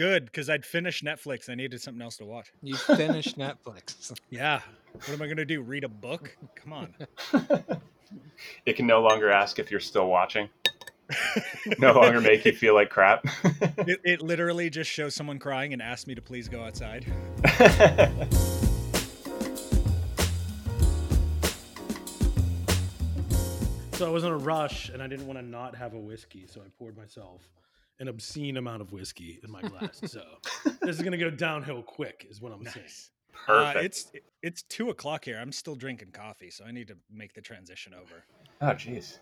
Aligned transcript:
good 0.00 0.24
because 0.24 0.48
I'd 0.48 0.64
finished 0.64 1.04
Netflix. 1.04 1.50
I 1.50 1.54
needed 1.54 1.78
something 1.82 2.00
else 2.00 2.16
to 2.16 2.24
watch. 2.24 2.50
You 2.62 2.74
finished 2.74 3.38
Netflix. 3.38 4.12
Yeah. 4.30 4.60
What 4.92 5.10
am 5.10 5.20
I 5.22 5.26
gonna 5.26 5.44
do? 5.44 5.60
Read 5.60 5.84
a 5.84 5.88
book? 5.88 6.36
Come 6.56 6.72
on. 6.72 6.94
It 8.66 8.74
can 8.74 8.86
no 8.86 9.02
longer 9.02 9.30
ask 9.30 9.58
if 9.58 9.70
you're 9.70 9.78
still 9.80 10.08
watching. 10.08 10.48
No 11.78 11.92
longer 11.92 12.20
make 12.20 12.44
you 12.44 12.52
feel 12.52 12.74
like 12.74 12.88
crap. 12.88 13.24
It, 13.78 14.00
it 14.04 14.22
literally 14.22 14.70
just 14.70 14.90
shows 14.90 15.14
someone 15.14 15.38
crying 15.38 15.72
and 15.72 15.82
asks 15.82 16.06
me 16.06 16.14
to 16.14 16.22
please 16.22 16.48
go 16.48 16.64
outside. 16.64 17.04
So 23.92 24.06
I 24.06 24.10
was 24.10 24.24
in 24.24 24.30
a 24.30 24.38
rush 24.38 24.88
and 24.88 25.02
I 25.02 25.06
didn't 25.06 25.26
want 25.26 25.38
to 25.38 25.44
not 25.44 25.76
have 25.76 25.94
a 25.94 25.98
whiskey, 25.98 26.46
so 26.48 26.60
I 26.60 26.64
poured 26.78 26.96
myself 26.96 27.42
an 28.00 28.08
obscene 28.08 28.56
amount 28.56 28.82
of 28.82 28.92
whiskey 28.92 29.38
in 29.44 29.50
my 29.50 29.60
glass. 29.60 30.00
so 30.06 30.22
this 30.82 30.96
is 30.96 31.02
gonna 31.02 31.16
go 31.18 31.30
downhill 31.30 31.82
quick, 31.82 32.26
is 32.28 32.40
what 32.40 32.52
I'm 32.52 32.64
saying. 32.64 32.86
Nice. 32.86 33.10
Uh, 33.48 33.72
Perfect. 33.72 33.84
it's 33.84 34.12
it's 34.42 34.62
two 34.64 34.90
o'clock 34.90 35.24
here. 35.24 35.38
I'm 35.40 35.52
still 35.52 35.76
drinking 35.76 36.10
coffee, 36.12 36.50
so 36.50 36.64
I 36.64 36.72
need 36.72 36.88
to 36.88 36.96
make 37.10 37.32
the 37.34 37.40
transition 37.40 37.94
over. 37.94 38.24
oh, 38.60 38.66
jeez. 38.74 39.18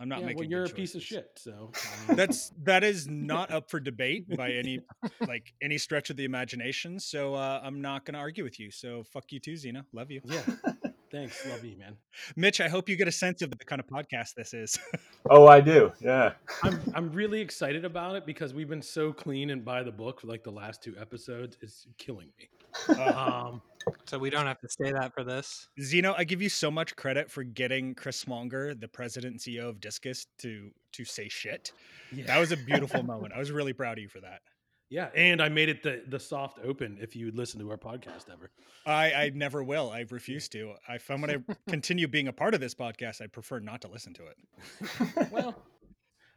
I'm 0.00 0.08
not 0.08 0.20
Yeah, 0.20 0.26
making. 0.26 0.38
well, 0.40 0.48
you're 0.48 0.64
a 0.64 0.66
good 0.66 0.74
piece 0.74 0.96
of 0.96 1.02
shit. 1.02 1.30
So 1.36 1.70
um, 2.08 2.16
That's 2.16 2.50
that 2.64 2.82
is 2.82 3.06
not 3.06 3.52
up 3.52 3.70
for 3.70 3.78
debate 3.78 4.28
by 4.36 4.50
any 4.50 4.80
like 5.28 5.54
any 5.62 5.78
stretch 5.78 6.10
of 6.10 6.16
the 6.16 6.24
imagination. 6.24 6.98
So 6.98 7.34
uh, 7.34 7.60
I'm 7.62 7.80
not 7.80 8.04
going 8.04 8.14
to 8.14 8.18
argue 8.20 8.42
with 8.42 8.58
you. 8.58 8.72
So 8.72 9.04
fuck 9.04 9.30
you 9.30 9.38
too, 9.38 9.56
Zeno. 9.56 9.82
Love 9.92 10.10
you, 10.10 10.20
yeah. 10.24 10.42
Thanks, 11.14 11.46
love 11.46 11.64
you, 11.64 11.76
man. 11.76 11.96
Mitch. 12.34 12.60
I 12.60 12.66
hope 12.66 12.88
you 12.88 12.96
get 12.96 13.06
a 13.06 13.12
sense 13.12 13.40
of 13.40 13.50
the 13.50 13.64
kind 13.64 13.78
of 13.78 13.86
podcast 13.86 14.34
this 14.36 14.52
is. 14.52 14.76
Oh, 15.30 15.46
I 15.46 15.62
do. 15.62 15.90
Yeah. 16.02 16.32
I'm 16.62 16.78
I'm 16.94 17.12
really 17.12 17.40
excited 17.40 17.86
about 17.86 18.14
it 18.14 18.26
because 18.26 18.52
we've 18.52 18.68
been 18.68 18.82
so 18.82 19.10
clean 19.10 19.48
and 19.48 19.64
by 19.64 19.82
the 19.82 19.90
book 19.90 20.20
for 20.20 20.26
like 20.26 20.44
the 20.44 20.50
last 20.50 20.82
two 20.82 20.94
episodes. 21.00 21.56
It's 21.62 21.86
killing 21.96 22.28
me. 22.38 22.94
Um, 23.02 23.62
so 24.04 24.18
we 24.18 24.28
don't 24.28 24.44
have 24.44 24.60
to 24.60 24.68
say 24.68 24.92
that 24.92 25.14
for 25.14 25.24
this. 25.24 25.68
Zeno, 25.80 26.14
I 26.18 26.24
give 26.24 26.42
you 26.42 26.50
so 26.50 26.70
much 26.70 26.94
credit 26.94 27.30
for 27.30 27.42
getting 27.42 27.94
Chris 27.94 28.22
Swonger, 28.22 28.78
the 28.78 28.88
president 28.88 29.32
and 29.32 29.40
CEO 29.40 29.66
of 29.66 29.80
Discus, 29.80 30.26
to 30.40 30.70
to 30.92 31.04
say 31.06 31.30
shit. 31.30 31.72
yeah. 32.12 32.26
That 32.26 32.38
was 32.38 32.52
a 32.52 32.58
beautiful 32.58 33.02
moment. 33.02 33.32
I 33.34 33.38
was 33.38 33.50
really 33.50 33.72
proud 33.72 33.96
of 33.96 34.02
you 34.02 34.08
for 34.10 34.20
that. 34.20 34.40
Yeah, 34.88 35.08
and 35.14 35.42
I 35.42 35.48
made 35.48 35.68
it 35.68 35.82
the 35.82 36.02
the 36.06 36.20
soft 36.20 36.58
open. 36.64 36.98
If 37.00 37.16
you 37.16 37.26
would 37.26 37.36
listen 37.36 37.60
to 37.60 37.70
our 37.70 37.76
podcast 37.76 38.30
ever, 38.32 38.50
I, 38.86 39.12
I 39.12 39.32
never 39.34 39.62
will. 39.62 39.90
I 39.90 40.04
refuse 40.10 40.48
to. 40.50 40.74
If 40.88 41.10
I'm 41.10 41.20
going 41.20 41.44
to 41.48 41.56
continue 41.68 42.08
being 42.08 42.28
a 42.28 42.32
part 42.32 42.54
of 42.54 42.60
this 42.60 42.74
podcast, 42.74 43.20
I 43.20 43.26
prefer 43.26 43.60
not 43.60 43.82
to 43.82 43.88
listen 43.88 44.14
to 44.14 44.22
it. 44.26 45.32
well, 45.32 45.54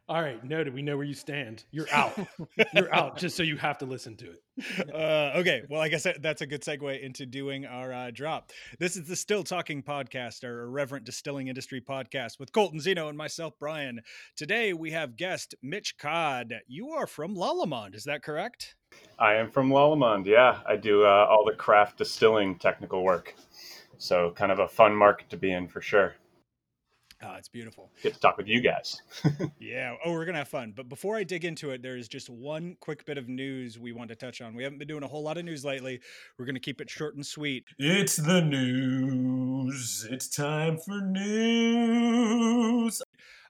all 0.08 0.22
right, 0.22 0.42
noted. 0.42 0.72
We 0.72 0.82
know 0.82 0.96
where 0.96 1.04
you 1.06 1.14
stand. 1.14 1.64
You're 1.70 1.88
out. 1.92 2.18
You're 2.74 2.94
out. 2.94 3.18
Just 3.18 3.36
so 3.36 3.42
you 3.42 3.56
have 3.56 3.78
to 3.78 3.86
listen 3.86 4.16
to 4.16 4.30
it. 4.30 4.42
Uh, 4.92 5.32
okay, 5.36 5.62
well, 5.70 5.80
I 5.80 5.88
guess 5.88 6.04
that's 6.20 6.42
a 6.42 6.46
good 6.46 6.62
segue 6.62 7.00
into 7.00 7.26
doing 7.26 7.64
our 7.64 7.92
uh, 7.92 8.10
drop. 8.10 8.50
This 8.80 8.96
is 8.96 9.06
the 9.06 9.14
Still 9.14 9.44
Talking 9.44 9.84
Podcast, 9.84 10.42
our 10.42 10.62
irreverent 10.62 11.04
distilling 11.04 11.46
industry 11.46 11.80
podcast 11.80 12.40
with 12.40 12.52
Colton 12.52 12.80
Zeno 12.80 13.08
and 13.08 13.16
myself, 13.16 13.54
Brian. 13.60 14.00
Today 14.34 14.72
we 14.72 14.90
have 14.90 15.16
guest 15.16 15.54
Mitch 15.62 15.96
Cod. 15.96 16.52
You 16.66 16.90
are 16.90 17.06
from 17.06 17.36
Lallemand, 17.36 17.94
is 17.94 18.02
that 18.04 18.24
correct? 18.24 18.74
I 19.18 19.34
am 19.34 19.48
from 19.48 19.70
Lallemand. 19.70 20.26
Yeah, 20.26 20.58
I 20.66 20.74
do 20.74 21.04
uh, 21.04 21.26
all 21.30 21.44
the 21.44 21.54
craft 21.54 21.98
distilling 21.98 22.56
technical 22.56 23.04
work. 23.04 23.36
So, 23.98 24.32
kind 24.32 24.50
of 24.50 24.58
a 24.58 24.68
fun 24.68 24.94
market 24.94 25.30
to 25.30 25.36
be 25.36 25.52
in 25.52 25.68
for 25.68 25.80
sure. 25.80 26.14
Oh, 27.20 27.34
it's 27.36 27.48
beautiful. 27.48 27.90
Get 28.02 28.14
to 28.14 28.20
talk 28.20 28.36
with 28.36 28.46
you 28.46 28.60
guys. 28.60 29.02
Yeah. 29.60 29.96
Oh, 30.04 30.12
we're 30.12 30.24
gonna 30.24 30.38
have 30.38 30.48
fun. 30.48 30.72
But 30.74 30.88
before 30.88 31.16
I 31.16 31.24
dig 31.24 31.44
into 31.44 31.70
it, 31.72 31.82
there's 31.82 32.06
just 32.08 32.30
one 32.30 32.76
quick 32.80 33.04
bit 33.04 33.18
of 33.18 33.28
news 33.28 33.78
we 33.78 33.92
want 33.92 34.08
to 34.10 34.16
touch 34.16 34.40
on. 34.40 34.54
We 34.54 34.62
haven't 34.62 34.78
been 34.78 34.88
doing 34.88 35.02
a 35.02 35.08
whole 35.08 35.22
lot 35.22 35.36
of 35.36 35.44
news 35.44 35.64
lately. 35.64 36.00
We're 36.38 36.46
gonna 36.46 36.60
keep 36.60 36.80
it 36.80 36.88
short 36.88 37.16
and 37.16 37.26
sweet. 37.26 37.64
It's 37.78 38.16
the 38.16 38.40
news. 38.40 40.06
It's 40.10 40.28
time 40.28 40.78
for 40.78 41.00
news. 41.00 42.22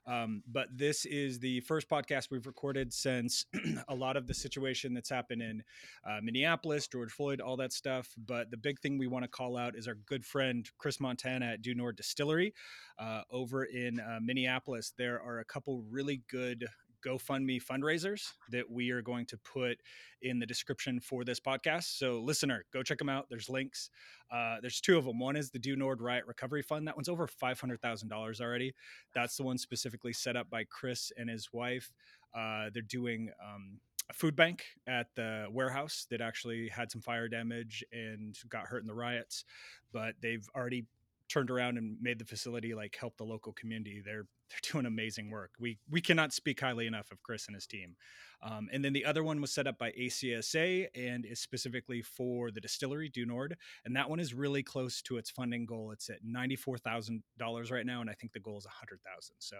Um, 0.09 0.41
but 0.47 0.69
this 0.75 1.05
is 1.05 1.39
the 1.39 1.59
first 1.61 1.87
podcast 1.87 2.31
we've 2.31 2.47
recorded 2.47 2.91
since 2.91 3.45
a 3.87 3.93
lot 3.93 4.17
of 4.17 4.25
the 4.25 4.33
situation 4.33 4.93
that's 4.93 5.09
happened 5.09 5.43
in 5.43 5.63
uh, 6.03 6.19
Minneapolis, 6.23 6.87
George 6.87 7.11
Floyd, 7.11 7.39
all 7.39 7.55
that 7.57 7.71
stuff. 7.71 8.09
But 8.17 8.49
the 8.49 8.57
big 8.57 8.79
thing 8.79 8.97
we 8.97 9.05
want 9.05 9.23
to 9.23 9.29
call 9.29 9.55
out 9.55 9.75
is 9.75 9.87
our 9.87 9.97
good 10.07 10.25
friend 10.25 10.67
Chris 10.79 10.99
Montana 10.99 11.45
at 11.53 11.61
Du 11.61 11.75
Nord 11.75 11.95
Distillery 11.95 12.55
uh, 12.97 13.21
over 13.29 13.65
in 13.65 13.99
uh, 13.99 14.19
Minneapolis. 14.19 14.93
There 14.97 15.21
are 15.21 15.39
a 15.39 15.45
couple 15.45 15.83
really 15.91 16.23
good 16.27 16.65
GoFundMe 17.05 17.61
fundraisers 17.63 18.33
that 18.51 18.69
we 18.69 18.91
are 18.91 19.01
going 19.01 19.25
to 19.27 19.37
put 19.37 19.77
in 20.21 20.39
the 20.39 20.45
description 20.45 20.99
for 20.99 21.23
this 21.23 21.39
podcast. 21.39 21.97
So, 21.97 22.19
listener, 22.19 22.65
go 22.73 22.83
check 22.83 22.97
them 22.97 23.09
out. 23.09 23.27
There's 23.29 23.49
links. 23.49 23.89
Uh, 24.31 24.57
there's 24.61 24.81
two 24.81 24.97
of 24.97 25.05
them. 25.05 25.19
One 25.19 25.35
is 25.35 25.51
the 25.51 25.59
Du 25.59 25.75
Nord 25.75 26.01
Riot 26.01 26.25
Recovery 26.27 26.61
Fund. 26.61 26.87
That 26.87 26.95
one's 26.95 27.09
over 27.09 27.27
$500,000 27.27 28.41
already. 28.41 28.73
That's 29.13 29.37
the 29.37 29.43
one 29.43 29.57
specifically 29.57 30.13
set 30.13 30.35
up 30.35 30.49
by 30.49 30.65
Chris 30.65 31.11
and 31.17 31.29
his 31.29 31.49
wife. 31.51 31.91
Uh, 32.35 32.69
they're 32.73 32.81
doing 32.83 33.29
um, 33.43 33.79
a 34.09 34.13
food 34.13 34.35
bank 34.35 34.65
at 34.87 35.07
the 35.15 35.47
warehouse 35.51 36.07
that 36.09 36.21
actually 36.21 36.67
had 36.69 36.91
some 36.91 37.01
fire 37.01 37.27
damage 37.27 37.83
and 37.91 38.35
got 38.49 38.65
hurt 38.65 38.81
in 38.81 38.87
the 38.87 38.93
riots, 38.93 39.45
but 39.91 40.15
they've 40.21 40.47
already 40.55 40.85
turned 41.29 41.51
around 41.51 41.77
and 41.77 41.97
made 42.01 42.19
the 42.19 42.25
facility 42.25 42.73
like 42.73 42.97
help 42.99 43.15
the 43.17 43.23
local 43.23 43.53
community. 43.53 44.01
They're 44.03 44.25
they're 44.49 44.71
doing 44.71 44.87
amazing 44.87 45.29
work. 45.29 45.51
We 45.59 45.77
we 45.89 46.01
cannot 46.01 46.33
speak 46.33 46.59
highly 46.59 46.87
enough 46.87 47.11
of 47.11 47.21
Chris 47.21 47.45
and 47.47 47.55
his 47.55 47.67
team. 47.67 47.95
Um, 48.41 48.67
and 48.71 48.83
then 48.83 48.93
the 48.93 49.05
other 49.05 49.23
one 49.23 49.41
was 49.41 49.53
set 49.53 49.67
up 49.67 49.77
by 49.77 49.91
ACSA 49.91 50.87
and 50.95 51.25
is 51.25 51.39
specifically 51.39 52.01
for 52.01 52.49
the 52.51 52.61
distillery 52.61 53.09
Du 53.09 53.25
Nord, 53.25 53.55
and 53.85 53.95
that 53.95 54.09
one 54.09 54.19
is 54.19 54.33
really 54.33 54.63
close 54.63 55.01
to 55.03 55.17
its 55.17 55.29
funding 55.29 55.65
goal. 55.65 55.91
It's 55.91 56.09
at 56.09 56.19
ninety 56.23 56.55
four 56.55 56.77
thousand 56.77 57.21
dollars 57.37 57.69
right 57.69 57.85
now, 57.85 58.01
and 58.01 58.09
I 58.09 58.13
think 58.13 58.33
the 58.33 58.39
goal 58.39 58.57
is 58.57 58.65
a 58.65 58.69
hundred 58.69 59.01
thousand. 59.03 59.35
So, 59.39 59.57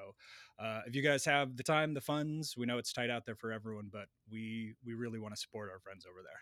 uh, 0.57 0.81
if 0.87 0.95
you 0.95 1.03
guys 1.03 1.23
have 1.25 1.55
the 1.55 1.63
time, 1.63 1.93
the 1.93 2.01
funds, 2.01 2.55
we 2.57 2.65
know 2.65 2.77
it's 2.77 2.93
tight 2.93 3.09
out 3.09 3.25
there 3.25 3.35
for 3.35 3.51
everyone, 3.51 3.89
but 3.91 4.07
we 4.31 4.73
we 4.83 4.93
really 4.93 5.19
want 5.19 5.35
to 5.35 5.39
support 5.39 5.69
our 5.71 5.79
friends 5.79 6.05
over 6.09 6.21
there. 6.23 6.39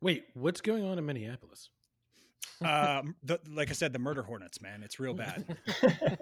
Wait, 0.00 0.24
what's 0.32 0.62
going 0.62 0.84
on 0.84 0.96
in 0.96 1.04
Minneapolis? 1.04 1.68
Um, 2.62 3.16
the, 3.22 3.40
like 3.50 3.70
I 3.70 3.72
said, 3.72 3.92
the 3.92 3.98
murder 3.98 4.22
hornets, 4.22 4.60
man, 4.60 4.82
it's 4.82 5.00
real 5.00 5.14
bad. 5.14 5.56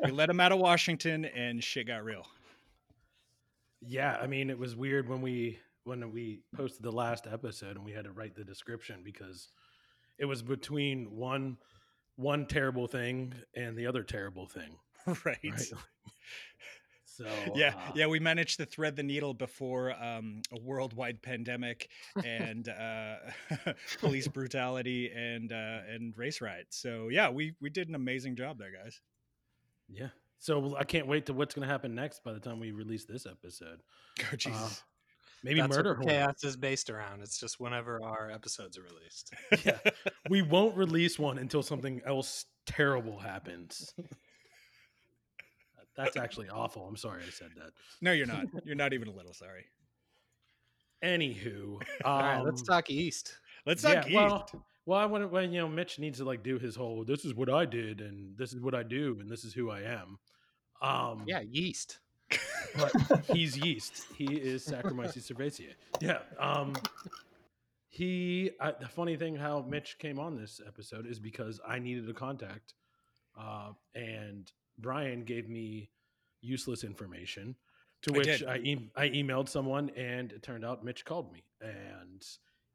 we 0.05 0.11
let 0.11 0.27
them 0.29 0.41
out 0.41 0.53
of 0.53 0.59
Washington, 0.59 1.25
and 1.25 1.63
shit 1.63 1.89
got 1.89 2.05
real. 2.05 2.27
Yeah, 3.81 4.17
I 4.21 4.27
mean, 4.27 4.51
it 4.51 4.59
was 4.59 4.77
weird 4.77 5.09
when 5.09 5.21
we 5.21 5.59
when 5.85 6.13
we 6.13 6.43
posted 6.55 6.83
the 6.83 6.93
last 6.93 7.27
episode 7.27 7.77
and 7.77 7.85
we 7.85 7.93
had 7.93 8.05
to 8.05 8.13
write 8.13 8.35
the 8.35 8.45
description 8.45 9.01
because 9.03 9.49
it 10.19 10.27
was 10.27 10.43
between 10.43 11.17
one 11.17 11.57
one 12.17 12.47
terrible 12.47 12.87
thing 12.87 13.33
and 13.55 13.77
the 13.77 13.87
other 13.87 14.03
terrible 14.03 14.47
thing. 14.47 14.77
right. 15.07 15.39
Right. 15.43 15.73
so 17.19 17.27
Yeah, 17.55 17.75
uh, 17.77 17.93
yeah, 17.95 18.07
we 18.07 18.21
managed 18.21 18.59
to 18.59 18.67
thread 18.67 18.95
the 18.95 19.03
needle 19.03 19.35
before 19.35 19.93
um, 20.03 20.43
a 20.53 20.61
worldwide 20.61 21.21
pandemic 21.21 21.89
and 22.25 22.69
uh, 22.69 23.17
police 24.01 24.29
brutality 24.39 25.11
and 25.11 25.53
uh, 25.53 25.81
and 25.89 26.17
race 26.17 26.41
riots. 26.41 26.77
So 26.81 27.09
yeah, 27.09 27.29
we 27.31 27.55
we 27.61 27.71
did 27.71 27.89
an 27.89 27.95
amazing 27.95 28.37
job 28.37 28.59
there, 28.59 28.71
guys. 28.73 29.01
yeah. 29.89 30.09
So 30.41 30.77
I 30.79 30.85
can't 30.85 31.09
wait 31.09 31.27
to 31.27 31.33
what's 31.33 31.53
going 31.57 31.67
to 31.67 31.73
happen 31.73 31.97
next 31.97 32.23
by 32.23 32.33
the 32.33 32.39
time 32.39 32.61
we 32.61 32.71
release 32.71 33.05
this 33.05 33.27
episode. 33.27 33.83
Oh 34.33 34.37
Jesus! 34.37 34.83
Maybe 35.45 35.61
That's 35.61 35.77
murder 35.77 35.95
chaos 35.95 36.43
is 36.43 36.57
based 36.57 36.91
around. 36.91 37.23
It's 37.23 37.39
just 37.39 37.61
whenever 37.61 38.03
our 38.03 38.31
episodes 38.31 38.77
are 38.77 38.83
released. 38.83 39.33
Yeah. 39.65 39.79
We 40.29 40.43
won't 40.43 40.77
release 40.77 41.17
one 41.17 41.39
until 41.39 41.63
something 41.63 42.01
else 42.05 42.47
terrible 42.67 43.19
happens. 43.19 43.95
That's 45.99 46.17
actually 46.17 46.49
awful. 46.49 46.87
I'm 46.87 46.97
sorry 46.97 47.23
I 47.27 47.31
said 47.31 47.51
that. 47.57 47.73
no, 48.01 48.13
you're 48.13 48.27
not. 48.27 48.47
You're 48.65 48.77
not 48.77 48.93
even 48.93 49.09
a 49.09 49.13
little 49.13 49.35
sorry. 49.35 49.65
Anywho, 51.05 51.81
All 52.05 52.21
right, 52.21 52.41
let's 52.41 52.61
um, 52.61 52.67
talk 52.67 52.89
yeast. 52.89 53.35
Let's 53.67 53.83
yeah, 53.83 53.97
talk 53.97 54.07
yeast. 54.07 54.15
well, 54.17 54.49
well, 54.87 54.99
I 54.99 55.07
want 55.07 55.31
when 55.31 55.53
you 55.53 55.61
know 55.61 55.69
Mitch 55.69 55.99
needs 55.99 56.19
to 56.19 56.25
like 56.25 56.43
do 56.43 56.59
his 56.59 56.77
whole. 56.77 57.05
This 57.05 57.25
is 57.25 57.35
what 57.35 57.51
I 57.51 57.65
did, 57.65 58.01
and 58.01 58.37
this 58.39 58.53
is 58.53 58.61
what 58.61 58.75
I 58.75 58.83
do, 58.83 59.19
and 59.21 59.29
this 59.29 59.45
is 59.45 59.53
who 59.53 59.71
I 59.71 59.81
am. 59.83 60.19
Um, 60.81 61.25
Yeah, 61.27 61.41
yeast. 61.41 61.99
but 62.77 62.93
he's 63.33 63.57
yeast. 63.57 64.07
He 64.17 64.37
is 64.37 64.67
Saccharomyces 64.67 65.31
cerevisiae. 65.33 65.75
Yeah. 66.01 66.19
Um, 66.39 66.75
he. 67.89 68.51
Uh, 68.61 68.73
the 68.81 68.89
funny 68.89 69.17
thing, 69.17 69.35
how 69.35 69.65
Mitch 69.69 69.99
came 69.99 70.19
on 70.19 70.37
this 70.37 70.61
episode 70.67 71.07
is 71.07 71.19
because 71.19 71.61
I 71.67 71.79
needed 71.79 72.09
a 72.09 72.15
contact, 72.15 72.75
uh, 73.39 73.73
and 73.95 74.51
Brian 74.79 75.25
gave 75.25 75.49
me 75.49 75.91
useless 76.41 76.85
information. 76.85 77.57
To 78.03 78.15
I 78.15 78.19
which 78.19 78.27
did. 78.27 78.45
I, 78.47 78.57
e- 78.59 78.91
I 78.97 79.09
emailed 79.09 79.49
someone, 79.49 79.91
and 79.97 80.31
it 80.33 80.43
turned 80.43 80.65
out 80.65 80.85
Mitch 80.85 81.05
called 81.05 81.33
me, 81.33 81.43
and 81.61 82.25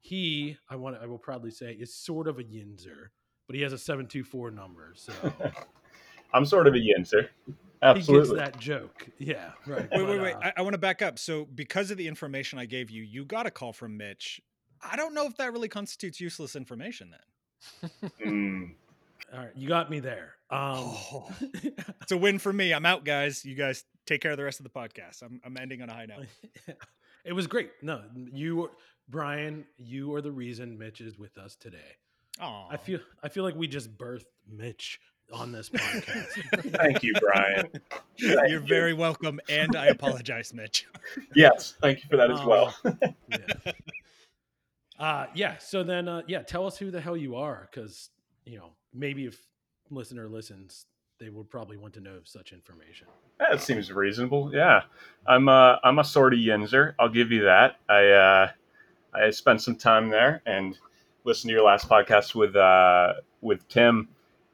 he, 0.00 0.58
I 0.68 0.76
want, 0.76 0.98
I 1.02 1.06
will 1.06 1.18
proudly 1.18 1.50
say, 1.50 1.72
is 1.72 1.94
sort 1.94 2.28
of 2.28 2.38
a 2.38 2.44
Yinzer, 2.44 3.08
but 3.46 3.56
he 3.56 3.62
has 3.62 3.72
a 3.72 3.78
seven 3.78 4.06
two 4.06 4.22
four 4.22 4.50
number, 4.50 4.92
so 4.94 5.12
I'm 6.34 6.44
sort 6.44 6.66
of 6.66 6.74
a 6.74 6.78
yinzer. 6.78 7.28
he 7.46 7.54
Absolutely. 7.80 8.36
gets 8.38 8.52
that 8.52 8.60
joke. 8.60 9.06
Yeah, 9.18 9.52
right. 9.66 9.88
Wait, 9.92 10.02
wait, 10.02 10.06
but, 10.06 10.22
wait. 10.22 10.34
uh, 10.34 10.40
I, 10.42 10.52
I 10.58 10.62
want 10.62 10.74
to 10.74 10.78
back 10.78 11.00
up. 11.00 11.18
So, 11.18 11.46
because 11.54 11.90
of 11.90 11.96
the 11.96 12.08
information 12.08 12.58
I 12.58 12.66
gave 12.66 12.90
you, 12.90 13.02
you 13.02 13.24
got 13.24 13.46
a 13.46 13.50
call 13.50 13.72
from 13.72 13.96
Mitch. 13.96 14.40
I 14.82 14.96
don't 14.96 15.14
know 15.14 15.26
if 15.26 15.36
that 15.36 15.52
really 15.52 15.68
constitutes 15.68 16.20
useless 16.20 16.56
information 16.56 17.10
then. 17.10 17.90
Mm. 18.26 18.74
All 19.32 19.38
right, 19.40 19.50
you 19.56 19.68
got 19.68 19.90
me 19.90 20.00
there. 20.00 20.34
Um, 20.50 20.60
Oh. 20.78 21.28
It's 22.02 22.12
a 22.12 22.16
win 22.16 22.38
for 22.38 22.52
me. 22.52 22.72
I'm 22.74 22.84
out, 22.86 23.04
guys. 23.04 23.44
You 23.44 23.54
guys 23.54 23.84
take 24.06 24.20
care 24.20 24.30
of 24.32 24.36
the 24.36 24.44
rest 24.44 24.60
of 24.60 24.64
the 24.64 24.70
podcast. 24.70 25.22
I'm, 25.22 25.40
I'm 25.44 25.56
ending 25.56 25.80
on 25.82 25.88
a 25.88 25.94
high 25.94 26.06
note. 26.06 26.26
it 27.24 27.32
was 27.32 27.46
great. 27.46 27.70
No, 27.82 28.02
you, 28.32 28.70
Brian, 29.08 29.64
you 29.78 30.14
are 30.14 30.20
the 30.20 30.30
reason 30.32 30.76
Mitch 30.78 31.00
is 31.00 31.18
with 31.18 31.38
us 31.38 31.56
today. 31.56 31.96
Oh, 32.40 32.66
I 32.70 32.76
feel 32.76 32.98
I 33.22 33.28
feel 33.28 33.44
like 33.44 33.54
we 33.54 33.66
just 33.68 33.96
birthed 33.96 34.24
Mitch 34.48 35.00
on 35.32 35.50
this 35.52 35.70
podcast. 35.70 36.72
Thank 36.76 37.02
you, 37.02 37.14
Brian. 37.20 37.68
Thank 37.70 38.12
you're 38.20 38.48
you. 38.48 38.60
very 38.60 38.92
welcome, 38.92 39.40
and 39.48 39.74
I 39.76 39.86
apologize, 39.86 40.52
Mitch. 40.52 40.86
Yes, 41.34 41.74
thank 41.80 42.02
you 42.02 42.10
for 42.10 42.16
that 42.18 42.30
as 42.30 42.40
Um, 42.40 42.46
well. 42.46 42.74
yeah. 43.30 43.72
Uh, 44.98 45.26
yeah. 45.34 45.58
So 45.58 45.82
then, 45.82 46.08
uh, 46.08 46.22
yeah, 46.26 46.42
tell 46.42 46.66
us 46.66 46.76
who 46.76 46.90
the 46.90 47.00
hell 47.00 47.16
you 47.16 47.36
are, 47.36 47.68
because 47.70 48.10
you 48.44 48.58
know 48.58 48.72
maybe 48.94 49.26
if 49.26 49.38
listener 49.90 50.28
listens, 50.28 50.86
they 51.20 51.28
would 51.28 51.50
probably 51.50 51.76
want 51.76 51.94
to 51.94 52.00
know 52.00 52.18
such 52.24 52.52
information. 52.52 53.06
That 53.38 53.60
seems 53.60 53.92
reasonable. 53.92 54.50
Yeah, 54.54 54.82
I'm 55.26 55.48
uh, 55.48 55.76
I'm 55.84 55.98
a 55.98 56.04
sort 56.04 56.32
of 56.34 56.38
yinzer. 56.40 56.94
I'll 56.98 57.08
give 57.08 57.30
you 57.32 57.42
that. 57.44 57.76
I 57.88 58.06
uh, 58.08 58.50
I 59.14 59.30
spent 59.30 59.60
some 59.62 59.76
time 59.76 60.08
there 60.08 60.42
and 60.46 60.78
listened 61.24 61.48
to 61.50 61.54
your 61.54 61.64
last 61.64 61.88
podcast 61.88 62.34
with 62.34 62.54
uh, 62.56 63.14
with 63.40 63.66
Tim, 63.68 64.08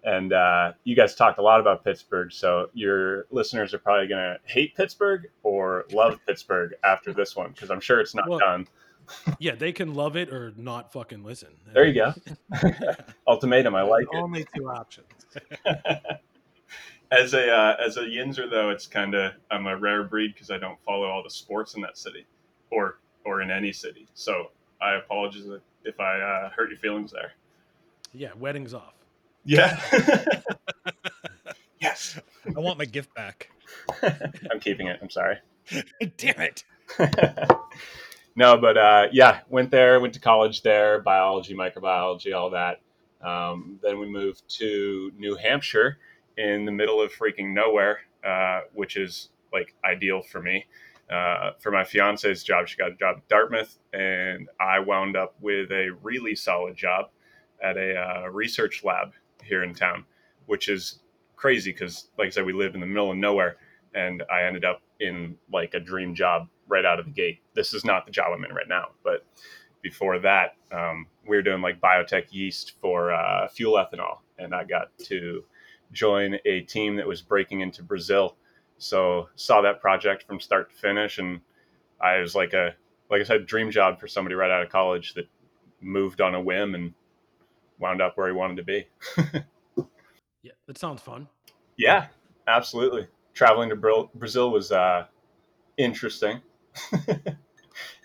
and 0.04 0.32
uh, 0.32 0.72
you 0.84 0.94
guys 0.96 1.14
talked 1.14 1.38
a 1.38 1.42
lot 1.42 1.60
about 1.60 1.84
Pittsburgh. 1.84 2.32
So 2.32 2.70
your 2.74 3.26
listeners 3.30 3.72
are 3.74 3.78
probably 3.78 4.08
gonna 4.08 4.38
hate 4.44 4.74
Pittsburgh 4.76 5.28
or 5.42 5.84
love 5.92 6.18
Pittsburgh 6.26 6.74
after 6.84 7.12
this 7.12 7.36
one 7.36 7.50
because 7.52 7.70
I'm 7.70 7.80
sure 7.80 8.00
it's 8.00 8.14
not 8.14 8.28
Well- 8.28 8.38
done. 8.38 8.66
Yeah, 9.38 9.54
they 9.54 9.72
can 9.72 9.94
love 9.94 10.16
it 10.16 10.30
or 10.32 10.52
not 10.56 10.92
fucking 10.92 11.24
listen. 11.24 11.50
There 11.72 11.84
you 11.84 11.94
go. 11.94 12.14
Ultimatum. 13.28 13.74
I 13.74 13.82
like 13.82 14.06
it. 14.12 14.16
Only 14.16 14.44
two 14.54 14.68
options. 14.68 15.06
as 17.12 17.32
a 17.34 17.50
uh, 17.50 17.76
as 17.84 17.96
a 17.96 18.02
Yinzer 18.02 18.50
though, 18.50 18.70
it's 18.70 18.86
kind 18.86 19.14
of 19.14 19.32
I'm 19.50 19.66
a 19.66 19.76
rare 19.76 20.02
breed 20.04 20.34
because 20.34 20.50
I 20.50 20.58
don't 20.58 20.80
follow 20.84 21.06
all 21.06 21.22
the 21.22 21.30
sports 21.30 21.74
in 21.74 21.82
that 21.82 21.96
city, 21.96 22.26
or 22.70 22.98
or 23.24 23.40
in 23.42 23.50
any 23.50 23.72
city. 23.72 24.08
So 24.14 24.50
I 24.82 24.94
apologize 24.94 25.44
if 25.84 26.00
I 26.00 26.20
uh, 26.20 26.50
hurt 26.50 26.70
your 26.70 26.78
feelings 26.78 27.12
there. 27.12 27.32
Yeah, 28.12 28.30
weddings 28.36 28.74
off. 28.74 28.94
Yeah. 29.44 29.80
yes. 31.80 32.20
I 32.44 32.60
want 32.60 32.78
my 32.78 32.84
gift 32.84 33.14
back. 33.14 33.50
I'm 34.50 34.60
keeping 34.60 34.88
it. 34.88 34.98
I'm 35.00 35.10
sorry. 35.10 35.36
Damn 36.16 36.40
it. 36.40 36.64
No, 38.36 38.56
but 38.56 38.76
uh, 38.76 39.08
yeah, 39.12 39.40
went 39.48 39.70
there, 39.70 40.00
went 40.00 40.14
to 40.14 40.20
college 40.20 40.62
there, 40.62 41.00
biology, 41.00 41.54
microbiology, 41.54 42.34
all 42.34 42.50
that. 42.50 42.80
Um, 43.22 43.78
then 43.82 43.98
we 43.98 44.08
moved 44.08 44.42
to 44.58 45.12
New 45.18 45.36
Hampshire 45.36 45.98
in 46.36 46.64
the 46.64 46.72
middle 46.72 47.00
of 47.02 47.12
freaking 47.12 47.52
nowhere, 47.52 48.00
uh, 48.24 48.62
which 48.72 48.96
is 48.96 49.30
like 49.52 49.74
ideal 49.84 50.22
for 50.22 50.40
me. 50.40 50.66
Uh, 51.10 51.50
for 51.58 51.72
my 51.72 51.84
fiance's 51.84 52.44
job, 52.44 52.68
she 52.68 52.76
got 52.76 52.92
a 52.92 52.94
job 52.94 53.16
at 53.16 53.28
Dartmouth, 53.28 53.78
and 53.92 54.48
I 54.60 54.78
wound 54.78 55.16
up 55.16 55.34
with 55.40 55.72
a 55.72 55.90
really 56.02 56.36
solid 56.36 56.76
job 56.76 57.06
at 57.62 57.76
a 57.76 57.96
uh, 57.96 58.28
research 58.28 58.84
lab 58.84 59.12
here 59.42 59.64
in 59.64 59.74
town, 59.74 60.04
which 60.46 60.68
is 60.68 61.00
crazy 61.34 61.72
because, 61.72 62.10
like 62.16 62.28
I 62.28 62.30
said, 62.30 62.46
we 62.46 62.52
live 62.52 62.74
in 62.74 62.80
the 62.80 62.86
middle 62.86 63.10
of 63.10 63.16
nowhere, 63.16 63.56
and 63.92 64.22
I 64.32 64.44
ended 64.44 64.64
up 64.64 64.82
in 65.00 65.36
like 65.52 65.74
a 65.74 65.80
dream 65.80 66.14
job 66.14 66.48
right 66.70 66.84
out 66.84 66.98
of 66.98 67.06
the 67.06 67.10
gate. 67.10 67.40
This 67.54 67.74
is 67.74 67.84
not 67.84 68.06
the 68.06 68.12
job 68.12 68.32
I'm 68.34 68.44
in 68.44 68.54
right 68.54 68.68
now, 68.68 68.88
but 69.04 69.26
before 69.82 70.18
that, 70.20 70.56
um, 70.72 71.06
we 71.26 71.36
were 71.36 71.42
doing 71.42 71.62
like 71.62 71.80
biotech 71.80 72.26
yeast 72.30 72.74
for 72.80 73.12
uh, 73.12 73.48
fuel 73.48 73.74
ethanol, 73.74 74.18
and 74.38 74.54
I 74.54 74.64
got 74.64 74.96
to 75.04 75.44
join 75.92 76.36
a 76.44 76.60
team 76.62 76.96
that 76.96 77.06
was 77.06 77.22
breaking 77.22 77.60
into 77.60 77.82
Brazil. 77.82 78.36
So 78.78 79.28
saw 79.34 79.60
that 79.62 79.80
project 79.80 80.24
from 80.26 80.40
start 80.40 80.70
to 80.70 80.76
finish, 80.76 81.18
and 81.18 81.40
I 82.00 82.18
was 82.18 82.34
like 82.34 82.52
a 82.54 82.74
like 83.10 83.20
I 83.20 83.24
said, 83.24 83.46
dream 83.46 83.70
job 83.70 83.98
for 83.98 84.06
somebody 84.06 84.36
right 84.36 84.50
out 84.50 84.62
of 84.62 84.70
college 84.70 85.14
that 85.14 85.28
moved 85.80 86.20
on 86.20 86.34
a 86.34 86.40
whim 86.40 86.74
and 86.74 86.94
wound 87.80 88.00
up 88.00 88.16
where 88.16 88.28
he 88.28 88.32
wanted 88.32 88.56
to 88.58 88.64
be. 88.64 88.86
Yeah, 90.42 90.52
that 90.66 90.78
sounds 90.78 91.02
fun. 91.02 91.28
Yeah, 91.76 92.06
absolutely. 92.46 93.06
Traveling 93.34 93.68
to 93.70 94.08
Brazil 94.14 94.50
was 94.50 94.72
uh, 94.72 95.06
interesting. 95.76 96.40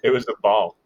it 0.03 0.09
was 0.11 0.25
a 0.27 0.33
ball. 0.41 0.77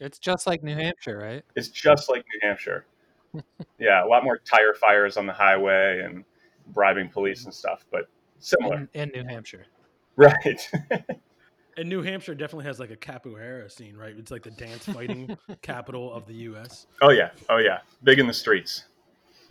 It's 0.00 0.18
just 0.18 0.46
like 0.46 0.62
New 0.62 0.74
Hampshire, 0.74 1.18
right? 1.18 1.44
It's 1.56 1.68
just 1.68 2.08
like 2.08 2.24
New 2.32 2.48
Hampshire. 2.48 2.86
yeah, 3.78 4.04
a 4.04 4.08
lot 4.08 4.24
more 4.24 4.38
tire 4.38 4.74
fires 4.74 5.16
on 5.16 5.26
the 5.26 5.32
highway 5.32 6.00
and 6.04 6.24
bribing 6.68 7.08
police 7.08 7.44
and 7.44 7.52
stuff, 7.52 7.84
but 7.90 8.08
similar. 8.38 8.88
In, 8.94 9.10
in 9.10 9.22
New 9.22 9.28
Hampshire. 9.28 9.66
Right. 10.16 10.70
And 11.76 11.88
New 11.88 12.02
Hampshire 12.02 12.34
definitely 12.34 12.66
has 12.66 12.78
like 12.78 12.90
a 12.90 12.96
capoeira 12.96 13.70
scene, 13.70 13.96
right? 13.96 14.14
It's 14.14 14.30
like 14.30 14.42
the 14.42 14.50
dance 14.50 14.84
fighting 14.84 15.34
capital 15.62 16.12
of 16.12 16.26
the 16.26 16.34
U.S. 16.34 16.86
oh 17.00 17.10
yeah. 17.10 17.30
Oh 17.48 17.56
yeah. 17.56 17.78
Big 18.02 18.18
in 18.18 18.26
the 18.26 18.34
streets. 18.34 18.84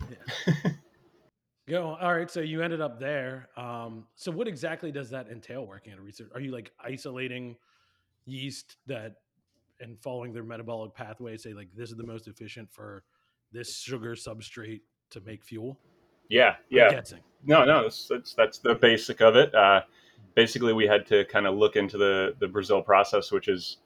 Yeah. 0.08 0.54
Go. 1.68 1.96
All 2.00 2.14
right. 2.14 2.30
So 2.30 2.38
you 2.40 2.62
ended 2.62 2.80
up 2.80 3.00
there. 3.00 3.48
Um, 3.56 4.06
so 4.14 4.30
what 4.30 4.46
exactly 4.46 4.92
does 4.92 5.10
that 5.10 5.28
entail 5.28 5.66
working 5.66 5.92
at 5.92 5.98
a 5.98 6.02
research? 6.02 6.28
Are 6.34 6.40
you 6.40 6.52
like 6.52 6.70
isolating 6.78 7.56
yeast 8.30 8.76
that 8.86 9.16
and 9.80 9.98
following 10.00 10.32
their 10.32 10.44
metabolic 10.44 10.94
pathway? 10.94 11.36
Say 11.36 11.52
like 11.52 11.68
this 11.76 11.90
is 11.90 11.96
the 11.96 12.06
most 12.06 12.28
efficient 12.28 12.70
for 12.70 13.04
this 13.52 13.80
sugar 13.80 14.14
substrate 14.14 14.80
to 15.10 15.20
make 15.20 15.44
fuel. 15.44 15.78
Yeah. 16.28 16.54
Yeah. 16.68 17.00
No, 17.44 17.64
no, 17.64 17.82
that's 17.82 18.06
that's, 18.08 18.34
that's 18.34 18.58
the 18.58 18.74
basic 18.74 19.20
of 19.20 19.36
it. 19.36 19.54
Uh, 19.54 19.80
basically, 20.34 20.72
we 20.72 20.86
had 20.86 21.06
to 21.06 21.24
kind 21.26 21.46
of 21.46 21.56
look 21.56 21.76
into 21.76 21.98
the 21.98 22.34
the 22.38 22.48
Brazil 22.48 22.82
process, 22.82 23.32
which 23.32 23.48
is 23.48 23.78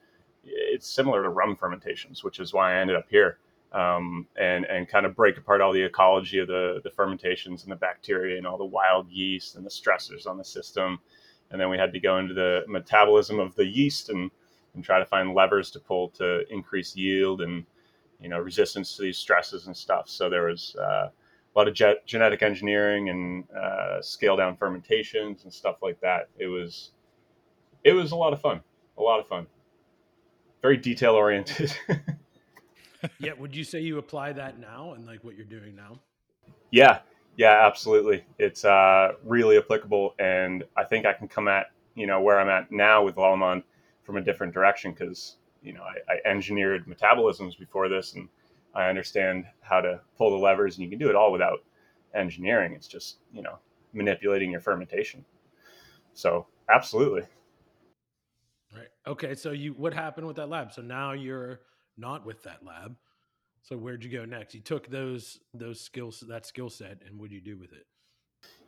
it's 0.45 0.89
similar 0.89 1.23
to 1.23 1.31
rum 1.31 1.57
fermentations, 1.57 2.23
which 2.23 2.41
is 2.41 2.53
why 2.53 2.75
I 2.75 2.81
ended 2.81 2.97
up 2.97 3.07
here, 3.09 3.39
um, 3.73 4.27
and 4.37 4.67
and 4.67 4.89
kind 4.89 5.07
of 5.07 5.17
break 5.17 5.39
apart 5.39 5.61
all 5.61 5.73
the 5.73 5.83
ecology 5.83 6.39
of 6.39 6.49
the 6.49 6.81
the 6.85 6.91
fermentations 6.91 7.63
and 7.63 7.73
the 7.73 7.77
bacteria 7.77 8.37
and 8.37 8.47
all 8.47 8.59
the 8.59 8.65
wild 8.65 9.09
yeast 9.11 9.57
and 9.57 9.65
the 9.65 9.71
stressors 9.71 10.27
on 10.27 10.37
the 10.37 10.45
system, 10.45 10.99
and 11.55 11.61
then 11.61 11.71
we 11.71 11.79
had 11.79 11.93
to 11.93 12.01
go 12.01 12.19
into 12.19 12.35
the 12.35 12.65
metabolism 12.67 13.39
of 13.39 13.55
the 13.55 13.65
yeast 13.65 14.11
and 14.11 14.29
and 14.75 14.83
try 14.83 14.99
to 14.99 15.07
find 15.07 15.35
levers 15.35 15.71
to 15.71 15.79
pull 15.79 16.09
to 16.09 16.43
increase 16.53 16.97
yield 16.97 17.43
and 17.43 17.65
you 18.21 18.29
know 18.29 18.41
resistance 18.41 18.97
to 18.97 19.03
these 19.03 19.17
stresses 19.17 19.69
and 19.69 19.77
stuff. 19.77 20.09
So 20.09 20.29
there 20.29 20.47
was 20.47 20.75
uh, 20.77 21.11
a 21.11 21.55
lot 21.55 21.69
of 21.69 21.75
ge- 21.75 22.05
genetic 22.07 22.43
engineering 22.43 23.09
and 23.09 23.45
uh, 23.57 24.03
scale 24.03 24.37
down 24.37 24.57
fermentations 24.57 25.45
and 25.45 25.53
stuff 25.53 25.77
like 25.81 26.01
that. 26.01 26.29
It 26.37 26.49
was 26.49 26.91
it 27.85 27.93
was 27.93 28.11
a 28.11 28.17
lot 28.17 28.33
of 28.33 28.41
fun, 28.41 28.61
a 28.99 29.03
lot 29.03 29.21
of 29.21 29.29
fun. 29.29 29.47
Very 30.61 30.77
detail 30.77 31.15
oriented. 31.15 31.73
Yeah. 33.19 33.35
Would 33.35 33.55
you 33.55 33.65
say 33.65 33.81
you 33.81 33.99
apply 33.99 34.33
that 34.33 34.59
now 34.59 34.95
and 34.95 35.07
like 35.07 35.23
what 35.23 35.37
you're 35.37 35.45
doing 35.45 35.77
now? 35.77 36.01
yeah, 36.71 37.01
yeah, 37.37 37.67
absolutely. 37.67 38.25
It's 38.39 38.65
uh, 38.65 39.13
really 39.25 39.59
applicable, 39.59 40.15
and 40.19 40.65
I 40.77 40.85
think 40.85 41.07
I 41.07 41.13
can 41.13 41.29
come 41.29 41.49
at 41.49 41.67
you 41.95 42.07
know 42.07 42.21
where 42.21 42.41
I'm 42.41 42.49
at 42.49 42.71
now 42.71 43.05
with 43.05 43.17
Lallemand 43.17 43.63
from 44.03 44.17
a 44.17 44.21
different 44.21 44.53
direction 44.53 44.93
because 44.93 45.37
you 45.63 45.73
know 45.73 45.83
I, 45.83 46.13
I 46.13 46.31
engineered 46.31 46.87
metabolisms 46.87 47.59
before 47.59 47.89
this, 47.89 48.15
and 48.15 48.29
I 48.75 48.89
understand 48.89 49.47
how 49.61 49.81
to 49.81 50.01
pull 50.17 50.31
the 50.31 50.37
levers, 50.37 50.77
and 50.77 50.85
you 50.85 50.91
can 50.91 50.99
do 50.99 51.09
it 51.09 51.17
all 51.17 51.33
without 51.33 51.65
engineering. 52.15 52.73
It's 52.73 52.89
just 52.89 53.19
you 53.33 53.43
know 53.43 53.59
manipulating 53.93 54.51
your 54.51 54.61
fermentation. 54.61 55.25
So 56.13 56.47
absolutely. 56.69 57.23
Right. 58.75 58.89
Okay. 59.07 59.35
So 59.35 59.53
you, 59.53 59.73
what 59.73 59.95
happened 59.95 60.27
with 60.27 60.37
that 60.37 60.49
lab? 60.49 60.73
So 60.73 60.83
now 60.83 61.13
you're 61.13 61.61
not 61.97 62.27
with 62.27 62.43
that 62.43 62.65
lab. 62.65 62.97
So 63.65 63.79
where'd 63.79 64.05
you 64.05 64.11
go 64.11 64.27
next? 64.27 64.55
You 64.55 64.61
took 64.61 64.89
those 64.89 65.41
those 65.55 65.81
skills 65.81 66.21
that 66.29 66.45
skill 66.45 66.69
set, 66.69 66.99
and 67.07 67.19
what'd 67.19 67.33
you 67.33 67.41
do 67.41 67.57
with 67.57 67.73
it? 67.73 67.87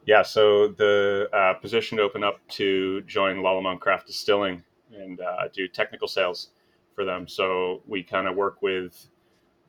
Yeah, 0.07 0.23
so 0.23 0.69
the 0.69 1.29
uh, 1.35 1.55
position 1.61 2.01
opened 2.01 2.25
up 2.25 2.41
to 2.53 3.03
join 3.03 3.37
Lallemand 3.37 3.81
Craft 3.81 4.07
Distilling 4.07 4.63
and 4.97 5.21
uh, 5.21 5.49
do 5.53 5.69
technical 5.69 6.09
sales 6.09 6.51
for 6.95 7.05
them. 7.05 7.29
So 7.29 7.83
we 7.87 8.03
kind 8.03 8.27
of 8.27 8.37
work 8.37 8.63
with, 8.63 9.11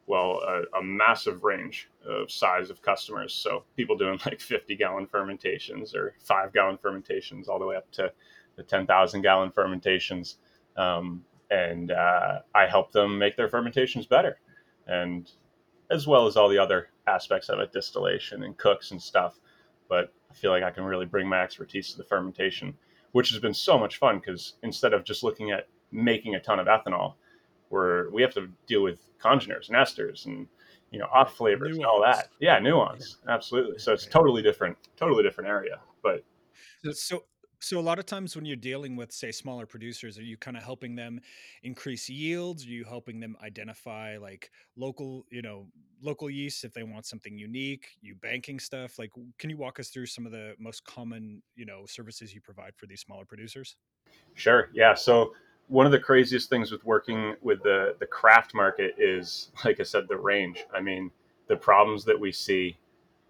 well, 0.06 0.40
a, 0.48 0.78
a 0.78 0.84
massive 0.84 1.44
range 1.44 1.90
of 2.08 2.32
size 2.32 2.70
of 2.70 2.82
customers. 2.82 3.34
So 3.34 3.66
people 3.76 3.98
doing 3.98 4.20
like 4.26 4.40
50 4.40 4.78
gallon 4.78 5.08
fermentations 5.08 5.94
or 5.94 6.14
five 6.20 6.54
gallon 6.54 6.78
fermentations, 6.78 7.50
all 7.50 7.60
the 7.60 7.66
way 7.66 7.76
up 7.76 7.92
to 7.94 8.14
the 8.56 8.64
10,000 8.64 9.22
gallon 9.24 9.52
fermentations. 9.52 10.38
Um, 10.78 11.26
and 11.50 11.92
uh, 11.92 12.40
I 12.56 12.68
help 12.68 12.94
them 12.94 13.18
make 13.18 13.36
their 13.36 13.50
fermentations 13.50 14.06
better. 14.06 14.40
And 14.88 15.30
as 15.92 16.08
well 16.08 16.28
as 16.28 16.36
all 16.36 16.50
the 16.50 16.58
other 16.58 16.90
aspects 17.08 17.50
of 17.50 17.60
it, 17.60 17.72
distillation 17.72 18.44
and 18.44 18.58
cooks 18.58 18.92
and 18.92 19.02
stuff 19.02 19.40
but 19.90 20.14
I 20.30 20.34
feel 20.34 20.52
like 20.52 20.64
I 20.64 20.72
can 20.72 20.84
really 20.84 21.06
bring 21.06 21.28
my 21.28 21.42
expertise 21.42 21.92
to 21.92 21.98
the 21.98 22.04
fermentation, 22.04 22.76
which 23.12 23.30
has 23.30 23.40
been 23.40 23.54
so 23.54 23.78
much 23.78 23.98
fun 23.98 24.20
because 24.20 24.54
instead 24.64 24.94
of 24.94 25.04
just 25.04 25.24
looking 25.24 25.52
at 25.52 25.68
making 25.92 26.36
a 26.36 26.40
ton 26.40 26.60
of 26.60 26.68
ethanol, 26.68 27.16
where 27.70 28.10
we 28.12 28.22
have 28.22 28.34
to 28.34 28.50
deal 28.66 28.84
with 28.84 29.00
congeners 29.20 29.70
and 29.70 29.78
esters 29.78 30.26
and 30.26 30.48
you 30.92 31.00
know 31.00 31.08
off 31.14 31.36
flavors 31.36 31.76
and 31.76 31.86
all 31.86 32.02
that. 32.02 32.30
Yeah, 32.40 32.60
nuance, 32.60 33.18
absolutely. 33.28 33.80
So 33.80 33.94
it's 33.94 34.06
totally 34.06 34.42
different, 34.42 34.78
totally 34.96 35.24
different 35.24 35.50
area. 35.50 35.80
But 36.04 36.24
so 36.94 37.24
so 37.60 37.80
a 37.80 37.82
lot 37.82 38.00
of 38.00 38.06
times 38.06 38.36
when 38.36 38.46
you're 38.46 38.56
dealing 38.56 38.96
with 38.96 39.12
say 39.12 39.32
smaller 39.32 39.66
producers 39.66 40.18
are 40.18 40.24
you 40.24 40.38
kind 40.38 40.58
of 40.58 40.64
helping 40.64 40.96
them 40.96 41.20
increase 41.64 42.10
yields? 42.10 42.66
Are 42.66 42.70
you 42.70 42.84
helping 42.84 43.20
them 43.20 43.36
identify 43.44 44.18
like 44.18 44.52
local 44.76 45.26
you 45.32 45.42
know 45.42 45.68
local 46.02 46.30
yeast 46.30 46.64
if 46.64 46.74
they 46.74 46.84
want 46.84 47.06
something 47.06 47.38
unique? 47.38 47.88
You 48.02 48.16
banking 48.16 48.60
stuff? 48.60 49.00
Like 49.00 49.12
can 49.40 49.50
you 49.50 49.58
walk 49.58 49.80
us 49.80 49.90
through 49.90 50.06
some 50.08 50.26
of 50.26 50.32
the 50.32 50.54
most 50.60 50.86
common 50.86 51.42
you 51.56 51.66
know 51.66 51.86
services 51.86 52.34
you 52.34 52.42
provide 52.42 52.76
for 52.76 52.86
these 52.86 53.02
smaller 53.02 53.26
producers? 53.26 53.76
Sure 54.36 54.70
yeah 54.74 54.94
so 54.94 55.34
one 55.68 55.86
of 55.86 55.92
the 55.92 56.00
craziest 56.00 56.50
things 56.50 56.72
with 56.72 56.84
working 56.86 57.36
with 57.42 57.62
the 57.64 57.96
the 58.00 58.06
craft 58.06 58.54
market 58.54 58.96
is 58.98 59.52
like 59.66 59.80
i 59.80 59.84
said 59.84 60.08
the 60.08 60.18
range. 60.18 60.66
I 60.74 60.82
mean 60.82 61.12
the 61.48 61.56
problems 61.56 62.04
that 62.06 62.20
we 62.20 62.32
see 62.32 62.78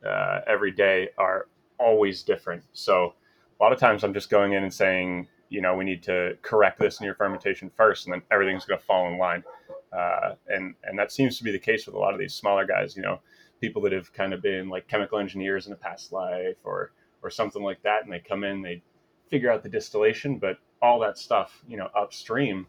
uh, 0.06 0.42
every 0.48 0.72
day 0.72 1.10
are 1.18 1.48
always 1.80 2.24
different. 2.24 2.64
So 2.74 3.14
a 3.60 3.64
lot 3.64 3.74
of 3.74 3.80
times 3.80 4.04
I'm 4.04 4.14
just 4.14 4.30
going 4.30 4.54
in 4.54 4.64
and 4.64 4.74
saying, 4.74 5.28
you 5.50 5.62
know, 5.62 5.76
we 5.76 5.86
need 5.86 6.04
to 6.04 6.38
correct 6.42 6.80
this 6.80 7.00
in 7.00 7.06
your 7.06 7.16
fermentation 7.16 7.72
first, 7.76 8.06
and 8.06 8.14
then 8.14 8.22
everything's 8.32 8.66
going 8.66 8.80
to 8.80 8.86
fall 8.86 9.08
in 9.08 9.18
line. 9.18 9.44
Uh, 9.92 10.36
and 10.48 10.76
and 10.84 11.00
that 11.00 11.12
seems 11.12 11.38
to 11.38 11.44
be 11.44 11.52
the 11.52 11.60
case 11.60 11.86
with 11.86 11.96
a 11.96 11.98
lot 11.98 12.14
of 12.14 12.20
these 12.20 12.34
smaller 12.34 12.66
guys. 12.66 12.96
You 12.96 13.04
know, 13.04 13.20
people 13.62 13.82
that 13.84 13.94
have 13.94 14.12
kind 14.14 14.34
of 14.34 14.42
been 14.42 14.70
like 14.70 14.88
chemical 14.88 15.20
engineers 15.20 15.68
in 15.68 15.74
a 15.74 15.78
past 15.78 16.12
life 16.12 16.58
or 16.64 16.92
or 17.24 17.30
something 17.30 17.64
like 17.64 17.82
that, 17.84 18.04
and 18.04 18.12
they 18.12 18.20
come 18.20 18.44
in, 18.44 18.62
they 18.62 18.82
figure 19.30 19.52
out 19.52 19.64
the 19.64 19.70
distillation, 19.70 20.38
but 20.38 20.58
all 20.82 21.00
that 21.00 21.18
stuff, 21.18 21.64
you 21.68 21.78
know, 21.78 21.90
upstream 21.96 22.68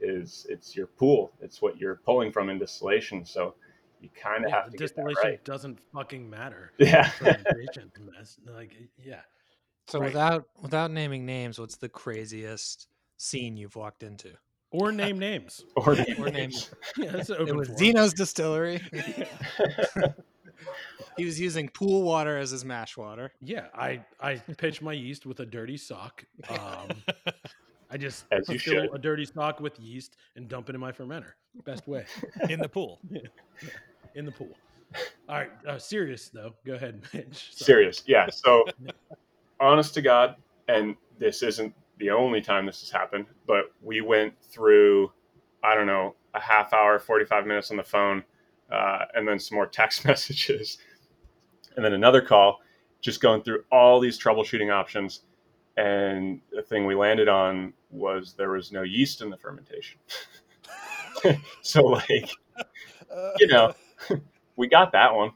is 0.00 0.46
it's 0.48 0.74
your 0.74 0.86
pool. 0.86 1.32
It's 1.40 1.60
what 1.60 1.78
you're 1.78 1.96
pulling 1.96 2.32
from 2.32 2.48
in 2.48 2.58
distillation. 2.58 3.24
So 3.24 3.54
you 4.00 4.08
kind 4.20 4.44
of 4.44 4.50
yeah, 4.50 4.62
have 4.62 4.70
to 4.70 4.76
distillation 4.76 5.22
right. 5.22 5.44
doesn't 5.44 5.78
fucking 5.92 6.28
matter. 6.28 6.72
Yeah. 6.78 7.10
like 8.46 8.76
yeah. 8.98 9.20
So 9.90 9.98
right. 9.98 10.06
without 10.06 10.46
without 10.62 10.92
naming 10.92 11.26
names, 11.26 11.58
what's 11.58 11.76
the 11.76 11.88
craziest 11.88 12.86
scene 13.16 13.56
you've 13.56 13.74
walked 13.74 14.04
into? 14.04 14.30
Or 14.70 14.92
name 14.92 15.18
names. 15.18 15.64
or 15.76 15.96
name 15.96 16.14
or 16.16 16.30
names. 16.30 16.70
yeah, 16.96 17.16
it 17.16 17.56
was 17.56 17.68
Dino's 17.70 18.14
distillery. 18.14 18.80
he 21.16 21.24
was 21.24 21.40
using 21.40 21.68
pool 21.68 22.02
water 22.02 22.38
as 22.38 22.52
his 22.52 22.64
mash 22.64 22.96
water. 22.96 23.32
Yeah, 23.40 23.66
I 23.74 24.04
I 24.20 24.36
pitch 24.36 24.80
my 24.80 24.92
yeast 24.92 25.26
with 25.26 25.40
a 25.40 25.46
dirty 25.46 25.76
sock. 25.76 26.24
Um, 26.48 26.90
I 27.90 27.96
just 27.96 28.26
As 28.30 28.46
fill 28.46 28.58
should. 28.58 28.94
a 28.94 28.98
dirty 28.98 29.24
sock 29.24 29.58
with 29.58 29.76
yeast 29.80 30.16
and 30.36 30.48
dump 30.48 30.68
it 30.68 30.76
in 30.76 30.80
my 30.80 30.92
fermenter. 30.92 31.32
Best 31.64 31.88
way 31.88 32.06
in 32.48 32.60
the 32.60 32.68
pool. 32.68 33.00
Yeah. 33.10 33.22
Yeah. 33.60 33.70
In 34.14 34.24
the 34.24 34.30
pool. 34.30 34.56
All 35.28 35.36
right, 35.36 35.50
uh, 35.66 35.78
serious 35.78 36.28
though. 36.28 36.54
Go 36.64 36.74
ahead, 36.74 37.02
Mitch. 37.12 37.50
Sorry. 37.52 37.64
Serious, 37.64 38.04
yeah. 38.06 38.30
So 38.30 38.64
honest 39.60 39.94
to 39.94 40.02
God, 40.02 40.36
and 40.68 40.96
this 41.18 41.42
isn't 41.42 41.74
the 41.98 42.10
only 42.10 42.40
time 42.40 42.66
this 42.66 42.80
has 42.80 42.90
happened, 42.90 43.26
but 43.46 43.66
we 43.82 44.00
went 44.00 44.34
through, 44.42 45.12
I 45.62 45.74
don't 45.74 45.86
know, 45.86 46.16
a 46.34 46.40
half 46.40 46.72
hour, 46.72 46.98
45 46.98 47.46
minutes 47.46 47.70
on 47.70 47.76
the 47.76 47.84
phone, 47.84 48.24
uh, 48.72 49.04
and 49.14 49.28
then 49.28 49.38
some 49.38 49.56
more 49.56 49.66
text 49.66 50.04
messages, 50.06 50.78
and 51.76 51.84
then 51.84 51.92
another 51.92 52.22
call, 52.22 52.60
just 53.00 53.20
going 53.20 53.42
through 53.42 53.64
all 53.70 54.00
these 54.00 54.18
troubleshooting 54.18 54.72
options. 54.72 55.22
And 55.76 56.40
the 56.52 56.62
thing 56.62 56.84
we 56.84 56.94
landed 56.94 57.28
on 57.28 57.72
was 57.90 58.34
there 58.34 58.50
was 58.50 58.72
no 58.72 58.82
yeast 58.82 59.22
in 59.22 59.30
the 59.30 59.36
fermentation. 59.36 59.98
so, 61.62 61.82
like, 61.82 62.30
you 63.38 63.46
know, 63.46 63.74
we 64.56 64.68
got 64.68 64.92
that 64.92 65.14
one, 65.14 65.32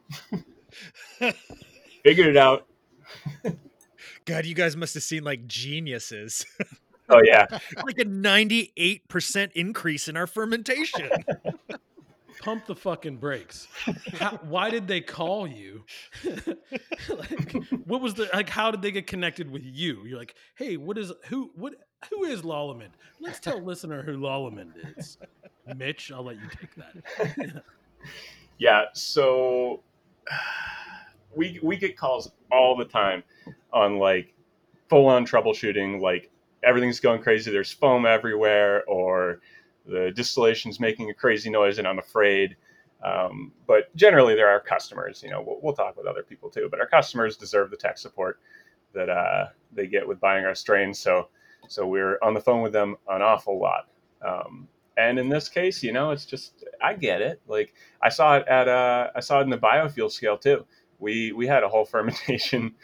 figured 2.03 2.29
it 2.29 2.37
out. 2.37 2.67
God, 4.27 4.47
you 4.47 4.55
guys 4.55 4.77
must 4.77 4.95
have 4.95 5.03
seen 5.03 5.23
like 5.23 5.47
geniuses. 5.47 6.47
Oh 7.09 7.21
yeah, 7.23 7.47
like 7.85 7.99
a 7.99 8.05
ninety-eight 8.05 9.07
percent 9.09 9.53
increase 9.55 10.09
in 10.09 10.17
our 10.17 10.27
fermentation. 10.27 11.11
Pump 12.41 12.67
the 12.67 12.75
fucking 12.75 13.17
brakes. 13.17 13.69
How, 14.19 14.39
why 14.43 14.69
did 14.69 14.87
they 14.87 15.01
call 15.01 15.47
you? 15.47 15.85
like, 17.09 17.55
what 17.87 18.03
was 18.03 18.15
the 18.15 18.29
like? 18.35 18.49
How 18.49 18.71
did 18.71 18.83
they 18.83 18.91
get 18.91 19.07
connected 19.07 19.51
with 19.51 19.63
you? 19.65 20.05
You're 20.05 20.19
like, 20.19 20.35
hey, 20.57 20.77
what 20.77 20.99
is 20.99 21.13
who? 21.29 21.51
What 21.55 21.75
who 22.11 22.25
is 22.25 22.43
Lallemand? 22.43 22.91
Let's 23.21 23.41
tell 23.41 23.63
listener 23.63 24.03
who 24.03 24.19
Lallemand 24.19 24.73
is. 24.99 25.17
Mitch, 25.77 26.13
I'll 26.13 26.25
let 26.25 26.37
you 26.37 26.49
take 26.61 26.75
that. 26.75 27.63
yeah. 28.59 28.87
So 28.93 29.81
we 31.35 31.59
we 31.63 31.77
get 31.77 31.97
calls 31.97 32.31
all 32.51 32.77
the 32.77 32.85
time 32.85 33.23
on 33.75 33.99
like 33.99 34.33
full 34.89 35.07
on 35.07 35.27
troubleshooting, 35.27 36.01
like 36.01 36.31
everything's 36.63 37.01
going 37.01 37.21
crazy, 37.21 37.51
there's 37.51 37.73
foam 37.73 38.07
everywhere, 38.07 38.85
or 38.87 39.41
the 39.87 40.13
distillation's 40.15 40.81
making 40.81 41.11
a 41.11 41.15
crazy 41.15 41.51
noise, 41.51 41.79
and 41.79 41.87
I'm 41.87 41.99
afraid. 41.99 42.57
Um, 43.05 43.53
but 43.67 43.95
generally, 43.97 44.35
there 44.35 44.49
are 44.49 44.61
customers. 44.61 45.23
You 45.23 45.31
know, 45.31 45.43
we'll, 45.47 45.59
we'll, 45.61 45.75
talk 45.75 45.97
with 45.97 46.07
other 46.07 46.23
people 46.23 46.49
too, 46.49 46.69
but 46.71 46.81
our 46.81 46.87
customers 46.87 47.37
deserve 47.37 47.71
the 47.71 47.77
tech 47.77 47.99
support 47.99 48.39
that 48.95 49.11
uh, 49.11 49.47
they 49.73 49.87
get 49.87 50.09
with 50.09 50.21
buying 50.21 50.47
our 50.47 50.55
strains. 50.55 50.99
So, 50.99 51.29
so 51.69 51.87
we're 51.87 52.19
on 52.23 52.33
the 52.33 52.41
phone 52.41 52.63
with 52.63 52.73
them 52.73 52.97
an 53.09 53.21
awful 53.21 53.61
lot. 53.61 53.89
Um, 54.27 54.69
and 54.97 55.19
in 55.19 55.29
this 55.29 55.49
case, 55.49 55.83
you 55.83 55.93
know, 55.93 56.13
it's 56.13 56.25
just 56.25 56.65
I 56.81 56.95
get 56.95 57.21
it. 57.21 57.43
Like 57.47 57.75
I 58.01 58.09
saw 58.09 58.37
it 58.37 58.49
at 58.49 58.69
uh, 58.69 59.11
I 59.15 59.21
saw 59.21 59.41
it 59.41 59.43
in 59.43 59.51
the 59.51 59.59
biofuel 59.59 60.11
scale 60.11 60.39
too 60.39 60.65
we 60.99 61.33
we 61.33 61.47
had 61.47 61.63
a 61.63 61.69
whole 61.69 61.85
fermentation 61.95 62.75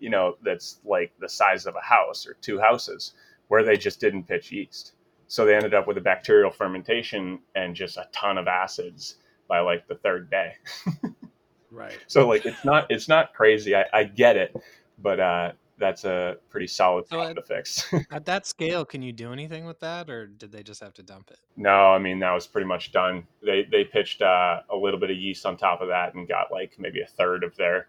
you 0.00 0.10
know 0.10 0.36
that's 0.42 0.80
like 0.84 1.12
the 1.20 1.28
size 1.28 1.66
of 1.66 1.76
a 1.76 1.80
house 1.80 2.26
or 2.26 2.34
two 2.40 2.58
houses 2.58 3.12
where 3.48 3.62
they 3.62 3.76
just 3.76 4.00
didn't 4.00 4.24
pitch 4.24 4.50
yeast 4.50 4.94
so 5.28 5.44
they 5.44 5.54
ended 5.54 5.74
up 5.74 5.86
with 5.86 5.96
a 5.96 6.00
bacterial 6.00 6.50
fermentation 6.50 7.38
and 7.54 7.76
just 7.76 7.96
a 7.96 8.08
ton 8.12 8.36
of 8.38 8.48
acids 8.48 9.16
by 9.48 9.60
like 9.60 9.86
the 9.86 9.94
third 9.96 10.30
day 10.30 10.52
right 11.70 11.98
so 12.06 12.26
like 12.26 12.44
it's 12.46 12.64
not 12.64 12.86
it's 12.90 13.08
not 13.08 13.32
crazy 13.34 13.76
i, 13.76 13.84
I 13.92 14.04
get 14.04 14.36
it 14.36 14.56
but 14.98 15.20
uh 15.20 15.52
that's 15.80 16.04
a 16.04 16.36
pretty 16.50 16.66
solid 16.66 17.08
so 17.08 17.16
problem 17.16 17.30
at, 17.30 17.36
to 17.36 17.42
fix. 17.42 17.92
at 18.12 18.26
that 18.26 18.46
scale, 18.46 18.84
can 18.84 19.02
you 19.02 19.12
do 19.12 19.32
anything 19.32 19.64
with 19.64 19.80
that, 19.80 20.10
or 20.10 20.26
did 20.26 20.52
they 20.52 20.62
just 20.62 20.80
have 20.80 20.92
to 20.94 21.02
dump 21.02 21.30
it? 21.30 21.38
No, 21.56 21.90
I 21.90 21.98
mean 21.98 22.20
that 22.20 22.32
was 22.32 22.46
pretty 22.46 22.66
much 22.66 22.92
done. 22.92 23.26
They 23.42 23.66
they 23.68 23.84
pitched 23.84 24.22
uh, 24.22 24.60
a 24.70 24.76
little 24.76 25.00
bit 25.00 25.10
of 25.10 25.16
yeast 25.16 25.46
on 25.46 25.56
top 25.56 25.80
of 25.80 25.88
that 25.88 26.14
and 26.14 26.28
got 26.28 26.52
like 26.52 26.76
maybe 26.78 27.00
a 27.00 27.06
third 27.06 27.42
of 27.42 27.56
their 27.56 27.88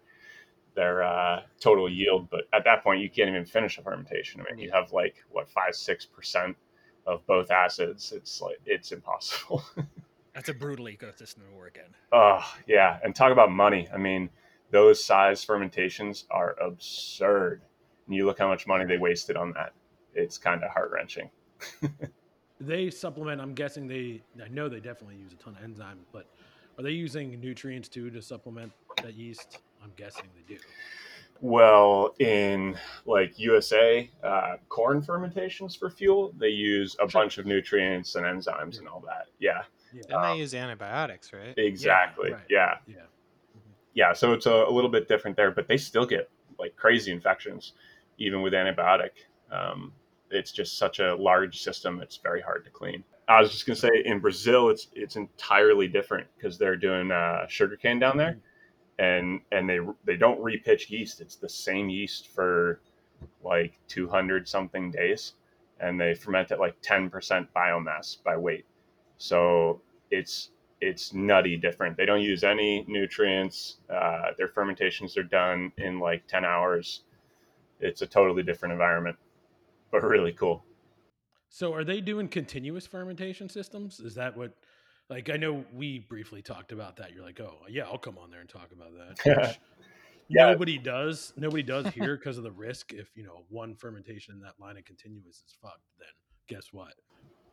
their 0.76 1.04
uh, 1.04 1.42
total 1.60 1.90
yield. 1.90 2.30
But 2.30 2.42
at 2.54 2.64
that 2.66 2.84
point, 2.84 3.02
you 3.02 3.10
can't 3.10 3.30
even 3.30 3.46
finish 3.46 3.78
a 3.78 3.82
fermentation. 3.82 4.42
I 4.42 4.52
mean, 4.52 4.64
you 4.64 4.72
have 4.72 4.92
like 4.92 5.16
what 5.30 5.50
five 5.50 5.76
six 5.76 6.06
percent 6.06 6.56
of 7.06 7.26
both 7.28 7.52
acids. 7.52 8.12
It's 8.12 8.42
like 8.42 8.60
it's 8.66 8.92
impossible. 8.92 9.64
That's 10.34 10.50
a 10.50 10.54
brutal 10.54 10.86
ecosystem 10.86 11.50
to 11.50 11.56
work 11.58 11.78
in. 11.78 11.94
Oh 12.12 12.44
yeah, 12.68 13.00
and 13.04 13.16
talk 13.16 13.32
about 13.32 13.52
money. 13.52 13.90
I 13.94 13.98
mean, 13.98 14.30
those 14.72 15.04
size 15.04 15.44
fermentations 15.44 16.26
are 16.32 16.56
absurd 16.62 17.62
and 18.12 18.18
you 18.18 18.26
look 18.26 18.40
how 18.40 18.48
much 18.50 18.68
money 18.68 18.86
they 18.86 18.98
wasted 18.98 19.38
on 19.38 19.54
that. 19.54 19.72
It's 20.14 20.38
kind 20.38 20.64
of 20.66 20.72
heart 20.72 20.92
wrenching. 20.92 21.30
they 22.60 22.90
supplement. 22.90 23.40
I'm 23.40 23.54
guessing 23.54 23.88
they. 23.88 24.22
I 24.44 24.50
know 24.50 24.68
they 24.68 24.82
definitely 24.82 25.16
use 25.16 25.32
a 25.32 25.38
ton 25.38 25.56
of 25.56 25.64
enzyme, 25.64 26.00
but 26.12 26.26
are 26.78 26.84
they 26.84 26.92
using 26.92 27.40
nutrients 27.40 27.88
too 27.88 28.10
to 28.10 28.22
supplement 28.22 28.74
that 29.02 29.14
yeast? 29.14 29.60
I'm 29.84 29.92
guessing 29.96 30.26
they 30.36 30.56
do. 30.56 30.60
Well, 31.42 32.14
in 32.20 32.78
like 33.06 33.40
USA 33.40 34.10
uh, 34.24 34.58
corn 34.70 35.02
fermentations 35.02 35.76
for 35.76 35.90
fuel, 35.90 36.34
they 36.38 36.50
use 36.50 36.96
a 37.00 37.08
bunch 37.08 37.40
of 37.40 37.48
nutrients 37.48 38.16
and 38.16 38.26
enzymes 38.26 38.78
and 38.78 38.88
all 38.88 39.02
that. 39.08 39.28
Yeah. 39.40 39.64
yeah. 39.92 40.02
And 40.10 40.14
um, 40.14 40.22
they 40.22 40.40
use 40.40 40.54
antibiotics, 40.54 41.34
right? 41.34 41.56
Exactly. 41.58 42.30
Yeah. 42.30 42.36
Right. 42.36 42.46
Yeah. 42.50 42.76
Yeah. 42.88 42.94
Mm-hmm. 42.94 43.72
yeah. 43.96 44.14
So 44.14 44.34
it's 44.34 44.46
a, 44.46 44.54
a, 44.54 44.72
little 44.72 44.90
bit 44.90 45.08
different 45.08 45.36
there, 45.36 45.50
but 45.50 45.68
they 45.68 45.78
still 45.78 46.06
get 46.06 46.30
like 46.60 46.76
crazy 46.76 47.12
infections 47.12 47.74
even 48.20 48.44
with 48.44 48.54
antibiotic. 48.54 49.12
Um, 49.52 49.92
it's 50.30 50.52
just 50.52 50.78
such 50.78 51.00
a 51.00 51.16
large 51.16 51.62
system; 51.62 52.02
it's 52.02 52.18
very 52.18 52.42
hard 52.42 52.64
to 52.66 52.72
clean. 52.72 53.04
I 53.28 53.42
was 53.42 53.52
just 53.52 53.66
gonna 53.66 53.76
say 53.76 53.90
in 54.06 54.20
Brazil, 54.20 54.70
it's 54.70 54.88
it's 54.94 55.16
entirely 55.16 55.88
different 55.88 56.28
because 56.38 56.58
they're 56.58 56.78
doing 56.78 57.12
uh, 57.12 57.48
sugarcane 57.48 58.00
down 58.00 58.18
there, 58.18 58.38
and 59.02 59.42
and 59.52 59.70
they 59.70 59.80
they 60.06 60.16
don't 60.16 60.40
repitch 60.40 60.90
yeast. 60.90 61.22
It's 61.22 61.36
the 61.36 61.50
same 61.50 61.90
yeast 61.90 62.30
for 62.30 62.80
like 63.44 63.74
200 63.88 64.48
something 64.48 64.92
days, 64.92 65.34
and 65.80 66.00
they 66.00 66.14
ferment 66.14 66.52
at 66.52 66.60
like 66.60 66.82
10% 66.82 67.48
biomass 67.56 68.24
by 68.24 68.38
weight. 68.38 68.66
So 69.18 69.82
it's 70.12 70.52
it's 70.80 71.14
nutty 71.14 71.58
different. 71.58 71.98
They 71.98 72.06
don't 72.06 72.22
use 72.22 72.44
any 72.44 72.86
nutrients. 72.88 73.78
Uh, 73.90 74.32
their 74.38 74.48
fermentations 74.48 75.18
are 75.18 75.24
done 75.24 75.72
in 75.78 76.00
like 76.00 76.26
10 76.28 76.46
hours 76.46 77.02
it's 77.82 78.02
a 78.02 78.08
totally 78.08 78.44
different 78.44 78.72
environment, 78.72 79.18
but 79.92 80.04
really 80.04 80.32
cool. 80.32 80.64
So 81.50 81.74
are 81.74 81.84
they 81.84 82.00
doing 82.00 82.28
continuous 82.28 82.88
fermentation 82.88 83.50
systems? 83.50 84.00
Is 84.00 84.16
that 84.16 84.38
what 84.38 84.54
like 85.12 85.30
I 85.30 85.38
know 85.38 85.64
we 85.76 86.00
briefly 86.00 86.42
talked 86.42 86.72
about 86.72 86.96
that. 86.98 87.12
You're 87.14 87.24
like, 87.24 87.40
"Oh, 87.40 87.60
yeah, 87.70 87.84
I'll 87.84 88.00
come 88.00 88.18
on 88.18 88.32
there 88.32 88.40
and 88.40 88.50
talk 88.50 88.70
about 88.72 88.92
that." 89.26 89.58
Yeah. 90.34 90.46
Nobody 90.52 90.78
does. 90.78 91.34
Nobody 91.36 91.62
does 91.62 91.88
here 91.88 92.16
because 92.16 92.38
of 92.38 92.46
the 92.46 92.52
risk. 92.54 92.94
If 92.94 93.10
you 93.16 93.24
know 93.24 93.44
one 93.50 93.76
fermentation 93.76 94.34
in 94.34 94.40
that 94.44 94.54
line 94.62 94.78
of 94.78 94.86
continuous 94.86 95.44
is 95.46 95.58
fucked, 95.62 95.82
then 96.00 96.08
guess 96.48 96.70
what? 96.72 96.94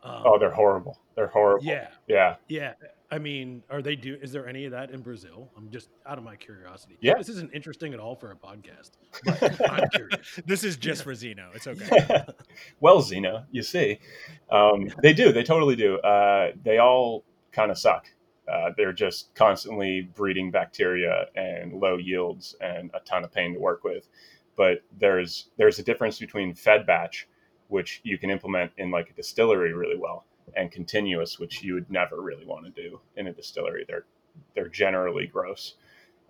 Um, 0.04 0.22
Oh, 0.24 0.38
they're 0.38 0.52
horrible. 0.52 0.96
They're 1.16 1.26
horrible. 1.26 1.66
Yeah, 1.66 1.88
Yeah. 2.06 2.36
yeah. 2.48 2.74
I 3.10 3.18
mean, 3.18 3.64
are 3.68 3.82
they 3.82 3.96
do? 3.96 4.16
Is 4.22 4.30
there 4.30 4.46
any 4.46 4.64
of 4.64 4.70
that 4.70 4.92
in 4.92 5.00
Brazil? 5.00 5.50
I'm 5.56 5.70
just 5.72 5.88
out 6.06 6.18
of 6.18 6.24
my 6.24 6.36
curiosity. 6.36 6.96
Yeah. 7.00 7.14
this 7.18 7.28
isn't 7.30 7.52
interesting 7.52 7.94
at 7.94 7.98
all 7.98 8.14
for 8.14 8.30
a 8.30 8.36
podcast. 8.36 8.90
But 9.24 9.68
I'm 9.68 9.88
curious. 9.88 10.38
This 10.46 10.62
is 10.62 10.76
just 10.76 11.02
for 11.02 11.16
Zeno. 11.16 11.50
It's 11.54 11.66
okay. 11.66 12.24
well, 12.78 13.02
Zeno, 13.02 13.44
you 13.50 13.64
see, 13.64 13.98
um, 14.52 14.88
they 15.02 15.12
do. 15.14 15.32
They 15.32 15.42
totally 15.42 15.74
do. 15.74 15.98
Uh, 15.98 16.52
they 16.62 16.78
all 16.78 17.24
kind 17.58 17.70
of 17.72 17.78
suck. 17.78 18.06
Uh, 18.50 18.70
they're 18.76 18.92
just 18.92 19.34
constantly 19.34 20.08
breeding 20.14 20.50
bacteria 20.50 21.26
and 21.34 21.74
low 21.74 21.96
yields 21.96 22.54
and 22.60 22.90
a 22.94 23.00
ton 23.00 23.24
of 23.24 23.32
pain 23.32 23.52
to 23.52 23.60
work 23.60 23.82
with. 23.84 24.08
But 24.56 24.82
there's 24.98 25.50
there's 25.58 25.78
a 25.78 25.82
difference 25.82 26.18
between 26.18 26.54
fed 26.54 26.86
batch, 26.86 27.28
which 27.68 28.00
you 28.04 28.16
can 28.16 28.30
implement 28.30 28.72
in 28.78 28.90
like 28.90 29.10
a 29.10 29.14
distillery 29.14 29.72
really 29.74 29.98
well, 29.98 30.24
and 30.56 30.70
continuous, 30.70 31.38
which 31.38 31.62
you 31.62 31.74
would 31.74 31.90
never 31.90 32.22
really 32.22 32.46
want 32.46 32.64
to 32.64 32.82
do 32.82 33.00
in 33.16 33.26
a 33.26 33.32
distillery. 33.32 33.84
They're 33.88 34.06
they're 34.54 34.68
generally 34.68 35.26
gross. 35.26 35.74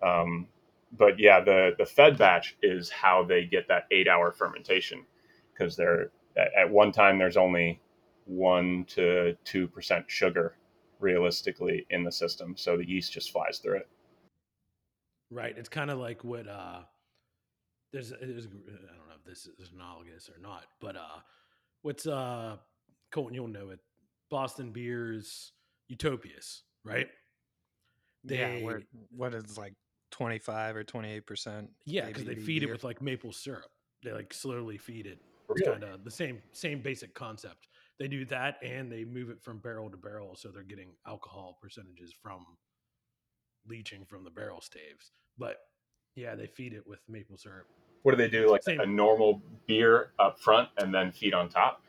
Um, 0.03 0.47
but 0.91 1.19
yeah, 1.19 1.39
the 1.41 1.71
the 1.77 1.85
fed 1.85 2.17
batch 2.17 2.57
is 2.61 2.89
how 2.89 3.23
they 3.23 3.45
get 3.45 3.67
that 3.69 3.85
eight 3.91 4.07
hour 4.07 4.31
fermentation 4.31 5.05
because 5.53 5.75
they're 5.75 6.11
at, 6.37 6.69
one 6.69 6.91
time 6.91 7.19
there's 7.19 7.37
only 7.37 7.79
one 8.25 8.85
to 8.89 9.35
two 9.45 9.67
percent 9.67 10.05
sugar 10.09 10.55
realistically 10.99 11.85
in 11.89 12.03
the 12.03 12.11
system, 12.11 12.55
so 12.57 12.77
the 12.77 12.87
yeast 12.87 13.11
just 13.11 13.31
flies 13.31 13.59
through 13.59 13.77
it. 13.77 13.87
Right. 15.31 15.55
It's 15.57 15.69
kind 15.69 15.89
of 15.91 15.99
like 15.99 16.23
what 16.23 16.47
uh 16.47 16.79
there's 17.93 18.09
there's 18.09 18.45
I 18.45 18.71
don't 18.71 19.07
know 19.07 19.15
if 19.15 19.23
this 19.25 19.47
is 19.59 19.71
analogous 19.73 20.29
or 20.29 20.39
not, 20.41 20.65
but 20.79 20.95
uh 20.95 21.19
what's 21.81 22.07
uh 22.07 22.57
Colton, 23.11 23.33
you'll 23.35 23.47
know 23.47 23.69
it. 23.69 23.79
Boston 24.29 24.71
Beers 24.71 25.53
Utopias, 25.87 26.63
right? 26.83 27.07
yeah, 28.23 28.49
They- 28.57 28.63
where, 28.63 28.81
what 29.15 29.33
is 29.33 29.57
like 29.57 29.73
25 30.11 30.75
or 30.75 30.83
28 30.83 31.25
percent? 31.25 31.69
Yeah, 31.85 32.05
because 32.07 32.25
they 32.25 32.35
feed 32.35 32.63
it 32.63 32.69
with 32.71 32.83
like 32.83 33.01
maple 33.01 33.31
syrup. 33.31 33.71
They 34.03 34.11
like 34.11 34.33
slowly 34.33 34.77
feed 34.77 35.05
it. 35.07 35.19
It's 35.49 35.61
Really? 35.61 35.79
kind 35.79 35.83
of 35.93 36.03
the 36.03 36.11
same 36.11 36.41
same 36.51 36.81
basic 36.81 37.13
concept. 37.13 37.67
They 37.99 38.07
do 38.07 38.23
that 38.25 38.57
and 38.63 38.89
they 38.91 39.03
move 39.03 39.29
it 39.29 39.41
from 39.41 39.59
barrel 39.59 39.89
to 39.89 39.97
barrel, 39.97 40.35
so 40.35 40.49
they're 40.49 40.63
getting 40.63 40.93
alcohol 41.05 41.57
percentages 41.61 42.13
from 42.21 42.45
leaching 43.67 44.05
from 44.05 44.23
the 44.23 44.29
barrel 44.29 44.61
staves. 44.61 45.11
But 45.37 45.57
yeah, 46.15 46.35
they 46.35 46.47
feed 46.47 46.73
it 46.73 46.87
with 46.87 46.99
maple 47.09 47.37
syrup. 47.37 47.67
What 48.03 48.11
do 48.11 48.17
they 48.17 48.29
do? 48.29 48.49
Like 48.49 48.63
Same. 48.63 48.79
a 48.79 48.85
normal 48.85 49.41
beer 49.67 50.11
up 50.17 50.39
front 50.39 50.69
and 50.77 50.93
then 50.93 51.11
feed 51.11 51.33
on 51.33 51.49
top? 51.49 51.83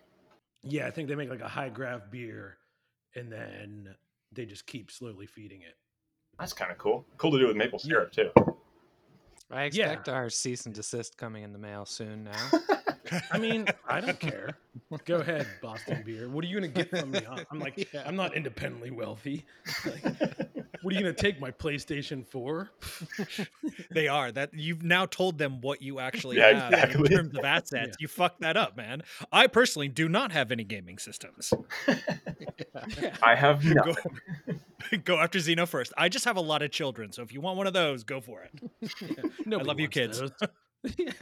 Yeah, 0.63 0.87
I 0.87 0.91
think 0.91 1.09
they 1.09 1.15
make 1.15 1.31
like 1.31 1.41
a 1.41 1.49
high 1.49 1.69
graft 1.69 2.11
beer, 2.11 2.59
and 3.15 3.31
then 3.33 3.95
they 4.33 4.45
just 4.45 4.67
keep 4.67 4.91
slowly 4.91 5.27
feeding 5.27 5.63
it. 5.63 5.77
That's 6.39 6.53
kind 6.53 6.71
of 6.73 6.79
cool. 6.79 7.07
Cool 7.19 7.31
to 7.33 7.39
do 7.39 7.47
with 7.47 7.57
maple 7.57 7.81
Yeah. 7.85 7.89
syrup 7.89 8.13
too. 8.13 8.31
I 9.51 9.65
expect 9.65 10.09
our 10.09 10.29
cease 10.31 10.67
and 10.67 10.75
desist 10.75 11.17
coming 11.17 11.45
in 11.45 11.53
the 11.53 11.59
mail 11.59 11.87
soon 11.87 12.25
now. 12.25 12.51
I 13.33 13.39
mean, 13.39 13.67
I 13.89 14.01
don't 14.01 14.19
care. 14.19 14.57
Go 15.05 15.17
ahead, 15.17 15.47
Boston 15.63 16.03
Beer. 16.05 16.29
What 16.29 16.45
are 16.45 16.49
you 16.49 16.55
gonna 16.55 16.69
get 16.69 16.91
from 16.91 17.11
me? 17.11 17.19
I'm- 17.19 17.45
I'm 17.51 17.59
like, 17.59 17.89
Yeah. 17.95 18.03
I'm 18.07 18.17
not 18.17 18.35
independently 18.37 18.91
wealthy. 18.91 19.45
Like, 19.85 20.03
what 20.83 20.95
are 20.95 20.97
you 20.97 21.01
gonna 21.03 21.13
take 21.13 21.41
my 21.41 21.51
PlayStation 21.51 22.27
for? 22.27 22.71
they 23.91 24.09
are 24.09 24.31
that 24.33 24.55
you've 24.55 24.83
now 24.83 25.07
told 25.07 25.39
them 25.39 25.61
what 25.61 25.83
you 25.83 25.99
actually 25.99 26.37
Yeah, 26.39 26.53
have 26.71 26.73
exactly. 26.73 27.01
in 27.11 27.17
terms 27.17 27.37
of 27.39 27.45
assets. 27.45 27.73
Yeah. 27.91 27.95
You 28.01 28.09
fucked 28.09 28.41
that 28.41 28.57
up, 28.57 28.77
man. 28.77 29.03
I 29.33 29.47
personally 29.49 29.89
do 29.89 30.09
not 30.09 30.33
have 30.33 30.51
any 30.53 30.65
gaming 30.65 30.99
systems. 30.99 31.53
Yeah. 33.01 33.15
I 33.23 33.35
have 33.35 33.65
no. 33.65 33.83
Go, 33.83 33.95
go 35.05 35.19
after 35.19 35.39
Zeno 35.39 35.67
first. 35.67 35.93
I 35.99 36.09
just 36.09 36.25
have 36.25 36.37
a 36.37 36.41
lot 36.41 36.63
of 36.63 36.71
children, 36.71 37.13
so 37.13 37.23
if 37.23 37.33
you 37.33 37.41
want 37.41 37.59
one 37.59 37.67
of 37.67 37.73
those, 37.73 38.05
go 38.05 38.21
for 38.21 38.43
it. 38.43 38.71
I 39.47 39.57
love 39.57 39.81
you, 39.81 39.89
kids. 39.89 40.23
Yeah. 40.97 41.13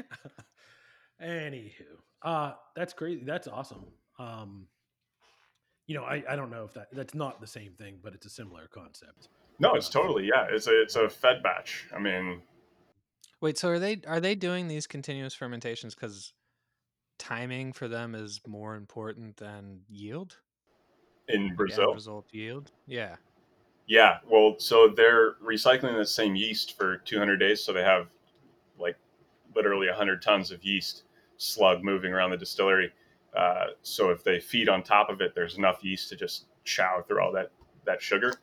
Anywho, 1.22 1.70
uh, 2.22 2.52
that's 2.76 2.92
crazy. 2.92 3.22
That's 3.24 3.48
awesome. 3.48 3.84
Um, 4.18 4.66
you 5.86 5.94
know, 5.94 6.04
I, 6.04 6.22
I 6.28 6.36
don't 6.36 6.50
know 6.50 6.64
if 6.64 6.74
that 6.74 6.88
that's 6.92 7.14
not 7.14 7.40
the 7.40 7.46
same 7.46 7.72
thing, 7.72 7.98
but 8.02 8.14
it's 8.14 8.26
a 8.26 8.30
similar 8.30 8.68
concept. 8.72 9.28
No, 9.58 9.74
it's 9.74 9.88
totally 9.88 10.26
yeah. 10.26 10.46
It's 10.50 10.66
a 10.66 10.82
it's 10.82 10.96
a 10.96 11.08
fed 11.08 11.42
batch. 11.42 11.86
I 11.94 11.98
mean, 11.98 12.42
Wait, 13.40 13.56
so 13.58 13.68
are 13.68 13.78
they 13.78 14.00
are 14.06 14.20
they 14.20 14.34
doing 14.34 14.68
these 14.68 14.86
continuous 14.86 15.34
fermentations 15.34 15.94
because 15.94 16.32
timing 17.18 17.72
for 17.72 17.88
them 17.88 18.14
is 18.14 18.40
more 18.46 18.74
important 18.76 19.36
than 19.36 19.80
yield? 19.88 20.36
in 21.28 21.42
Like 21.42 21.48
end 21.50 21.56
Brazil, 21.56 21.94
result 21.94 22.26
yield. 22.32 22.72
Yeah. 22.86 23.16
Yeah, 23.86 24.18
well, 24.30 24.56
so 24.58 24.88
they're 24.88 25.34
recycling 25.34 25.96
the 25.96 26.04
same 26.04 26.36
yeast 26.36 26.76
for 26.76 26.98
200 26.98 27.38
days, 27.38 27.62
so 27.62 27.72
they 27.72 27.82
have 27.82 28.08
like 28.78 28.96
literally 29.54 29.88
100 29.88 30.20
tons 30.20 30.50
of 30.50 30.62
yeast 30.62 31.04
slug 31.38 31.82
moving 31.82 32.12
around 32.12 32.30
the 32.30 32.36
distillery. 32.36 32.92
Uh, 33.36 33.66
so 33.82 34.10
if 34.10 34.22
they 34.22 34.38
feed 34.40 34.68
on 34.68 34.82
top 34.82 35.10
of 35.10 35.20
it, 35.20 35.34
there's 35.34 35.56
enough 35.56 35.82
yeast 35.82 36.08
to 36.10 36.16
just 36.16 36.46
chow 36.64 37.02
through 37.06 37.20
all 37.20 37.32
that 37.32 37.50
that 37.84 38.02
sugar, 38.02 38.34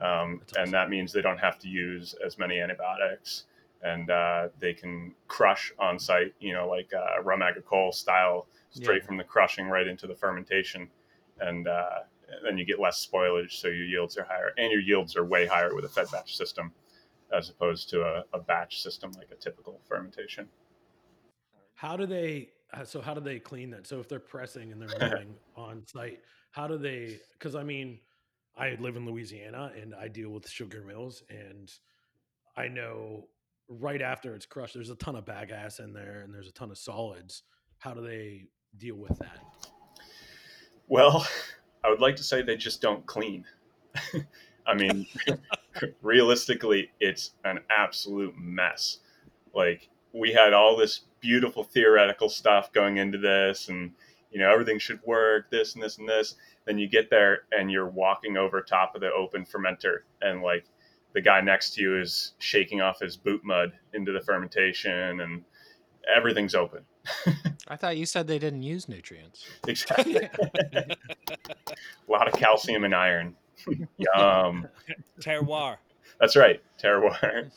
um, 0.00 0.40
awesome. 0.42 0.62
and 0.62 0.72
that 0.72 0.88
means 0.88 1.12
they 1.12 1.22
don't 1.22 1.38
have 1.38 1.58
to 1.58 1.68
use 1.68 2.14
as 2.24 2.38
many 2.38 2.60
antibiotics, 2.60 3.44
and 3.82 4.10
uh, 4.10 4.48
they 4.60 4.72
can 4.72 5.12
crush 5.26 5.72
on 5.78 5.98
site, 5.98 6.34
you 6.38 6.52
know, 6.52 6.68
like 6.68 6.92
uh, 6.94 7.20
rum 7.22 7.42
agricole 7.42 7.90
style, 7.90 8.46
straight 8.70 9.02
Yeah. 9.02 9.06
from 9.06 9.16
the 9.16 9.24
crushing 9.24 9.66
right 9.66 9.86
into 9.88 10.06
the 10.06 10.14
fermentation, 10.14 10.88
and 11.40 11.66
uh, 11.66 12.00
then 12.44 12.58
you 12.58 12.64
get 12.64 12.78
less 12.78 13.04
spoilage, 13.04 13.52
so 13.52 13.68
your 13.68 13.86
yields 13.86 14.16
are 14.16 14.24
higher, 14.24 14.52
and 14.56 14.70
your 14.70 14.80
yields 14.80 15.16
are 15.16 15.24
way 15.24 15.46
higher 15.46 15.74
with 15.74 15.84
a 15.84 15.88
fed 15.88 16.06
batch 16.12 16.36
system, 16.36 16.72
as 17.32 17.50
opposed 17.50 17.88
to 17.90 18.02
a, 18.02 18.24
a 18.34 18.38
batch 18.38 18.82
system 18.82 19.10
like 19.18 19.30
a 19.32 19.36
typical 19.36 19.80
fermentation. 19.88 20.48
How 21.82 21.96
do 21.96 22.06
they? 22.06 22.50
uh, 22.72 22.84
So 22.84 23.00
how 23.00 23.12
do 23.12 23.20
they 23.20 23.40
clean 23.40 23.70
that? 23.70 23.88
So 23.88 23.98
if 23.98 24.08
they're 24.08 24.20
pressing 24.20 24.70
and 24.70 24.80
they're 24.80 25.00
moving 25.10 25.34
on 25.56 25.84
site, 25.84 26.20
how 26.52 26.68
do 26.68 26.78
they? 26.78 27.18
Because 27.32 27.56
I 27.56 27.64
mean, 27.64 27.98
I 28.56 28.76
live 28.78 28.94
in 28.94 29.04
Louisiana 29.04 29.72
and 29.80 29.92
I 29.92 30.06
deal 30.06 30.30
with 30.30 30.48
sugar 30.48 30.82
mills, 30.86 31.24
and 31.28 31.72
I 32.56 32.68
know 32.68 33.26
right 33.68 34.00
after 34.00 34.32
it's 34.36 34.46
crushed, 34.46 34.74
there's 34.74 34.90
a 34.90 34.94
ton 34.94 35.16
of 35.16 35.24
bagasse 35.24 35.80
in 35.80 35.92
there, 35.92 36.20
and 36.20 36.32
there's 36.32 36.46
a 36.46 36.52
ton 36.52 36.70
of 36.70 36.78
solids. 36.78 37.42
How 37.78 37.94
do 37.94 38.00
they 38.00 38.44
deal 38.78 38.94
with 38.94 39.18
that? 39.18 39.40
Well, 40.86 41.26
I 41.82 41.90
would 41.90 42.00
like 42.00 42.14
to 42.14 42.22
say 42.22 42.42
they 42.42 42.56
just 42.56 42.80
don't 42.80 43.04
clean. 43.06 43.44
I 44.66 44.74
mean, 44.74 45.04
realistically, 46.02 46.92
it's 47.00 47.32
an 47.44 47.58
absolute 47.76 48.34
mess. 48.38 48.98
Like, 49.52 49.88
we 50.12 50.32
had 50.32 50.52
all 50.52 50.76
this 50.76 51.02
beautiful 51.20 51.64
theoretical 51.64 52.28
stuff 52.28 52.72
going 52.72 52.96
into 52.98 53.18
this, 53.18 53.68
and, 53.68 53.92
you 54.30 54.38
know, 54.38 54.50
everything 54.52 54.78
should 54.78 55.00
work, 55.04 55.50
this 55.50 55.74
and 55.74 55.82
this 55.82 55.98
and 55.98 56.08
this. 56.08 56.36
Then 56.64 56.78
you 56.78 56.88
get 56.88 57.10
there 57.10 57.42
and 57.50 57.70
you're 57.70 57.88
walking 57.88 58.36
over 58.36 58.60
top 58.60 58.94
of 58.94 59.00
the 59.00 59.12
open 59.12 59.44
fermenter, 59.44 60.00
and, 60.20 60.42
like, 60.42 60.64
the 61.14 61.20
guy 61.20 61.40
next 61.40 61.74
to 61.74 61.82
you 61.82 62.00
is 62.00 62.32
shaking 62.38 62.80
off 62.80 63.00
his 63.00 63.16
boot 63.16 63.42
mud 63.44 63.72
into 63.92 64.12
the 64.12 64.20
fermentation, 64.20 65.20
and 65.20 65.44
everything's 66.14 66.54
open. 66.54 66.84
I 67.68 67.76
thought 67.76 67.96
you 67.96 68.06
said 68.06 68.26
they 68.26 68.38
didn't 68.38 68.62
use 68.62 68.88
nutrients. 68.88 69.46
Exactly. 69.66 70.16
a 70.72 70.96
lot 72.08 72.28
of 72.28 72.34
calcium 72.34 72.84
and 72.84 72.94
iron. 72.94 73.36
Yum. 73.96 74.66
Terroir. 75.20 75.76
That's 76.22 76.36
right. 76.36 76.62
Terroir. 76.80 77.50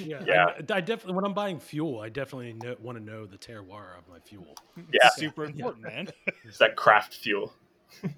Yeah, 0.00 0.20
Yeah. 0.26 0.46
I, 0.46 0.78
I 0.78 0.80
definitely 0.80 1.14
when 1.14 1.24
I'm 1.24 1.34
buying 1.34 1.60
fuel, 1.60 2.00
I 2.00 2.08
definitely 2.08 2.52
know, 2.52 2.74
want 2.82 2.98
to 2.98 3.04
know 3.04 3.26
the 3.26 3.38
terroir 3.38 3.96
of 3.96 4.08
my 4.10 4.18
fuel. 4.18 4.56
Yeah. 4.92 5.08
Super 5.14 5.44
important, 5.44 5.84
man. 5.84 6.08
It's 6.44 6.58
that 6.58 6.74
craft 6.74 7.14
fuel. 7.14 7.52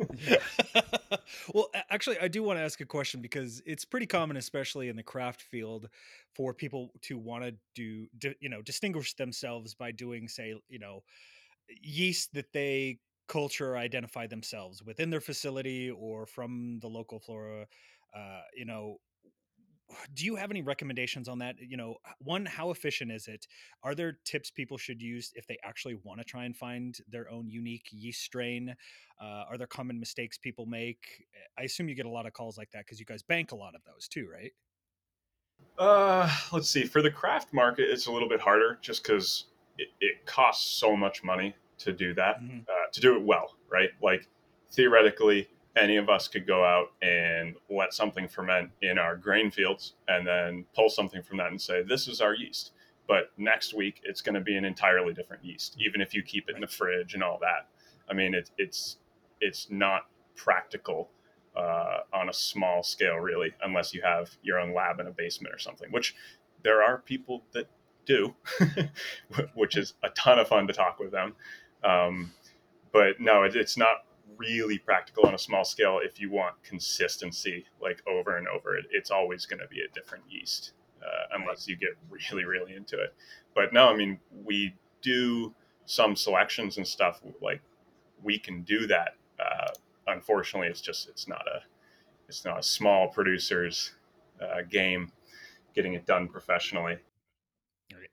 well, 1.54 1.68
actually, 1.90 2.18
I 2.18 2.28
do 2.28 2.42
want 2.42 2.58
to 2.58 2.62
ask 2.64 2.80
a 2.80 2.86
question 2.86 3.20
because 3.20 3.62
it's 3.66 3.84
pretty 3.84 4.06
common, 4.06 4.38
especially 4.38 4.88
in 4.88 4.96
the 4.96 5.02
craft 5.02 5.42
field, 5.42 5.90
for 6.34 6.54
people 6.54 6.92
to 7.02 7.18
want 7.18 7.44
to 7.44 7.54
do, 7.74 8.06
di- 8.18 8.36
you 8.40 8.48
know, 8.48 8.62
distinguish 8.62 9.12
themselves 9.14 9.74
by 9.74 9.92
doing, 9.92 10.28
say, 10.28 10.54
you 10.70 10.78
know, 10.78 11.02
yeast 11.82 12.32
that 12.32 12.54
they 12.54 13.00
culture 13.28 13.76
identify 13.76 14.26
themselves 14.26 14.82
within 14.82 15.10
their 15.10 15.20
facility 15.20 15.90
or 15.90 16.24
from 16.24 16.78
the 16.80 16.88
local 16.88 17.20
flora. 17.20 17.66
Uh, 18.16 18.40
you 18.56 18.64
know, 18.64 18.96
do 20.14 20.24
you 20.24 20.36
have 20.36 20.50
any 20.50 20.62
recommendations 20.62 21.28
on 21.28 21.38
that? 21.38 21.56
You 21.60 21.76
know, 21.76 21.96
one, 22.18 22.46
how 22.46 22.70
efficient 22.70 23.10
is 23.10 23.26
it? 23.26 23.46
Are 23.82 23.94
there 23.94 24.18
tips 24.24 24.50
people 24.50 24.78
should 24.78 25.00
use 25.00 25.32
if 25.34 25.46
they 25.46 25.58
actually 25.64 25.96
want 26.02 26.20
to 26.20 26.24
try 26.24 26.44
and 26.44 26.56
find 26.56 26.96
their 27.08 27.30
own 27.30 27.48
unique 27.48 27.86
yeast 27.90 28.22
strain? 28.22 28.74
Uh, 29.20 29.44
are 29.50 29.58
there 29.58 29.66
common 29.66 29.98
mistakes 29.98 30.38
people 30.38 30.66
make? 30.66 31.26
I 31.58 31.62
assume 31.62 31.88
you 31.88 31.94
get 31.94 32.06
a 32.06 32.10
lot 32.10 32.26
of 32.26 32.32
calls 32.32 32.56
like 32.56 32.70
that 32.72 32.84
because 32.86 32.98
you 32.98 33.06
guys 33.06 33.22
bank 33.22 33.52
a 33.52 33.56
lot 33.56 33.74
of 33.74 33.82
those 33.84 34.08
too, 34.08 34.28
right? 34.32 34.52
Uh, 35.78 36.30
let's 36.52 36.68
see. 36.68 36.84
For 36.84 37.02
the 37.02 37.10
craft 37.10 37.52
market, 37.52 37.88
it's 37.90 38.06
a 38.06 38.12
little 38.12 38.28
bit 38.28 38.40
harder 38.40 38.78
just 38.80 39.02
because 39.02 39.46
it, 39.78 39.88
it, 40.00 40.26
costs 40.26 40.78
so 40.78 40.96
much 40.96 41.22
money 41.22 41.54
to 41.78 41.92
do 41.92 42.14
that, 42.14 42.40
mm-hmm. 42.40 42.60
uh, 42.60 42.90
to 42.92 43.00
do 43.00 43.16
it 43.16 43.22
well, 43.22 43.56
right? 43.70 43.90
Like 44.02 44.26
theoretically, 44.72 45.48
any 45.80 45.96
of 45.96 46.08
us 46.08 46.28
could 46.28 46.46
go 46.46 46.64
out 46.64 46.92
and 47.02 47.56
let 47.70 47.94
something 47.94 48.28
ferment 48.28 48.70
in 48.82 48.98
our 48.98 49.16
grain 49.16 49.50
fields 49.50 49.94
and 50.08 50.26
then 50.26 50.64
pull 50.74 50.90
something 50.90 51.22
from 51.22 51.38
that 51.38 51.50
and 51.50 51.60
say, 51.60 51.82
this 51.82 52.06
is 52.06 52.20
our 52.20 52.34
yeast. 52.34 52.72
But 53.08 53.32
next 53.36 53.74
week, 53.74 54.00
it's 54.04 54.20
going 54.20 54.34
to 54.34 54.40
be 54.40 54.56
an 54.56 54.64
entirely 54.64 55.14
different 55.14 55.44
yeast, 55.44 55.76
even 55.80 56.00
if 56.00 56.14
you 56.14 56.22
keep 56.22 56.48
it 56.48 56.54
in 56.54 56.60
the 56.60 56.68
fridge 56.68 57.14
and 57.14 57.22
all 57.22 57.38
that. 57.40 57.68
I 58.08 58.14
mean, 58.14 58.34
it, 58.34 58.50
it's 58.58 58.98
it's 59.40 59.68
not 59.70 60.02
practical 60.36 61.10
uh, 61.56 62.00
on 62.12 62.28
a 62.28 62.32
small 62.32 62.82
scale, 62.82 63.16
really, 63.16 63.52
unless 63.62 63.92
you 63.94 64.02
have 64.02 64.30
your 64.42 64.60
own 64.60 64.74
lab 64.74 65.00
in 65.00 65.06
a 65.06 65.10
basement 65.10 65.54
or 65.54 65.58
something, 65.58 65.90
which 65.90 66.14
there 66.62 66.82
are 66.82 66.98
people 66.98 67.42
that 67.52 67.68
do, 68.04 68.34
which 69.54 69.76
is 69.76 69.94
a 70.02 70.10
ton 70.10 70.38
of 70.38 70.46
fun 70.46 70.66
to 70.66 70.72
talk 70.72 71.00
with 71.00 71.10
them. 71.10 71.34
Um, 71.82 72.32
but 72.92 73.20
no, 73.20 73.42
it, 73.44 73.56
it's 73.56 73.76
not 73.76 74.04
really 74.36 74.78
practical 74.78 75.26
on 75.26 75.34
a 75.34 75.38
small 75.38 75.64
scale 75.64 76.00
if 76.02 76.20
you 76.20 76.30
want 76.30 76.62
consistency 76.62 77.64
like 77.80 78.02
over 78.06 78.36
and 78.36 78.48
over. 78.48 78.76
It, 78.76 78.86
it's 78.90 79.10
always 79.10 79.46
going 79.46 79.60
to 79.60 79.68
be 79.68 79.80
a 79.80 79.88
different 79.94 80.24
yeast 80.28 80.72
uh, 81.02 81.36
unless 81.38 81.68
you 81.68 81.76
get 81.76 81.90
really 82.30 82.44
really 82.44 82.74
into 82.74 83.00
it. 83.00 83.14
But 83.54 83.72
no 83.72 83.88
i 83.88 83.96
mean 83.96 84.18
we 84.44 84.74
do 85.02 85.54
some 85.86 86.14
selections 86.14 86.76
and 86.76 86.86
stuff 86.86 87.20
like 87.42 87.60
we 88.22 88.38
can 88.38 88.62
do 88.62 88.86
that 88.86 89.16
uh, 89.40 89.68
unfortunately 90.06 90.68
it's 90.68 90.80
just 90.80 91.08
it's 91.08 91.26
not 91.26 91.42
a 91.46 91.60
it's 92.28 92.44
not 92.44 92.60
a 92.60 92.62
small 92.62 93.08
producers 93.08 93.92
uh, 94.40 94.62
game 94.70 95.10
getting 95.74 95.94
it 95.94 96.06
done 96.06 96.28
professionally. 96.28 96.96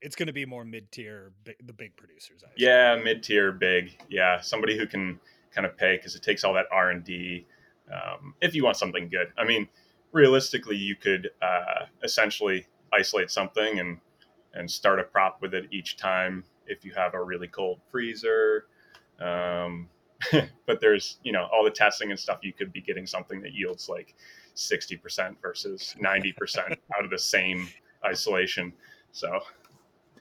It's 0.01 0.15
going 0.15 0.27
to 0.27 0.33
be 0.33 0.45
more 0.45 0.65
mid-tier 0.65 1.31
the 1.45 1.73
big 1.73 1.95
producers 1.95 2.43
I 2.43 2.49
yeah 2.57 2.99
mid-tier 3.03 3.51
big. 3.51 3.95
Yeah 4.09 4.41
somebody 4.41 4.77
who 4.77 4.87
can 4.87 5.19
kind 5.51 5.65
of 5.65 5.77
pay 5.77 5.97
because 5.97 6.15
it 6.15 6.23
takes 6.23 6.43
all 6.43 6.53
that 6.53 6.65
R 6.71 6.91
and 6.91 7.03
D. 7.03 7.45
Um, 7.91 8.33
if 8.41 8.53
you 8.53 8.63
want 8.63 8.77
something 8.77 9.09
good, 9.09 9.27
I 9.37 9.45
mean, 9.45 9.67
realistically, 10.11 10.75
you 10.75 10.95
could 10.95 11.29
uh, 11.41 11.85
essentially 12.03 12.67
isolate 12.93 13.31
something 13.31 13.79
and 13.79 13.97
and 14.53 14.69
start 14.69 14.99
a 14.99 15.03
prop 15.03 15.41
with 15.41 15.53
it 15.53 15.65
each 15.71 15.97
time 15.97 16.43
if 16.65 16.83
you 16.83 16.91
have 16.95 17.13
a 17.13 17.23
really 17.23 17.47
cold 17.47 17.79
freezer. 17.91 18.65
Um, 19.19 19.89
but 20.65 20.81
there's 20.81 21.19
you 21.23 21.31
know 21.31 21.47
all 21.53 21.63
the 21.63 21.71
testing 21.71 22.11
and 22.11 22.19
stuff. 22.19 22.39
You 22.41 22.53
could 22.53 22.73
be 22.73 22.81
getting 22.81 23.05
something 23.05 23.41
that 23.41 23.53
yields 23.53 23.87
like 23.87 24.15
sixty 24.55 24.97
percent 24.97 25.37
versus 25.41 25.95
ninety 25.99 26.33
percent 26.33 26.73
out 26.97 27.03
of 27.03 27.11
the 27.11 27.19
same 27.19 27.67
isolation. 28.03 28.73
So 29.11 29.39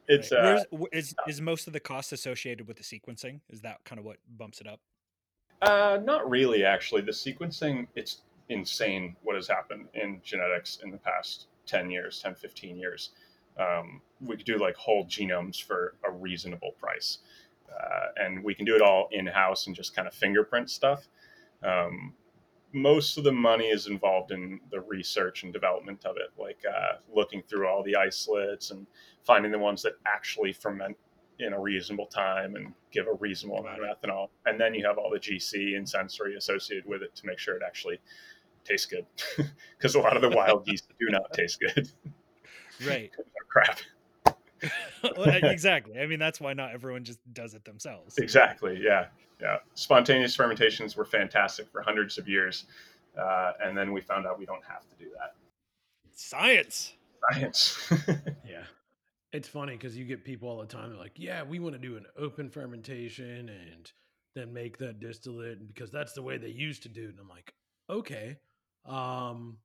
it's 0.09 0.33
right. 0.33 0.65
uh, 0.73 0.85
is 0.93 1.15
is 1.27 1.41
most 1.41 1.67
of 1.67 1.73
the 1.73 1.81
cost 1.81 2.13
associated 2.13 2.69
with 2.69 2.77
the 2.77 2.83
sequencing? 2.83 3.41
Is 3.51 3.63
that 3.63 3.79
kind 3.85 3.99
of 3.99 4.05
what 4.05 4.19
bumps 4.37 4.61
it 4.61 4.67
up? 4.67 4.81
Uh, 5.63 5.99
not 6.03 6.29
really, 6.29 6.65
actually. 6.65 7.03
The 7.03 7.13
sequencing, 7.13 7.87
it's 7.95 8.23
insane 8.49 9.17
what 9.23 9.37
has 9.37 9.49
happened 9.49 9.89
in 9.95 10.21
genetics 10.23 10.79
in 10.83 10.91
the 10.91 10.99
past 10.99 11.47
10 11.67 11.91
years, 11.91 12.21
10, 12.23 12.35
15 12.35 12.77
years. 12.79 13.11
Um, 13.59 14.03
we 14.21 14.37
could 14.37 14.47
do 14.47 14.59
like 14.59 14.77
whole 14.77 15.07
genomes 15.07 15.63
for 15.63 15.95
a 16.07 16.11
reasonable 16.13 16.73
price. 16.79 17.19
Uh, 17.71 18.07
and 18.17 18.45
we 18.45 18.55
can 18.55 18.65
do 18.65 18.75
it 18.75 18.83
all 18.83 19.09
in 19.13 19.27
house 19.27 19.67
and 19.67 19.75
just 19.75 19.95
kind 19.95 20.07
of 20.07 20.15
fingerprint 20.15 20.71
stuff. 20.71 21.09
Um, 21.63 22.15
most 22.73 23.17
of 23.17 23.25
the 23.25 23.33
money 23.33 23.67
is 23.67 23.87
involved 23.87 24.33
in 24.33 24.61
the 24.71 24.81
research 24.81 25.43
and 25.43 25.53
development 25.53 26.05
of 26.05 26.17
it, 26.17 26.31
like 26.39 26.59
uh, 26.69 26.99
looking 27.13 27.43
through 27.43 27.67
all 27.67 27.83
the 27.83 27.97
isolates 27.97 28.71
and 28.71 28.87
finding 29.25 29.51
the 29.51 29.59
ones 29.59 29.83
that 29.83 29.95
actually 30.07 30.53
ferment 30.53 30.97
in 31.39 31.53
a 31.53 31.61
reasonable 31.61 32.07
time 32.07 32.57
and 32.57 32.73
give 32.91 33.07
a 33.07 33.13
reasonable 33.15 33.59
amount 33.59 33.83
of 33.83 33.89
ethanol. 33.89 34.29
And 34.47 34.61
then 34.61 34.75
you 34.75 34.87
have 34.87 34.99
all 34.99 35.11
the 35.11 35.19
GC 35.19 35.77
and 35.77 35.89
sensory 35.89 36.37
associated 36.37 36.87
with 36.87 37.03
it 37.03 37.15
to 37.17 37.27
make 37.27 37.39
sure 37.39 37.57
it 37.57 37.63
actually 37.67 37.99
tastes 38.65 38.87
good. 38.87 39.07
Because 39.79 39.95
a 39.95 40.01
lot 40.01 40.17
of 40.17 40.23
the 40.23 40.31
wild 40.31 40.67
yeast 40.67 40.89
do 40.99 41.07
not 41.11 41.33
taste 41.35 41.61
good. 41.61 41.91
Right. 42.87 43.13
crap. 43.49 43.81
exactly. 45.03 46.01
I 46.01 46.07
mean, 46.07 46.19
that's 46.19 46.41
why 46.41 46.55
not 46.55 46.73
everyone 46.73 47.05
just 47.05 47.21
does 47.35 47.55
it 47.55 47.65
themselves. 47.65 48.17
Exactly. 48.17 48.81
Yeah. 48.83 49.07
Yeah. 49.41 49.59
Spontaneous 49.75 50.35
fermentations 50.35 50.97
were 50.97 51.05
fantastic 51.05 51.71
for 51.71 51.83
hundreds 51.83 52.17
of 52.17 52.27
years. 52.27 52.65
Uh, 53.19 53.53
and 53.63 53.77
then 53.77 53.93
we 53.93 54.01
found 54.01 54.27
out 54.27 54.39
we 54.39 54.47
don't 54.47 54.65
have 54.65 54.89
to 54.89 54.97
do 54.99 55.11
that. 55.19 55.35
Science. 56.15 56.95
Science. 57.31 57.93
yeah. 58.49 58.65
It's 59.37 59.49
funny 59.49 59.75
because 59.75 59.95
you 59.95 60.07
get 60.07 60.25
people 60.25 60.49
all 60.49 60.59
the 60.59 60.67
time. 60.67 60.89
They're 60.89 60.99
like, 60.99 61.19
"Yeah, 61.19 61.43
we 61.43 61.59
want 61.59 61.75
to 61.75 61.79
do 61.79 61.99
an 61.99 62.07
open 62.17 62.49
fermentation 62.49 63.51
and 63.51 63.93
then 64.35 64.51
make 64.51 64.79
that 64.79 64.99
distillate 64.99 65.67
because 65.69 65.91
that's 65.91 66.15
the 66.15 66.23
way 66.23 66.39
they 66.39 66.49
used 66.49 66.83
to 66.85 66.89
do 66.89 67.03
it." 67.03 67.11
And 67.11 67.21
I'm 67.21 67.29
like, 67.29 67.53
"Okay, 67.91 68.39
um, 68.87 69.59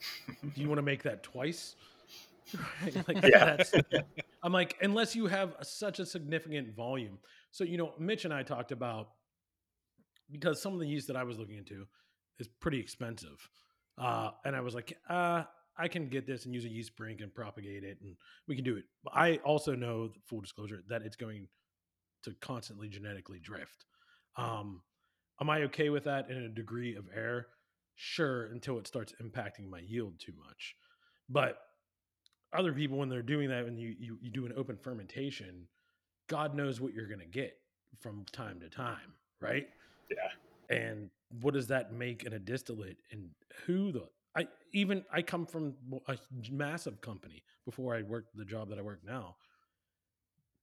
do 0.54 0.62
you 0.62 0.66
want 0.66 0.78
to 0.78 0.82
make 0.82 1.02
that 1.02 1.22
twice?" 1.22 1.76
Right? 2.82 3.06
Like, 3.06 3.22
yeah. 3.24 3.56
That's, 3.56 3.74
I'm 4.42 4.54
like, 4.54 4.78
unless 4.80 5.14
you 5.14 5.26
have 5.26 5.54
a, 5.58 5.64
such 5.66 5.98
a 5.98 6.06
significant 6.06 6.74
volume. 6.74 7.18
So 7.50 7.64
you 7.64 7.76
know, 7.76 7.92
Mitch 7.98 8.24
and 8.24 8.32
I 8.32 8.42
talked 8.42 8.72
about 8.72 9.10
because 10.30 10.62
some 10.62 10.72
of 10.72 10.78
the 10.80 10.86
yeast 10.86 11.08
that 11.08 11.16
I 11.16 11.24
was 11.24 11.38
looking 11.38 11.58
into 11.58 11.86
is 12.38 12.48
pretty 12.48 12.80
expensive, 12.80 13.46
uh, 13.98 14.30
and 14.46 14.56
I 14.56 14.62
was 14.62 14.74
like, 14.74 14.96
uh, 15.10 15.42
I 15.78 15.88
can 15.88 16.08
get 16.08 16.26
this 16.26 16.44
and 16.44 16.54
use 16.54 16.64
a 16.64 16.68
yeast 16.68 16.96
brink 16.96 17.20
and 17.20 17.32
propagate 17.32 17.84
it, 17.84 17.98
and 18.02 18.16
we 18.48 18.56
can 18.56 18.64
do 18.64 18.76
it. 18.76 18.84
But 19.04 19.14
I 19.14 19.36
also 19.44 19.74
know, 19.74 20.10
full 20.26 20.40
disclosure, 20.40 20.82
that 20.88 21.02
it's 21.02 21.16
going 21.16 21.46
to 22.24 22.34
constantly 22.40 22.88
genetically 22.88 23.38
drift. 23.38 23.84
Um, 24.36 24.82
am 25.40 25.48
I 25.48 25.62
okay 25.62 25.88
with 25.88 26.04
that 26.04 26.30
in 26.30 26.36
a 26.36 26.48
degree 26.48 26.96
of 26.96 27.06
error? 27.14 27.46
Sure, 27.94 28.46
until 28.46 28.78
it 28.78 28.86
starts 28.86 29.12
impacting 29.22 29.68
my 29.68 29.80
yield 29.80 30.14
too 30.18 30.32
much. 30.44 30.74
But 31.28 31.58
other 32.52 32.72
people, 32.72 32.98
when 32.98 33.08
they're 33.08 33.22
doing 33.22 33.48
that, 33.50 33.64
when 33.64 33.76
you, 33.76 33.94
you, 33.98 34.18
you 34.20 34.30
do 34.30 34.46
an 34.46 34.52
open 34.56 34.76
fermentation, 34.76 35.68
God 36.28 36.54
knows 36.54 36.80
what 36.80 36.92
you're 36.92 37.08
going 37.08 37.20
to 37.20 37.26
get 37.26 37.54
from 38.00 38.24
time 38.32 38.60
to 38.60 38.68
time, 38.68 39.14
right? 39.40 39.68
Yeah. 40.10 40.76
And 40.76 41.10
what 41.40 41.54
does 41.54 41.66
that 41.68 41.92
make 41.92 42.24
in 42.24 42.32
a 42.32 42.38
distillate? 42.38 42.98
And 43.10 43.30
who 43.66 43.92
the 43.92 44.08
I 44.36 44.46
even 44.72 45.04
I 45.12 45.22
come 45.22 45.46
from 45.46 45.74
a 46.06 46.16
massive 46.50 47.00
company 47.00 47.42
before 47.64 47.94
I 47.94 48.02
worked 48.02 48.36
the 48.36 48.44
job 48.44 48.70
that 48.70 48.78
I 48.78 48.82
work 48.82 49.00
now. 49.04 49.36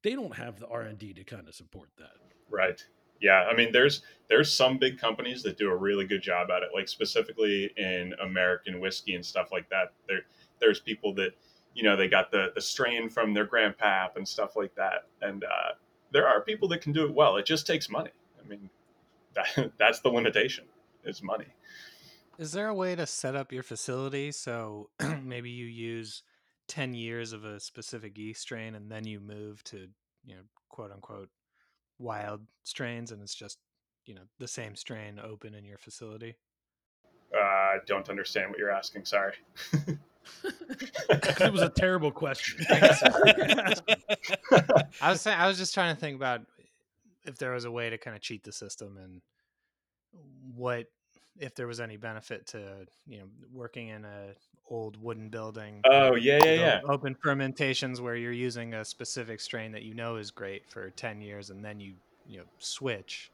They 0.03 0.13
don't 0.13 0.35
have 0.35 0.59
the 0.59 0.67
R 0.67 0.81
and 0.81 0.97
D 0.97 1.13
to 1.13 1.23
kind 1.23 1.47
of 1.47 1.55
support 1.55 1.89
that. 1.97 2.13
Right. 2.49 2.83
Yeah. 3.21 3.47
I 3.51 3.55
mean, 3.55 3.71
there's 3.71 4.01
there's 4.29 4.53
some 4.53 4.77
big 4.77 4.99
companies 4.99 5.41
that 5.43 5.57
do 5.57 5.69
a 5.69 5.75
really 5.75 6.05
good 6.05 6.21
job 6.21 6.49
at 6.51 6.63
it. 6.63 6.69
Like 6.73 6.87
specifically 6.87 7.71
in 7.77 8.13
American 8.21 8.79
whiskey 8.79 9.15
and 9.15 9.25
stuff 9.25 9.51
like 9.51 9.69
that. 9.69 9.93
There 10.07 10.21
there's 10.59 10.79
people 10.79 11.13
that 11.15 11.31
you 11.73 11.83
know 11.83 11.95
they 11.95 12.07
got 12.07 12.31
the 12.31 12.51
the 12.55 12.61
strain 12.61 13.09
from 13.09 13.33
their 13.33 13.45
grandpap 13.45 14.15
and 14.15 14.27
stuff 14.27 14.55
like 14.55 14.75
that. 14.75 15.05
And 15.21 15.43
uh, 15.43 15.73
there 16.11 16.27
are 16.27 16.41
people 16.41 16.67
that 16.69 16.81
can 16.81 16.93
do 16.93 17.05
it 17.05 17.13
well. 17.13 17.37
It 17.37 17.45
just 17.45 17.67
takes 17.67 17.89
money. 17.89 18.11
I 18.43 18.47
mean, 18.47 18.69
that, 19.35 19.71
that's 19.77 19.99
the 19.99 20.09
limitation. 20.09 20.65
Is 21.03 21.21
money. 21.21 21.45
Is 22.37 22.51
there 22.51 22.67
a 22.67 22.73
way 22.73 22.95
to 22.95 23.05
set 23.05 23.35
up 23.35 23.51
your 23.51 23.63
facility 23.63 24.31
so 24.31 24.89
maybe 25.23 25.49
you 25.49 25.65
use 25.65 26.23
10 26.67 26.93
years 26.93 27.33
of 27.33 27.45
a 27.45 27.59
specific 27.59 28.17
yeast 28.17 28.41
strain 28.41 28.75
and 28.75 28.91
then 28.91 29.05
you 29.05 29.19
move 29.19 29.63
to, 29.65 29.87
you 30.25 30.35
know, 30.35 30.41
quote 30.69 30.91
unquote 30.91 31.29
wild 31.97 32.41
strains 32.63 33.11
and 33.11 33.21
it's 33.21 33.35
just, 33.35 33.57
you 34.05 34.13
know, 34.13 34.23
the 34.39 34.47
same 34.47 34.75
strain 34.75 35.19
open 35.19 35.53
in 35.53 35.63
your 35.65 35.77
facility? 35.77 36.35
Uh, 37.33 37.39
I 37.39 37.77
don't 37.85 38.09
understand 38.09 38.49
what 38.49 38.59
you're 38.59 38.71
asking. 38.71 39.05
Sorry. 39.05 39.33
it 41.09 41.51
was 41.51 41.61
a 41.61 41.69
terrible 41.69 42.11
question. 42.11 42.65
I 42.69 43.73
was 45.09 45.21
saying, 45.21 45.37
I 45.37 45.47
was 45.47 45.57
just 45.57 45.73
trying 45.73 45.95
to 45.95 45.99
think 45.99 46.15
about 46.15 46.41
if 47.25 47.37
there 47.37 47.51
was 47.51 47.65
a 47.65 47.71
way 47.71 47.89
to 47.89 47.97
kind 47.97 48.15
of 48.15 48.21
cheat 48.21 48.43
the 48.43 48.51
system 48.51 48.97
and 49.01 49.21
what 50.55 50.85
if 51.39 51.55
there 51.55 51.67
was 51.67 51.79
any 51.79 51.97
benefit 51.97 52.47
to 52.47 52.85
you 53.07 53.19
know 53.19 53.25
working 53.51 53.89
in 53.89 54.05
a 54.05 54.35
old 54.69 55.01
wooden 55.01 55.29
building. 55.29 55.81
Oh 55.85 56.15
yeah, 56.15 56.39
yeah, 56.43 56.53
yeah. 56.53 56.79
Open 56.87 57.15
fermentations 57.21 58.01
where 58.01 58.15
you're 58.15 58.31
using 58.31 58.73
a 58.73 58.85
specific 58.85 59.39
strain 59.39 59.71
that 59.73 59.83
you 59.83 59.93
know 59.93 60.15
is 60.15 60.31
great 60.31 60.67
for 60.69 60.89
ten 60.91 61.21
years, 61.21 61.49
and 61.49 61.63
then 61.63 61.79
you 61.79 61.95
you 62.25 62.39
know 62.39 62.45
switch, 62.57 63.31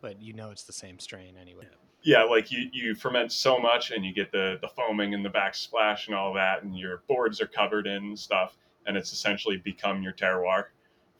but 0.00 0.20
you 0.20 0.32
know 0.32 0.50
it's 0.50 0.64
the 0.64 0.72
same 0.72 0.98
strain 0.98 1.36
anyway. 1.36 1.64
yeah, 2.02 2.22
like 2.22 2.50
you 2.50 2.68
you 2.72 2.94
ferment 2.94 3.32
so 3.32 3.58
much 3.58 3.90
and 3.90 4.04
you 4.04 4.12
get 4.12 4.30
the 4.30 4.58
the 4.60 4.68
foaming 4.68 5.14
and 5.14 5.24
the 5.24 5.30
backsplash 5.30 6.06
and 6.06 6.14
all 6.14 6.32
that, 6.34 6.62
and 6.62 6.76
your 6.76 7.02
boards 7.08 7.40
are 7.40 7.46
covered 7.46 7.86
in 7.86 8.16
stuff, 8.16 8.56
and 8.86 8.96
it's 8.96 9.12
essentially 9.12 9.56
become 9.56 10.02
your 10.02 10.12
terroir 10.12 10.66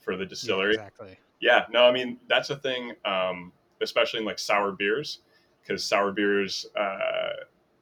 for 0.01 0.17
the 0.17 0.27
distillery. 0.27 0.75
Yeah, 0.75 0.81
exactly. 0.81 1.19
Yeah, 1.41 1.67
no, 1.71 1.85
I 1.85 1.93
mean 1.93 2.19
that's 2.29 2.51
a 2.51 2.57
thing, 2.57 2.93
um, 3.05 3.53
especially 3.81 4.21
in 4.21 4.27
like 4.27 4.39
sour 4.39 4.73
beers, 4.73 5.21
because 5.63 5.85
sour 5.85 6.13
beers 6.13 6.67
uh, 6.77 7.31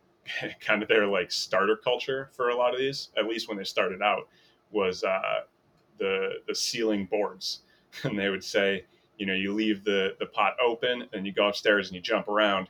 kind 0.61 0.83
of 0.83 0.89
their 0.89 1.07
like 1.07 1.31
starter 1.31 1.77
culture 1.77 2.31
for 2.33 2.51
a 2.51 2.57
lot 2.57 2.73
of 2.75 2.81
these. 2.81 3.11
At 3.17 3.27
least 3.27 3.49
when 3.49 3.57
they 3.59 3.65
started 3.65 4.03
out, 4.03 4.29
was 4.71 5.05
uh, 5.05 5.41
the 5.99 6.35
the 6.47 6.55
ceiling 6.55 7.07
boards, 7.07 7.61
and 8.03 8.19
they 8.19 8.29
would 8.29 8.45
say, 8.45 8.85
you 9.19 9.27
know, 9.27 9.35
you 9.35 9.53
leave 9.53 9.85
the 9.85 10.17
the 10.19 10.27
pot 10.27 10.57
open 10.65 11.05
and 11.13 11.27
you 11.27 11.33
go 11.33 11.49
upstairs 11.49 11.89
and 11.89 11.97
you 11.97 12.03
jump 12.03 12.29
around, 12.29 12.69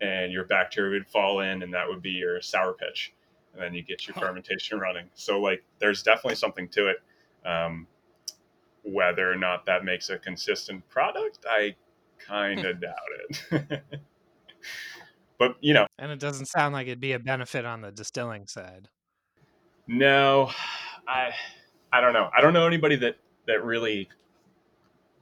and 0.00 0.32
your 0.32 0.44
bacteria 0.44 0.92
would 0.92 1.08
fall 1.08 1.40
in, 1.40 1.62
and 1.62 1.72
that 1.74 1.88
would 1.88 2.02
be 2.02 2.10
your 2.10 2.40
sour 2.40 2.72
pitch, 2.74 3.12
and 3.52 3.62
then 3.62 3.74
you 3.74 3.82
get 3.82 4.06
your 4.06 4.14
fermentation 4.14 4.78
running. 4.78 5.06
So 5.14 5.40
like, 5.40 5.62
there's 5.78 6.02
definitely 6.02 6.36
something 6.36 6.68
to 6.70 6.88
it. 6.88 6.96
Um, 7.46 7.86
whether 8.82 9.30
or 9.30 9.36
not 9.36 9.66
that 9.66 9.84
makes 9.84 10.08
a 10.08 10.18
consistent 10.18 10.88
product, 10.88 11.40
I 11.48 11.74
kind 12.18 12.64
of 12.64 12.80
doubt 12.80 12.94
it. 13.50 13.82
but 15.38 15.56
you 15.60 15.74
know, 15.74 15.86
And 15.98 16.10
it 16.10 16.18
doesn't 16.18 16.46
sound 16.46 16.72
like 16.72 16.86
it'd 16.86 17.00
be 17.00 17.12
a 17.12 17.18
benefit 17.18 17.64
on 17.64 17.80
the 17.80 17.90
distilling 17.90 18.46
side. 18.46 18.88
no, 19.86 20.50
I 21.06 21.32
I 21.92 22.00
don't 22.00 22.12
know. 22.12 22.30
I 22.36 22.40
don't 22.40 22.52
know 22.52 22.66
anybody 22.66 22.96
that 22.96 23.16
that 23.46 23.64
really 23.64 24.08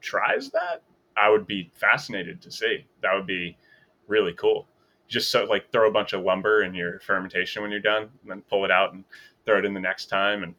tries 0.01 0.51
that. 0.51 0.83
I 1.17 1.31
would 1.31 1.47
be 1.47 1.71
fascinated 1.75 2.43
to 2.43 2.51
see. 2.51 2.85
That 3.03 3.15
would 3.15 3.27
be 3.27 3.57
really 4.07 4.35
cool. 4.35 4.67
Just 5.09 5.31
so 5.31 5.45
like 5.45 5.71
throw 5.73 5.89
a 5.89 5.93
bunch 5.93 6.13
of 6.13 6.23
lumber 6.23 6.63
in 6.63 6.75
your 6.75 7.01
fermentation 7.01 7.63
when 7.63 7.71
you're 7.71 7.81
done, 7.81 8.03
and 8.03 8.31
then 8.31 8.43
pull 8.51 8.65
it 8.65 8.71
out 8.71 8.93
and 8.93 9.05
throw 9.45 9.59
it 9.59 9.65
in 9.65 9.73
the 9.73 9.81
next 9.81 10.07
time. 10.07 10.43
And 10.43 10.55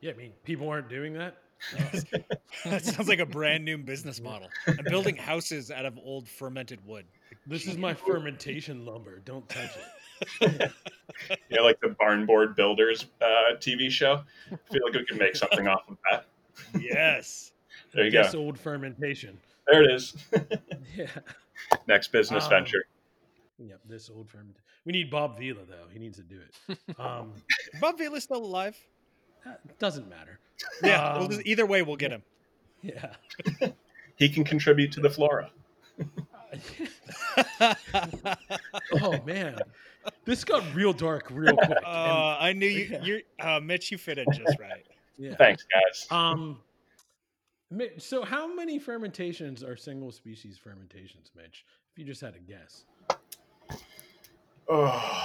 Yeah, 0.00 0.12
I 0.12 0.14
mean, 0.14 0.32
people 0.44 0.68
aren't 0.68 0.88
doing 0.88 1.12
that. 1.14 1.36
that 2.64 2.84
sounds 2.84 3.08
like 3.08 3.18
a 3.18 3.26
brand 3.26 3.64
new 3.64 3.78
business 3.78 4.20
model. 4.20 4.48
I'm 4.66 4.84
building 4.84 5.16
houses 5.16 5.70
out 5.70 5.84
of 5.84 5.98
old 6.02 6.28
fermented 6.28 6.84
wood. 6.86 7.06
This 7.46 7.66
is 7.66 7.76
my 7.76 7.94
fermentation 7.94 8.84
lumber. 8.84 9.20
Don't 9.24 9.48
touch 9.48 9.70
it. 10.40 10.72
you 11.50 11.56
know, 11.56 11.64
like 11.64 11.80
the 11.80 11.94
barn 11.98 12.26
board 12.26 12.54
builders 12.56 13.06
uh, 13.22 13.56
TV 13.56 13.90
show. 13.90 14.22
I 14.52 14.56
feel 14.72 14.82
like 14.84 14.94
we 14.94 15.04
could 15.06 15.18
make 15.18 15.36
something 15.36 15.66
off 15.68 15.82
of 15.88 15.96
that. 16.10 16.26
Yes. 16.78 17.52
There 17.94 18.04
you 18.04 18.10
This 18.10 18.32
go. 18.32 18.40
old 18.40 18.58
fermentation. 18.58 19.38
There 19.66 19.82
it 19.82 19.90
is. 19.92 20.14
Yeah. 20.94 21.06
Next 21.86 22.12
business 22.12 22.44
Um, 22.44 22.50
venture. 22.50 22.84
Yep, 23.58 23.80
this 23.88 24.10
old 24.10 24.28
fermentation. 24.28 24.62
We 24.84 24.92
need 24.92 25.10
Bob 25.10 25.38
Vila 25.38 25.64
though. 25.66 25.86
He 25.90 25.98
needs 25.98 26.18
to 26.18 26.22
do 26.22 26.38
it. 26.68 26.78
Um, 26.98 27.32
Bob 27.80 27.96
Vila's 27.98 28.24
still 28.24 28.44
alive. 28.44 28.76
That 29.44 29.78
doesn't 29.78 30.08
matter. 30.08 30.38
Yeah. 30.82 31.14
we'll 31.14 31.24
Um, 31.24 31.30
just- 31.30 31.46
either 31.46 31.66
way, 31.66 31.82
we'll 31.82 31.96
get 31.96 32.10
him. 32.12 32.22
Yeah. 32.82 33.12
He 34.16 34.28
can 34.28 34.44
contribute 34.44 34.92
to 34.92 35.00
the 35.00 35.08
flora. 35.08 35.50
oh 39.00 39.20
man, 39.24 39.58
this 40.26 40.44
got 40.44 40.62
real 40.74 40.92
dark 40.92 41.26
real 41.30 41.56
quick. 41.56 41.70
and- 41.70 41.84
Uh, 41.86 42.36
I 42.38 42.52
knew 42.52 42.66
you. 42.66 42.84
Yeah. 42.90 43.02
You're 43.02 43.20
uh, 43.40 43.60
Mitch. 43.60 43.90
You 43.90 43.96
fit 43.98 44.18
in 44.18 44.26
just 44.32 44.58
right. 44.60 44.84
yeah. 45.18 45.36
Thanks, 45.36 45.64
guys. 45.72 46.06
Um. 46.10 46.58
Mi- 47.70 47.90
So, 47.98 48.22
how 48.24 48.52
many 48.52 48.78
fermentations 48.78 49.62
are 49.62 49.76
single 49.76 50.12
species 50.12 50.58
fermentations, 50.58 51.30
Mitch? 51.36 51.64
If 51.92 51.98
you 51.98 52.04
just 52.04 52.20
had 52.20 52.34
a 52.34 52.40
guess. 52.40 52.84
Oh, 54.68 55.24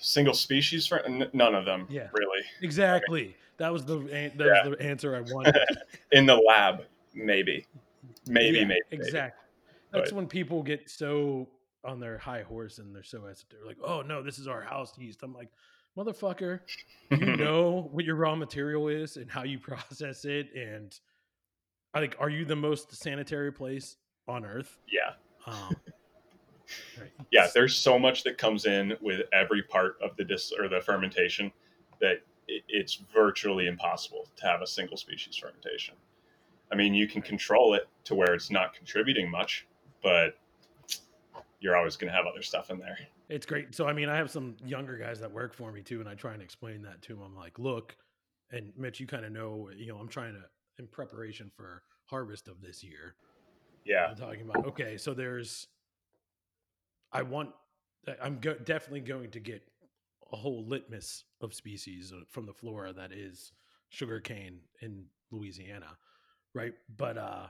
single 0.00 0.34
species 0.34 0.86
for 0.86 1.00
n- 1.00 1.28
none 1.32 1.54
of 1.54 1.64
them. 1.64 1.86
Yeah. 1.90 2.08
really. 2.12 2.42
Exactly. 2.62 3.36
That 3.58 3.72
was 3.72 3.84
the 3.84 3.98
that 3.98 4.32
Yeah. 4.38 4.68
was 4.68 4.76
the 4.78 4.82
answer 4.84 5.14
I 5.16 5.20
wanted. 5.20 5.56
In 6.12 6.26
the 6.26 6.36
lab, 6.36 6.84
maybe, 7.14 7.66
maybe, 8.26 8.58
Yeah, 8.58 8.64
maybe. 8.64 8.80
maybe. 8.90 9.02
Exactly. 9.04 9.44
That's 9.92 10.10
But- 10.10 10.16
when 10.16 10.26
people 10.28 10.62
get 10.62 10.88
so 10.88 11.48
on 11.84 11.98
their 12.00 12.18
high 12.18 12.42
horse 12.42 12.78
and 12.78 12.94
they're 12.94 13.02
so 13.02 13.24
esoteric. 13.26 13.66
Like, 13.66 13.78
oh 13.82 14.02
no, 14.02 14.22
this 14.22 14.38
is 14.38 14.46
our 14.48 14.60
house 14.60 14.96
yeast. 14.98 15.22
I'm 15.22 15.32
like, 15.34 15.48
motherfucker, 15.96 16.60
you 17.10 17.16
know 17.36 17.88
what 17.92 18.04
your 18.04 18.16
raw 18.16 18.34
material 18.34 18.88
is 18.88 19.16
and 19.16 19.30
how 19.30 19.44
you 19.44 19.58
process 19.70 20.24
it, 20.24 20.54
and 20.54 20.98
like, 21.94 22.16
are 22.20 22.28
you 22.30 22.44
the 22.44 22.56
most 22.56 22.92
sanitary 22.94 23.52
place 23.52 23.96
on 24.28 24.44
earth? 24.44 24.78
yeah, 24.92 25.14
Um. 25.46 25.74
Yeah. 27.30 27.48
There's 27.52 27.76
so 27.76 27.98
much 27.98 28.24
that 28.24 28.38
comes 28.38 28.66
in 28.66 28.94
with 29.00 29.22
every 29.32 29.62
part 29.62 29.96
of 30.02 30.16
the 30.16 30.24
dis 30.24 30.52
or 30.58 30.68
the 30.68 30.80
fermentation 30.80 31.52
that 32.00 32.22
it's 32.46 33.02
virtually 33.14 33.66
impossible 33.66 34.26
to 34.36 34.46
have 34.46 34.62
a 34.62 34.66
single 34.66 34.96
species 34.96 35.36
fermentation. 35.36 35.94
I 36.72 36.76
mean, 36.76 36.94
you 36.94 37.08
can 37.08 37.22
control 37.22 37.74
it 37.74 37.88
to 38.04 38.14
where 38.14 38.34
it's 38.34 38.50
not 38.50 38.74
contributing 38.74 39.30
much, 39.30 39.66
but 40.02 40.38
you're 41.60 41.76
always 41.76 41.96
going 41.96 42.10
to 42.10 42.16
have 42.16 42.26
other 42.26 42.42
stuff 42.42 42.70
in 42.70 42.78
there. 42.78 42.98
It's 43.28 43.46
great. 43.46 43.74
So 43.74 43.86
I 43.86 43.92
mean, 43.92 44.08
I 44.08 44.16
have 44.16 44.30
some 44.30 44.56
younger 44.64 44.96
guys 44.96 45.20
that 45.20 45.30
work 45.30 45.54
for 45.54 45.70
me 45.70 45.82
too, 45.82 46.00
and 46.00 46.08
I 46.08 46.14
try 46.14 46.32
and 46.32 46.42
explain 46.42 46.82
that 46.82 47.00
to 47.02 47.14
them. 47.14 47.22
I'm 47.24 47.36
like, 47.36 47.58
look, 47.58 47.96
and 48.50 48.72
Mitch, 48.76 48.98
you 48.98 49.06
kind 49.06 49.24
of 49.24 49.32
know, 49.32 49.70
you 49.76 49.86
know, 49.86 49.96
I'm 49.96 50.08
trying 50.08 50.34
to 50.34 50.40
in 50.78 50.88
preparation 50.88 51.50
for 51.54 51.82
harvest 52.06 52.48
of 52.48 52.60
this 52.60 52.82
year. 52.82 53.14
Yeah, 53.84 54.06
I'm 54.06 54.16
talking 54.16 54.42
about 54.42 54.66
okay, 54.66 54.96
so 54.96 55.14
there's, 55.14 55.68
I 57.12 57.22
want, 57.22 57.50
I- 58.06 58.16
I'm 58.22 58.38
go- 58.40 58.54
definitely 58.54 59.00
going 59.00 59.30
to 59.30 59.40
get 59.40 59.62
a 60.32 60.36
whole 60.36 60.64
litmus 60.66 61.24
of 61.40 61.54
species 61.54 62.12
uh, 62.12 62.20
from 62.30 62.46
the 62.46 62.52
flora 62.52 62.92
that 62.92 63.12
is 63.12 63.52
sugarcane 63.88 64.60
in 64.80 65.04
Louisiana, 65.30 65.96
right? 66.54 66.72
But 66.96 67.18
uh, 67.18 67.46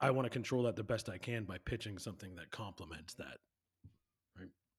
I 0.00 0.10
want 0.10 0.26
to 0.26 0.30
control 0.30 0.62
that 0.64 0.76
the 0.76 0.84
best 0.84 1.08
I 1.08 1.18
can 1.18 1.44
by 1.44 1.58
pitching 1.58 1.98
something 1.98 2.34
that 2.36 2.50
complements 2.50 3.14
that. 3.14 3.38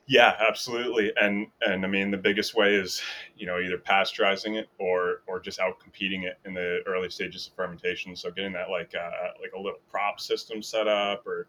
Yeah, 0.08 0.36
absolutely. 0.40 1.14
And 1.22 1.48
and 1.62 1.86
I 1.86 1.88
mean 1.88 2.12
the 2.12 2.18
biggest 2.18 2.56
way 2.56 2.76
is, 2.76 3.02
you 3.38 3.46
know, 3.46 3.60
either 3.60 3.78
pasteurizing 3.78 4.58
it 4.58 4.68
or 4.80 5.22
or 5.28 5.40
just 5.40 5.60
out 5.60 5.80
competing 5.80 6.24
it 6.24 6.38
in 6.44 6.54
the 6.54 6.80
early 6.88 7.10
stages 7.10 7.48
of 7.48 7.54
fermentation. 7.54 8.16
So 8.16 8.32
getting 8.32 8.52
that 8.54 8.70
like 8.70 8.94
uh, 8.96 9.10
like 9.42 9.54
a 9.56 9.60
little 9.60 9.80
prop 9.90 10.20
system 10.20 10.62
set 10.62 10.88
up 10.88 11.26
or 11.28 11.48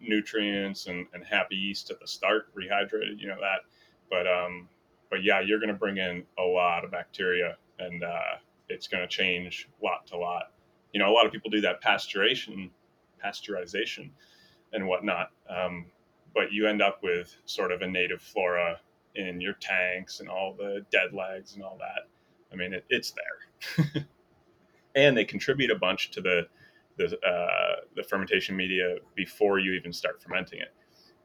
nutrients 0.00 0.86
and, 0.86 1.06
and 1.14 1.24
happy 1.24 1.56
yeast 1.56 1.90
at 1.90 2.00
the 2.00 2.06
start, 2.06 2.54
rehydrated, 2.54 3.18
you 3.18 3.28
know 3.28 3.38
that. 3.40 3.60
But 4.10 4.26
um 4.26 4.68
but 5.10 5.22
yeah, 5.22 5.40
you're 5.40 5.60
gonna 5.60 5.72
bring 5.72 5.98
in 5.98 6.24
a 6.38 6.42
lot 6.42 6.84
of 6.84 6.90
bacteria 6.90 7.56
and 7.78 8.02
uh, 8.02 8.36
it's 8.68 8.88
gonna 8.88 9.06
change 9.06 9.68
lot 9.82 10.06
to 10.08 10.16
lot. 10.16 10.52
You 10.92 11.00
know, 11.00 11.10
a 11.10 11.14
lot 11.14 11.26
of 11.26 11.32
people 11.32 11.50
do 11.50 11.60
that 11.62 11.82
pasteurization 11.82 12.70
pasteurization 13.24 14.10
and 14.72 14.86
whatnot. 14.86 15.30
Um, 15.48 15.86
but 16.34 16.52
you 16.52 16.66
end 16.66 16.82
up 16.82 17.02
with 17.02 17.34
sort 17.46 17.72
of 17.72 17.82
a 17.82 17.86
native 17.86 18.20
flora 18.20 18.80
in 19.14 19.40
your 19.40 19.54
tanks 19.54 20.20
and 20.20 20.28
all 20.28 20.54
the 20.54 20.84
dead 20.90 21.12
legs 21.12 21.54
and 21.54 21.62
all 21.62 21.78
that. 21.78 22.08
I 22.52 22.56
mean, 22.56 22.74
it, 22.74 22.84
it's 22.88 23.12
there, 23.12 24.06
and 24.94 25.16
they 25.16 25.24
contribute 25.24 25.70
a 25.70 25.78
bunch 25.78 26.10
to 26.12 26.20
the 26.20 26.46
the 26.96 27.18
uh, 27.26 27.80
the 27.96 28.02
fermentation 28.02 28.56
media 28.56 28.96
before 29.14 29.58
you 29.58 29.72
even 29.72 29.92
start 29.92 30.22
fermenting 30.22 30.60
it. 30.60 30.72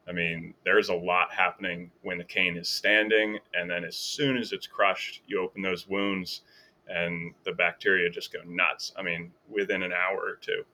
I 0.08 0.12
mean, 0.12 0.54
there's 0.64 0.88
a 0.88 0.94
lot 0.94 1.32
happening 1.32 1.90
when 2.02 2.18
the 2.18 2.24
cane 2.24 2.56
is 2.56 2.68
standing, 2.68 3.38
and 3.54 3.70
then 3.70 3.84
as 3.84 3.96
soon 3.96 4.36
as 4.36 4.52
it's 4.52 4.66
crushed, 4.66 5.22
you 5.26 5.40
open 5.40 5.62
those 5.62 5.86
wounds, 5.86 6.42
and 6.88 7.32
the 7.44 7.52
bacteria 7.52 8.10
just 8.10 8.32
go 8.32 8.40
nuts. 8.46 8.92
I 8.96 9.02
mean, 9.02 9.30
within 9.48 9.82
an 9.82 9.92
hour 9.92 10.18
or 10.18 10.36
two, 10.40 10.64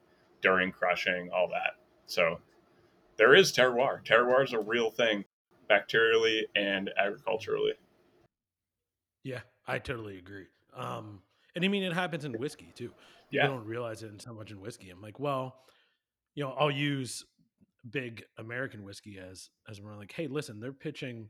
during 0.41 0.71
crushing, 0.71 1.29
all 1.35 1.47
that. 1.49 1.73
So 2.07 2.39
there 3.17 3.35
is 3.35 3.51
terroir. 3.51 4.03
Terroir 4.03 4.43
is 4.43 4.53
a 4.53 4.59
real 4.59 4.89
thing, 4.89 5.25
bacterially 5.69 6.43
and 6.55 6.89
agriculturally. 6.97 7.73
Yeah, 9.23 9.41
I 9.67 9.79
totally 9.79 10.17
agree. 10.17 10.47
Um, 10.75 11.21
and 11.55 11.65
I 11.65 11.67
mean, 11.67 11.83
it 11.83 11.93
happens 11.93 12.23
in 12.23 12.33
whiskey 12.33 12.71
too. 12.75 12.91
People 13.29 13.47
Yeah. 13.49 13.55
don't 13.55 13.65
realize 13.65 14.03
it 14.03 14.11
in 14.11 14.19
so 14.19 14.33
much 14.33 14.51
in 14.51 14.59
whiskey. 14.61 14.89
I'm 14.89 15.01
like, 15.01 15.19
well, 15.19 15.63
you 16.35 16.43
know, 16.43 16.51
I'll 16.51 16.71
use 16.71 17.25
big 17.89 18.23
American 18.37 18.83
whiskey 18.83 19.17
as 19.19 19.49
as 19.69 19.81
we're 19.81 19.95
like, 19.95 20.11
hey, 20.11 20.27
listen, 20.27 20.59
they're 20.59 20.73
pitching, 20.73 21.29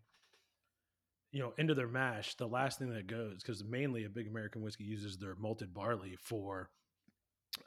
you 1.32 1.40
know, 1.42 1.54
into 1.58 1.74
their 1.74 1.88
mash. 1.88 2.36
The 2.36 2.48
last 2.48 2.80
thing 2.80 2.90
that 2.92 3.08
goes 3.08 3.42
because 3.42 3.64
mainly 3.64 4.06
a 4.06 4.10
big 4.10 4.28
American 4.28 4.62
whiskey 4.62 4.84
uses 4.86 5.18
their 5.18 5.36
malted 5.36 5.74
barley 5.74 6.16
for, 6.22 6.70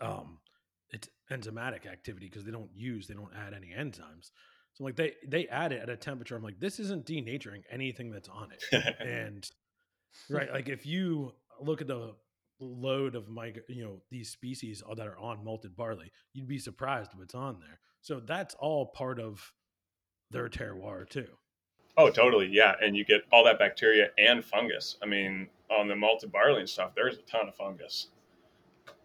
um, 0.01 0.39
its 0.93 1.09
enzymatic 1.31 1.87
activity 1.87 2.27
because 2.27 2.45
they 2.45 2.51
don't 2.51 2.71
use 2.75 3.07
they 3.07 3.15
don't 3.15 3.35
add 3.37 3.55
any 3.55 3.69
enzymes. 3.69 4.31
So 4.75 4.85
like 4.85 4.97
they 4.97 5.15
they 5.27 5.47
add 5.49 5.73
it 5.73 5.83
at 5.83 5.89
a 5.89 5.97
temperature. 5.97 6.37
I'm 6.37 6.43
like, 6.43 6.59
this 6.61 6.81
isn't 6.81 7.07
denaturing 7.07 7.63
anything 7.71 8.11
that's 8.11 8.29
on 8.29 8.51
it 8.53 8.63
and 9.01 9.49
right 10.29 10.53
like 10.53 10.69
if 10.69 10.85
you 10.85 11.33
look 11.61 11.81
at 11.81 11.87
the 11.87 12.15
load 12.61 13.15
of 13.15 13.29
my 13.29 13.53
you 13.69 13.83
know 13.83 14.01
these 14.11 14.29
species 14.29 14.83
that 14.97 15.07
are 15.07 15.19
on 15.19 15.43
malted 15.43 15.75
barley 15.75 16.13
you'd 16.35 16.47
be 16.47 16.59
surprised 16.59 17.11
what's 17.17 17.35
on 17.35 17.59
there 17.59 17.81
so 18.03 18.21
that's 18.21 18.55
all 18.55 18.87
part 18.87 19.19
of 19.19 19.53
their 20.31 20.49
terroir 20.49 21.09
too. 21.09 21.27
Oh, 21.97 22.11
totally. 22.11 22.49
Yeah. 22.51 22.75
And 22.81 22.97
you 22.97 23.05
get 23.05 23.23
all 23.33 23.45
that 23.45 23.59
bacteria 23.59 24.11
and 24.17 24.45
fungus. 24.45 24.97
I 25.03 25.07
mean, 25.07 25.49
on 25.71 25.89
the 25.89 25.97
malted 25.97 26.33
barley 26.33 26.61
and 26.61 26.69
stuff, 26.69 26.93
there's 26.95 27.17
a 27.17 27.23
ton 27.23 27.49
of 27.49 27.55
fungus. 27.55 28.09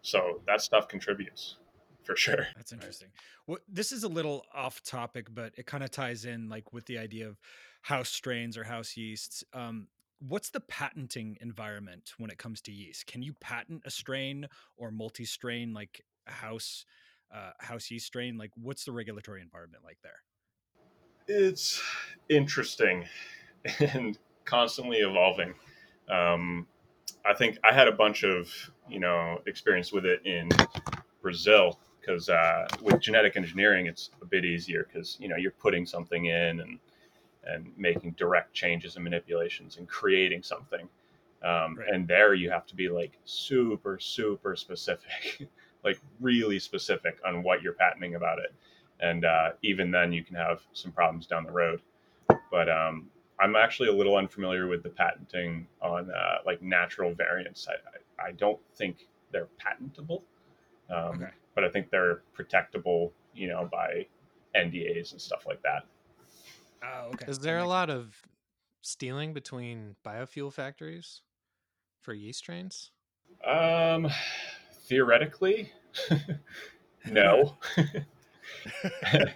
So 0.02 0.40
that 0.46 0.60
stuff 0.60 0.88
contributes 0.88 1.56
for 2.04 2.16
sure. 2.16 2.46
That's 2.56 2.72
interesting. 2.72 3.08
Well, 3.46 3.58
this 3.68 3.92
is 3.92 4.04
a 4.04 4.08
little 4.08 4.44
off 4.54 4.82
topic, 4.82 5.26
but 5.34 5.52
it 5.56 5.66
kind 5.66 5.82
of 5.84 5.90
ties 5.90 6.24
in 6.24 6.48
like 6.48 6.72
with 6.72 6.86
the 6.86 6.98
idea 6.98 7.28
of 7.28 7.38
house 7.82 8.08
strains 8.08 8.56
or 8.56 8.64
house 8.64 8.96
yeasts. 8.96 9.44
Um, 9.52 9.88
what's 10.20 10.50
the 10.50 10.60
patenting 10.60 11.36
environment 11.40 12.12
when 12.18 12.30
it 12.30 12.38
comes 12.38 12.60
to 12.62 12.72
yeast? 12.72 13.06
Can 13.06 13.22
you 13.22 13.34
patent 13.40 13.82
a 13.84 13.90
strain 13.90 14.46
or 14.76 14.90
multi-strain 14.90 15.72
like 15.72 16.02
house 16.26 16.84
uh, 17.34 17.50
house 17.58 17.90
yeast 17.90 18.06
strain? 18.06 18.36
Like, 18.36 18.50
what's 18.54 18.84
the 18.84 18.92
regulatory 18.92 19.42
environment 19.42 19.84
like 19.84 19.98
there? 20.02 20.22
It's 21.28 21.82
interesting 22.28 23.04
and 23.80 24.18
constantly 24.44 24.98
evolving. 24.98 25.54
Um, 26.08 26.66
I 27.24 27.34
think 27.34 27.58
I 27.64 27.72
had 27.72 27.88
a 27.88 27.92
bunch 27.92 28.24
of 28.24 28.48
you 28.88 29.00
know 29.00 29.40
experience 29.46 29.92
with 29.92 30.06
it 30.06 30.24
in 30.24 30.48
Brazil 31.20 31.78
because 32.00 32.28
uh, 32.28 32.66
with 32.82 33.00
genetic 33.00 33.36
engineering 33.36 33.86
it's 33.86 34.10
a 34.22 34.24
bit 34.24 34.44
easier 34.44 34.86
because 34.90 35.16
you 35.20 35.28
know 35.28 35.36
you're 35.36 35.50
putting 35.50 35.84
something 35.84 36.26
in 36.26 36.60
and 36.60 36.78
and 37.46 37.70
making 37.76 38.12
direct 38.12 38.52
changes 38.52 38.96
and 38.96 39.04
manipulations 39.04 39.76
and 39.76 39.88
creating 39.88 40.42
something. 40.42 40.88
Um, 41.44 41.76
right. 41.76 41.88
And 41.92 42.08
there 42.08 42.34
you 42.34 42.50
have 42.50 42.66
to 42.66 42.74
be 42.74 42.88
like 42.88 43.18
super 43.24 43.98
super 43.98 44.56
specific, 44.56 45.48
like 45.84 46.00
really 46.20 46.58
specific 46.58 47.18
on 47.26 47.42
what 47.42 47.62
you're 47.62 47.74
patenting 47.74 48.14
about 48.14 48.38
it. 48.38 48.54
And 49.00 49.24
uh, 49.24 49.50
even 49.62 49.90
then 49.90 50.12
you 50.12 50.24
can 50.24 50.36
have 50.36 50.60
some 50.72 50.92
problems 50.92 51.26
down 51.26 51.44
the 51.44 51.52
road. 51.52 51.80
But 52.50 52.68
um, 52.70 53.10
I'm 53.38 53.56
actually 53.56 53.88
a 53.88 53.92
little 53.92 54.16
unfamiliar 54.16 54.66
with 54.66 54.82
the 54.82 54.88
patenting 54.88 55.66
on 55.82 56.10
uh, 56.10 56.38
like 56.46 56.62
natural 56.62 57.14
variants. 57.14 57.68
I, 57.68 58.24
I, 58.24 58.28
I, 58.28 58.32
don't 58.32 58.58
think 58.74 59.06
they're 59.30 59.48
patentable, 59.58 60.22
um, 60.90 61.22
okay. 61.22 61.30
but 61.54 61.64
I 61.64 61.68
think 61.68 61.90
they're 61.90 62.22
protectable, 62.36 63.10
you 63.34 63.48
know, 63.48 63.68
by 63.70 64.06
NDAs 64.54 65.12
and 65.12 65.20
stuff 65.20 65.46
like 65.46 65.62
that. 65.62 65.84
Oh, 66.82 67.10
okay. 67.14 67.26
Is 67.28 67.38
there 67.38 67.58
a 67.58 67.66
lot 67.66 67.88
sense. 67.88 67.98
of 67.98 68.14
stealing 68.82 69.32
between 69.32 69.96
biofuel 70.04 70.52
factories 70.52 71.22
for 72.00 72.14
yeast 72.14 72.40
strains? 72.40 72.90
Um, 73.44 74.08
theoretically, 74.86 75.72
no. 77.06 77.56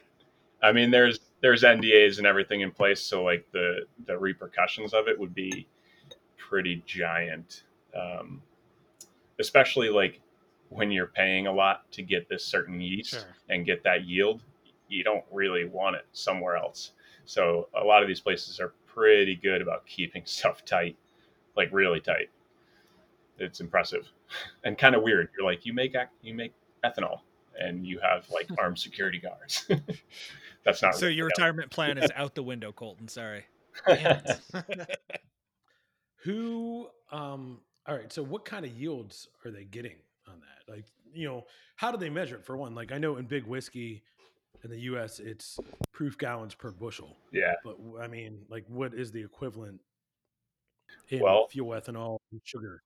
I 0.62 0.72
mean, 0.72 0.90
there's 0.90 1.20
there's 1.40 1.62
NDAs 1.62 2.18
and 2.18 2.26
everything 2.26 2.60
in 2.60 2.70
place, 2.70 3.00
so 3.00 3.24
like 3.24 3.46
the 3.52 3.86
the 4.06 4.18
repercussions 4.18 4.94
of 4.94 5.08
it 5.08 5.18
would 5.18 5.34
be 5.34 5.66
pretty 6.36 6.82
giant, 6.86 7.64
um, 7.94 8.42
especially 9.38 9.88
like 9.88 10.20
when 10.68 10.90
you're 10.90 11.06
paying 11.06 11.46
a 11.46 11.52
lot 11.52 11.90
to 11.92 12.02
get 12.02 12.28
this 12.28 12.44
certain 12.44 12.80
yeast 12.80 13.10
sure. 13.10 13.36
and 13.48 13.66
get 13.66 13.82
that 13.84 14.04
yield. 14.04 14.42
You 14.88 15.04
don't 15.04 15.24
really 15.30 15.66
want 15.66 15.96
it 15.96 16.06
somewhere 16.12 16.56
else. 16.56 16.92
So 17.30 17.68
a 17.80 17.84
lot 17.84 18.02
of 18.02 18.08
these 18.08 18.18
places 18.18 18.58
are 18.58 18.72
pretty 18.88 19.36
good 19.36 19.62
about 19.62 19.86
keeping 19.86 20.22
stuff 20.26 20.64
tight, 20.64 20.96
like 21.56 21.68
really 21.70 22.00
tight. 22.00 22.28
It's 23.38 23.60
impressive 23.60 24.08
and 24.64 24.76
kind 24.76 24.96
of 24.96 25.02
weird. 25.02 25.28
You're 25.36 25.46
like, 25.46 25.64
you 25.64 25.72
make 25.72 25.94
you 26.22 26.34
make 26.34 26.52
ethanol 26.84 27.20
and 27.56 27.86
you 27.86 28.00
have 28.00 28.28
like 28.30 28.48
armed 28.58 28.80
security 28.80 29.20
guards. 29.20 29.68
That's 30.64 30.82
not 30.82 30.96
so. 30.96 31.02
Really 31.02 31.14
your 31.14 31.26
retirement 31.26 31.70
plan 31.70 31.98
is 31.98 32.10
out 32.16 32.34
the 32.34 32.42
window, 32.42 32.72
Colton. 32.72 33.06
Sorry. 33.06 33.44
Who? 36.24 36.88
Um. 37.12 37.60
All 37.86 37.94
right. 37.94 38.12
So, 38.12 38.24
what 38.24 38.44
kind 38.44 38.66
of 38.66 38.72
yields 38.72 39.28
are 39.44 39.52
they 39.52 39.64
getting 39.64 39.96
on 40.26 40.40
that? 40.40 40.72
Like, 40.74 40.84
you 41.14 41.28
know, 41.28 41.46
how 41.76 41.92
do 41.92 41.96
they 41.96 42.10
measure 42.10 42.34
it? 42.34 42.44
For 42.44 42.56
one, 42.56 42.74
like 42.74 42.90
I 42.90 42.98
know 42.98 43.16
in 43.18 43.26
big 43.26 43.46
whiskey 43.46 44.02
in 44.64 44.70
the 44.70 44.80
U.S. 44.80 45.18
it's 45.18 45.58
proof 45.92 46.18
gallons 46.18 46.54
per 46.54 46.70
bushel. 46.70 47.16
Yeah. 47.32 47.54
But 47.64 47.76
I 48.00 48.06
mean, 48.06 48.40
like, 48.48 48.64
what 48.68 48.94
is 48.94 49.10
the 49.10 49.22
equivalent 49.22 49.80
in 51.08 51.20
well, 51.20 51.46
fuel 51.48 51.70
ethanol 51.70 52.18
and 52.32 52.40
sugar? 52.44 52.82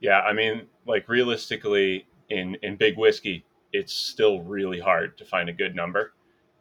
Yeah, 0.00 0.20
I 0.20 0.32
mean, 0.32 0.66
like 0.86 1.08
realistically, 1.08 2.06
in 2.30 2.56
in 2.62 2.76
big 2.76 2.96
whiskey, 2.96 3.44
it's 3.72 3.92
still 3.92 4.40
really 4.42 4.80
hard 4.80 5.18
to 5.18 5.24
find 5.24 5.48
a 5.48 5.52
good 5.52 5.74
number. 5.74 6.12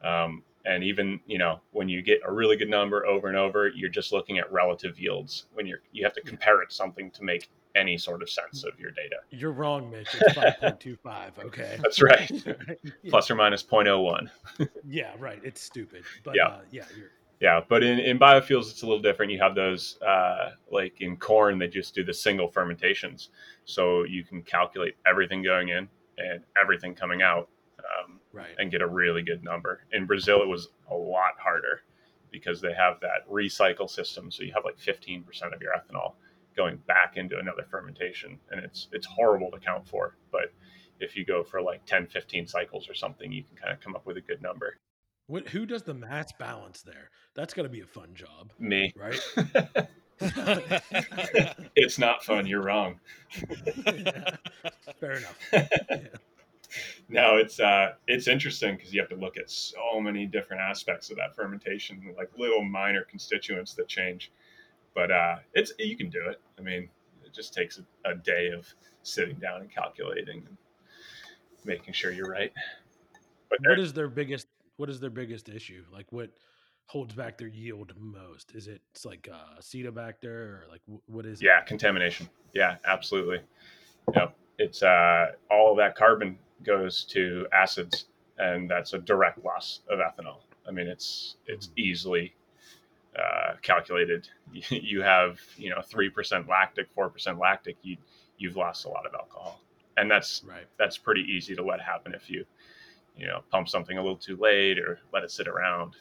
Um, 0.04 0.44
and 0.66 0.84
even 0.84 1.20
you 1.26 1.38
know 1.38 1.60
when 1.72 1.88
you 1.88 2.02
get 2.02 2.20
a 2.26 2.32
really 2.32 2.58
good 2.58 2.70
number 2.70 3.06
over 3.06 3.28
and 3.28 3.38
over, 3.38 3.70
you're 3.70 3.90
just 3.90 4.12
looking 4.12 4.40
at 4.40 4.52
relative 4.52 5.00
yields. 5.00 5.46
When 5.54 5.66
you're 5.66 5.82
you 5.92 6.04
have 6.04 6.14
to 6.14 6.22
compare 6.22 6.62
it 6.62 6.70
to 6.70 6.76
something 6.76 7.12
to 7.12 7.24
make 7.24 7.50
any 7.76 7.98
sort 7.98 8.22
of 8.22 8.30
sense 8.30 8.64
of 8.64 8.80
your 8.80 8.92
data. 8.92 9.18
You're 9.32 9.52
wrong, 9.52 9.90
Mitch. 9.90 10.10
It's 10.14 10.38
5.25. 10.38 11.32
Okay. 11.46 11.78
That's 11.82 12.02
right. 12.02 12.32
yeah. 12.84 13.10
Plus 13.10 13.30
or 13.30 13.36
minus 13.36 13.64
0.01. 13.64 14.30
yeah, 14.88 15.12
right. 15.20 15.40
It's 15.44 15.62
stupid. 15.62 16.04
But 16.24 16.36
yeah, 16.36 16.48
uh, 16.48 16.60
yeah, 16.72 16.86
you're. 16.98 17.10
Yeah, 17.40 17.62
but 17.70 17.84
in, 17.84 18.00
in 18.00 18.20
biofuels, 18.20 18.70
it's 18.70 18.82
a 18.82 18.86
little 18.86 19.02
different. 19.02 19.32
You 19.32 19.40
have 19.40 19.56
those, 19.56 19.98
uh, 20.02 20.52
like 20.70 21.00
in 21.00 21.16
corn, 21.16 21.58
they 21.58 21.70
just 21.70 21.96
do 21.96 22.04
the 22.04 22.14
single 22.14 22.50
fermentations. 22.50 23.30
So 23.64 24.04
you 24.04 24.26
can 24.26 24.42
calculate 24.42 24.96
everything 25.08 25.42
going 25.42 25.70
in 25.70 25.88
and 26.18 26.44
everything 26.62 26.94
coming 26.94 27.22
out 27.22 27.48
um, 27.80 28.20
right. 28.34 28.56
and 28.58 28.70
get 28.70 28.82
a 28.82 28.88
really 28.88 29.22
good 29.22 29.42
number. 29.42 29.84
In 29.94 30.06
Brazil, 30.06 30.42
it 30.42 30.50
was 30.50 30.68
a 30.92 30.96
lot 30.96 31.40
harder 31.42 31.84
because 32.30 32.60
they 32.60 32.74
have 32.74 33.00
that 33.00 33.28
recycle 33.32 33.90
system. 33.90 34.30
So 34.32 34.44
you 34.44 34.52
have 34.54 34.66
like 34.66 34.78
15% 34.78 35.24
of 35.54 35.62
your 35.62 35.72
ethanol 35.72 36.16
going 36.60 36.76
back 36.88 37.16
into 37.16 37.40
another 37.40 37.66
fermentation, 37.72 38.38
and 38.52 38.60
it's 38.60 38.90
it's 38.92 39.08
horrible 39.08 39.50
to 39.50 39.60
count 39.60 39.88
for. 39.88 40.18
But 40.30 40.52
if 41.00 41.16
you 41.16 41.24
go 41.24 41.42
for 41.42 41.62
like 41.62 41.86
10, 41.86 42.08
15 42.08 42.48
cycles 42.48 42.90
or 42.90 42.94
something, 42.94 43.32
you 43.32 43.44
can 43.44 43.56
kind 43.56 43.72
of 43.72 43.80
come 43.80 43.96
up 43.96 44.06
with 44.06 44.18
a 44.18 44.22
good 44.22 44.42
number. 44.42 44.76
What, 45.28 45.48
who 45.48 45.66
does 45.66 45.84
the 45.84 45.94
mass 45.94 46.34
balance 46.38 46.82
there? 46.82 47.12
That's 47.34 47.54
got 47.54 47.64
to 47.64 47.70
be 47.70 47.80
a 47.80 47.86
fun 47.86 48.14
job. 48.14 48.52
Me, 48.60 48.92
right? 48.98 49.22
it's 51.76 51.98
not 51.98 52.26
fun. 52.26 52.46
You're 52.46 52.64
wrong. 52.64 53.00
yeah, 53.88 54.36
fair 55.00 55.14
enough. 55.14 55.38
Yeah. 55.54 55.68
No, 57.12 57.38
it's 57.38 57.60
uh, 57.60 57.94
it's 58.06 58.28
interesting 58.28 58.76
because 58.76 58.94
you 58.94 59.02
have 59.02 59.10
to 59.10 59.16
look 59.16 59.38
at 59.38 59.50
so 59.50 60.00
many 60.00 60.28
different 60.28 60.62
aspects 60.62 61.10
of 61.10 61.18
that 61.18 61.36
fermentation, 61.36 62.14
like 62.16 62.30
little 62.38 62.64
minor 62.64 63.04
constituents 63.10 63.74
that 63.74 63.88
change. 63.88 64.32
But 64.96 65.12
uh, 65.12 65.38
it's 65.54 65.72
you 65.80 65.96
can 65.96 66.10
do 66.10 66.28
it. 66.30 66.42
I 66.58 66.62
mean, 66.62 66.90
it 67.26 67.34
just 67.34 67.54
takes 67.54 67.80
a, 67.80 68.12
a 68.12 68.16
day 68.16 68.50
of 68.50 68.68
sitting 69.04 69.36
down 69.36 69.62
and 69.62 69.72
calculating 69.72 70.44
and 70.48 70.58
making 71.66 71.94
sure 71.94 72.12
you're 72.12 72.30
right. 72.30 72.52
But 73.50 73.60
what 73.66 73.80
is 73.80 73.94
their 73.94 74.10
biggest 74.10 74.48
what 74.78 74.90
is 74.90 75.00
their 75.00 75.10
biggest 75.10 75.50
issue? 75.50 75.84
Like 75.92 76.12
what 76.12 76.30
holds 76.86 77.14
back 77.14 77.38
their 77.38 77.48
yield 77.48 77.94
most? 77.98 78.54
Is 78.56 78.68
it 78.68 78.82
it's 78.94 79.06
like 79.06 79.30
uh, 79.32 79.60
Acetobacter 79.60 80.26
or 80.26 80.66
like 80.70 80.82
what 81.06 81.26
is? 81.26 81.42
Yeah, 81.42 81.60
it? 81.60 81.66
contamination. 81.66 82.30
Yeah, 82.54 82.78
absolutely. 82.86 83.40
Yep, 84.16 84.36
it's 84.58 84.82
uh, 84.82 85.28
all 85.52 85.72
of 85.72 85.78
that 85.78 85.96
carbon 85.96 86.38
goes 86.64 87.04
to 87.06 87.48
acids, 87.54 88.06
and 88.38 88.70
that's 88.70 88.94
a 88.94 89.00
direct 89.00 89.44
loss 89.44 89.82
of 89.90 90.00
ethanol. 90.00 90.38
I 90.68 90.72
mean, 90.72 90.88
it's 90.88 91.36
it's 91.46 91.68
mm-hmm. 91.68 91.80
easily 91.80 92.34
uh, 93.18 93.54
calculated. 93.62 94.28
You 94.72 95.02
have 95.02 95.40
you 95.58 95.70
know 95.70 95.82
three 95.82 96.10
percent 96.10 96.48
lactic, 96.48 96.88
four 96.96 97.10
percent 97.10 97.38
lactic. 97.38 97.78
You 97.84 97.98
you've 98.38 98.56
lost 98.56 98.86
a 98.86 98.90
lot 98.90 99.06
of 99.06 99.14
alcohol, 99.14 99.62
and 99.98 100.10
that's 100.10 100.44
right. 100.48 100.66
that's 100.78 100.98
pretty 100.98 101.22
easy 101.22 101.56
to 101.56 101.64
let 101.64 101.80
happen 101.80 102.16
if 102.16 102.30
you 102.30 102.46
you 103.16 103.28
know 103.28 103.42
pump 103.52 103.70
something 103.70 103.98
a 103.98 104.02
little 104.02 104.18
too 104.18 104.38
late 104.38 104.80
or 104.80 105.00
let 105.14 105.24
it 105.24 105.32
sit 105.32 105.48
around. 105.48 105.96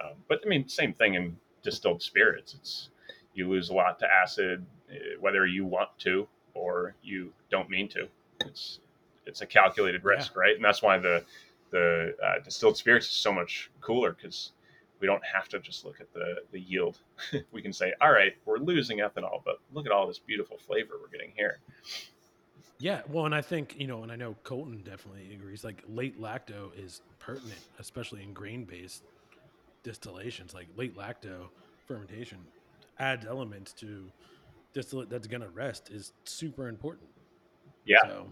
Um, 0.00 0.12
but 0.28 0.40
I 0.44 0.48
mean, 0.48 0.68
same 0.68 0.92
thing 0.92 1.14
in 1.14 1.36
distilled 1.62 2.00
spirits. 2.00 2.54
It's 2.54 2.90
you 3.34 3.48
lose 3.48 3.70
a 3.70 3.74
lot 3.74 3.98
to 3.98 4.06
acid, 4.06 4.64
eh, 4.92 5.16
whether 5.18 5.46
you 5.46 5.64
want 5.64 5.90
to 6.00 6.28
or 6.54 6.94
you 7.02 7.32
don't 7.50 7.68
mean 7.68 7.88
to. 7.88 8.08
It's 8.40 8.78
it's 9.26 9.40
a 9.40 9.46
calculated 9.46 10.04
risk, 10.04 10.32
yeah. 10.34 10.40
right? 10.40 10.56
And 10.56 10.64
that's 10.64 10.82
why 10.82 10.98
the 10.98 11.24
the 11.70 12.14
uh, 12.24 12.38
distilled 12.44 12.76
spirits 12.76 13.06
is 13.06 13.12
so 13.12 13.32
much 13.32 13.70
cooler 13.80 14.12
because 14.12 14.52
we 15.00 15.06
don't 15.06 15.22
have 15.24 15.48
to 15.48 15.60
just 15.60 15.84
look 15.84 16.00
at 16.00 16.12
the 16.12 16.42
the 16.52 16.60
yield. 16.60 16.98
we 17.52 17.62
can 17.62 17.72
say, 17.72 17.92
all 18.00 18.12
right, 18.12 18.32
we're 18.44 18.58
losing 18.58 18.98
ethanol, 18.98 19.42
but 19.44 19.58
look 19.72 19.86
at 19.86 19.92
all 19.92 20.06
this 20.06 20.18
beautiful 20.18 20.56
flavor 20.58 20.94
we're 21.00 21.08
getting 21.08 21.32
here. 21.36 21.58
Yeah, 22.78 23.02
well, 23.08 23.24
and 23.26 23.34
I 23.34 23.40
think 23.40 23.76
you 23.78 23.86
know, 23.86 24.02
and 24.02 24.10
I 24.10 24.16
know 24.16 24.36
Colton 24.44 24.82
definitely 24.84 25.32
agrees. 25.32 25.64
Like 25.64 25.82
late 25.88 26.20
lacto 26.20 26.70
is 26.76 27.02
pertinent, 27.18 27.60
especially 27.78 28.22
in 28.22 28.32
grain 28.32 28.64
based 28.64 29.04
distillations, 29.82 30.54
like 30.54 30.66
late 30.76 30.96
lacto 30.96 31.48
fermentation 31.86 32.38
adds 32.98 33.26
elements 33.26 33.72
to 33.72 34.10
distillate 34.72 35.10
that's 35.10 35.26
going 35.26 35.40
to 35.40 35.48
rest 35.48 35.90
is 35.90 36.12
super 36.24 36.68
important. 36.68 37.08
Yeah. 37.84 37.98
So. 38.02 38.26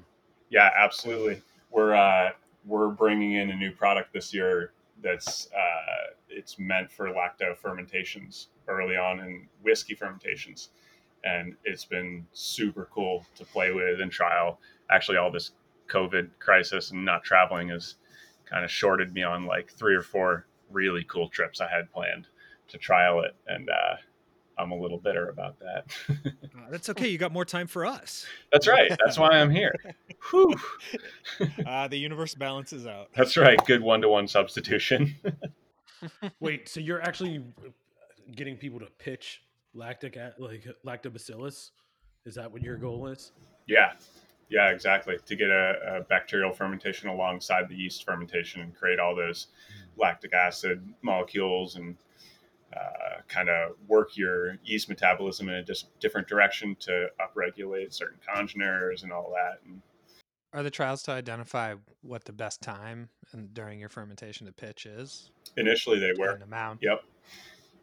Yeah, 0.50 0.70
absolutely. 0.76 1.40
We're 1.70 1.94
uh, 1.94 2.30
we're 2.66 2.88
bringing 2.88 3.32
in 3.34 3.50
a 3.50 3.56
new 3.56 3.72
product 3.72 4.12
this 4.12 4.34
year 4.34 4.72
that's 5.02 5.48
uh, 5.52 6.11
it's 6.34 6.58
meant 6.58 6.90
for 6.90 7.08
lacto 7.08 7.56
fermentations 7.56 8.48
early 8.68 8.96
on 8.96 9.20
in 9.20 9.48
whiskey 9.62 9.94
fermentations. 9.94 10.70
And 11.24 11.54
it's 11.64 11.84
been 11.84 12.26
super 12.32 12.88
cool 12.92 13.24
to 13.36 13.44
play 13.44 13.70
with 13.72 14.00
and 14.00 14.10
trial. 14.10 14.58
Actually, 14.90 15.18
all 15.18 15.30
this 15.30 15.52
COVID 15.88 16.30
crisis 16.38 16.90
and 16.90 17.04
not 17.04 17.22
traveling 17.22 17.68
has 17.68 17.96
kind 18.44 18.64
of 18.64 18.70
shorted 18.70 19.12
me 19.12 19.22
on 19.22 19.46
like 19.46 19.70
three 19.70 19.94
or 19.94 20.02
four 20.02 20.46
really 20.70 21.04
cool 21.04 21.28
trips 21.28 21.60
I 21.60 21.68
had 21.68 21.92
planned 21.92 22.26
to 22.68 22.78
trial 22.78 23.20
it. 23.20 23.36
And 23.46 23.68
uh, 23.70 23.96
I'm 24.58 24.72
a 24.72 24.76
little 24.76 24.98
bitter 24.98 25.28
about 25.28 25.58
that. 25.60 25.86
Uh, 26.54 26.70
that's 26.70 26.90
okay. 26.90 27.08
You 27.08 27.16
got 27.16 27.32
more 27.32 27.46
time 27.46 27.66
for 27.66 27.84
us. 27.84 28.26
That's 28.52 28.68
right. 28.68 28.90
That's 29.02 29.18
why 29.18 29.30
I'm 29.30 29.50
here. 29.50 29.74
Whew. 30.30 30.54
Uh, 31.66 31.88
the 31.88 31.96
universe 31.96 32.34
balances 32.34 32.86
out. 32.86 33.08
That's 33.16 33.38
right. 33.38 33.58
Good 33.66 33.80
one 33.80 34.02
to 34.02 34.08
one 34.08 34.28
substitution. 34.28 35.16
Wait, 36.40 36.68
so 36.68 36.80
you're 36.80 37.02
actually 37.02 37.42
getting 38.34 38.56
people 38.56 38.78
to 38.80 38.86
pitch 38.98 39.42
lactic 39.74 40.18
like 40.38 40.66
lactobacillus? 40.86 41.70
Is 42.24 42.34
that 42.36 42.50
what 42.50 42.62
your 42.62 42.76
goal 42.76 43.08
is? 43.08 43.32
yeah. 43.66 43.92
Yeah, 44.48 44.68
exactly. 44.68 45.16
To 45.24 45.34
get 45.34 45.48
a, 45.48 46.00
a 46.00 46.00
bacterial 46.02 46.52
fermentation 46.52 47.08
alongside 47.08 47.70
the 47.70 47.74
yeast 47.74 48.04
fermentation 48.04 48.60
and 48.60 48.74
create 48.74 48.98
all 48.98 49.16
those 49.16 49.46
lactic 49.96 50.34
acid 50.34 50.86
molecules 51.00 51.76
and 51.76 51.96
uh, 52.76 53.22
kind 53.28 53.48
of 53.48 53.72
work 53.88 54.14
your 54.14 54.58
yeast 54.62 54.90
metabolism 54.90 55.48
in 55.48 55.54
a 55.54 55.62
dis- 55.62 55.86
different 56.00 56.28
direction 56.28 56.76
to 56.80 57.06
upregulate 57.18 57.94
certain 57.94 58.18
congeners 58.28 59.04
and 59.04 59.12
all 59.12 59.32
that. 59.34 59.58
And 59.66 59.80
Are 60.52 60.62
the 60.62 60.70
trials 60.70 61.02
to 61.04 61.12
identify 61.12 61.74
what 62.02 62.24
the 62.24 62.32
best 62.32 62.60
time 62.60 63.08
and 63.32 63.54
during 63.54 63.80
your 63.80 63.88
fermentation 63.88 64.46
to 64.46 64.52
pitch 64.52 64.86
is? 64.86 65.30
initially, 65.56 65.98
they 65.98 66.12
were. 66.18 66.30
And 66.32 66.42
amount. 66.42 66.80
Yep. 66.82 67.02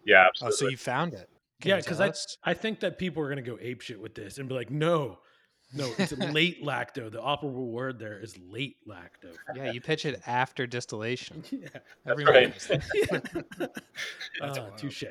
Yeah, 0.06 0.24
Oh, 0.24 0.28
absolutely. 0.30 0.58
so 0.58 0.68
you 0.70 0.78
found 0.78 1.14
it. 1.14 1.30
Can 1.62 1.70
yeah, 1.70 1.78
because 1.78 2.00
I? 2.00 2.14
I 2.52 2.54
think 2.54 2.80
that 2.82 2.98
people 2.98 3.22
are 3.24 3.30
gonna 3.30 3.42
go 3.42 3.58
ape 3.62 3.82
shit 3.82 4.00
with 4.00 4.16
this 4.16 4.38
and 4.38 4.48
be 4.48 4.56
like, 4.56 4.72
no, 4.72 5.20
no, 5.74 5.92
it's 5.98 6.12
late 6.18 6.64
lacto. 6.64 7.12
The 7.12 7.20
operable 7.22 7.68
word 7.72 8.00
there 8.00 8.20
is 8.20 8.38
late 8.50 8.78
lacto. 8.88 9.36
yeah, 9.56 9.72
you 9.72 9.82
pitch 9.82 10.06
it 10.06 10.22
after 10.26 10.66
distillation. 10.66 11.44
yeah, 11.52 11.68
Everyone 12.08 12.34
right. 12.34 12.50
knows 12.50 12.68
that. 12.68 13.72
That's 14.40 14.58
uh, 14.58 14.70
touche. 14.78 15.04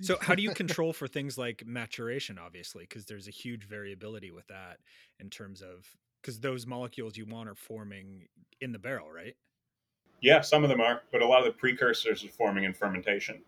So, 0.00 0.16
how 0.20 0.34
do 0.34 0.42
you 0.42 0.50
control 0.52 0.92
for 0.92 1.06
things 1.06 1.38
like 1.38 1.62
maturation? 1.64 2.36
Obviously, 2.38 2.84
because 2.88 3.04
there's 3.04 3.28
a 3.28 3.30
huge 3.30 3.64
variability 3.64 4.30
with 4.32 4.48
that 4.48 4.78
in 5.20 5.30
terms 5.30 5.62
of 5.62 5.86
because 6.22 6.38
those 6.40 6.66
molecules 6.66 7.16
you 7.16 7.26
want 7.26 7.48
are 7.48 7.54
forming 7.54 8.28
in 8.60 8.72
the 8.72 8.78
barrel, 8.78 9.10
right? 9.10 9.34
yeah, 10.22 10.40
some 10.40 10.62
of 10.62 10.70
them 10.70 10.80
are, 10.80 11.02
but 11.10 11.20
a 11.20 11.26
lot 11.26 11.40
of 11.40 11.46
the 11.46 11.52
precursors 11.52 12.24
are 12.24 12.28
forming 12.28 12.64
in 12.64 12.72
fermentation. 12.72 13.42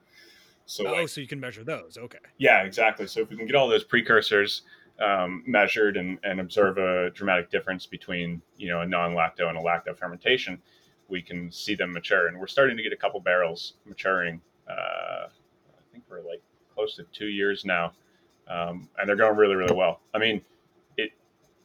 So, 0.67 0.87
oh, 0.87 0.93
like, 0.93 1.09
so 1.09 1.21
you 1.21 1.29
can 1.29 1.41
measure 1.41 1.63
those. 1.63 1.97
Okay. 1.97 2.19
Yeah, 2.39 2.63
exactly. 2.63 3.07
So 3.07 3.21
if 3.21 3.31
we 3.31 3.37
can 3.37 3.47
get 3.47 3.55
all 3.55 3.69
those 3.69 3.85
precursors 3.85 4.63
um, 5.01 5.45
measured 5.47 5.97
and, 5.97 6.19
and 6.25 6.41
observe 6.41 6.79
a 6.79 7.11
dramatic 7.11 7.51
difference 7.51 7.87
between 7.87 8.43
you 8.57 8.69
know 8.69 8.81
a 8.81 8.87
non-lacto 8.87 9.49
and 9.49 9.57
a 9.57 9.61
lacto 9.61 9.97
fermentation, 9.97 10.61
we 11.09 11.23
can 11.23 11.51
see 11.51 11.75
them 11.75 11.93
mature. 11.93 12.27
And 12.27 12.39
we're 12.39 12.47
starting 12.49 12.77
to 12.77 12.83
get 12.83 12.93
a 12.93 12.97
couple 12.97 13.21
barrels 13.21 13.75
maturing. 13.87 14.41
Uh, 14.69 15.29
I 15.29 15.93
think 15.93 16.05
we're 16.11 16.23
like 16.23 16.43
close 16.75 16.97
to 16.97 17.05
two 17.13 17.29
years 17.29 17.65
now, 17.65 17.93
um, 18.49 18.89
and 18.99 19.09
they're 19.09 19.17
going 19.17 19.37
really, 19.37 19.55
really 19.55 19.77
well. 19.77 20.01
I 20.13 20.19
mean, 20.19 20.41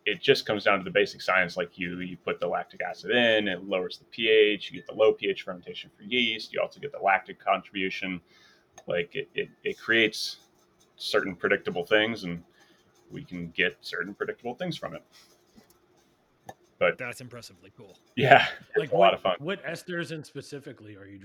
it 0.10 0.22
just 0.22 0.46
comes 0.46 0.64
down 0.64 0.80
to 0.80 0.84
the 0.84 0.90
basic 0.92 1.22
science. 1.22 1.56
Like 1.56 1.78
you 1.78 2.00
you 2.00 2.18
put 2.18 2.40
the 2.40 2.48
lactic 2.48 2.82
acid 2.82 3.12
in, 3.12 3.48
it 3.48 3.64
lowers 3.64 3.98
the 4.00 4.06
pH. 4.06 4.72
You 4.72 4.78
get 4.80 4.88
the 4.88 4.94
low 4.96 5.14
pH 5.14 5.44
fermentation 5.44 5.92
for 5.96 6.04
yeast. 6.04 6.52
You 6.52 6.62
also 6.62 6.80
get 6.80 6.92
the 6.92 7.00
lactic 7.00 7.40
contribution. 7.40 8.20
Like 8.88 9.16
it, 9.16 9.30
it, 9.36 9.50
it 9.64 9.78
creates 9.78 10.38
certain 10.96 11.36
predictable 11.36 11.86
things 11.86 12.24
and 12.24 12.44
we 13.12 13.24
can 13.24 13.50
get 13.52 13.78
certain 13.82 14.14
predictable 14.14 14.56
things 14.56 14.78
from 14.78 14.96
it. 14.96 15.04
But 16.80 16.98
That's 16.98 17.20
impressively 17.22 17.72
cool. 17.78 17.98
yeah, 18.16 18.48
Like 18.78 18.92
what, 18.92 19.00
lot 19.00 19.14
of 19.14 19.22
fun. 19.22 19.36
what 19.40 19.64
esters 19.66 20.12
and 20.12 20.26
specifically 20.26 20.96
are 20.96 21.06
you 21.06 21.20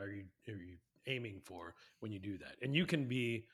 are 0.00 0.08
you 0.08 0.24
are 0.48 0.56
you 0.56 0.76
aiming 1.06 1.40
for 1.44 1.74
when 2.00 2.10
you 2.12 2.18
do 2.18 2.36
that? 2.38 2.56
And 2.60 2.74
you 2.74 2.84
can 2.86 3.04
be 3.06 3.44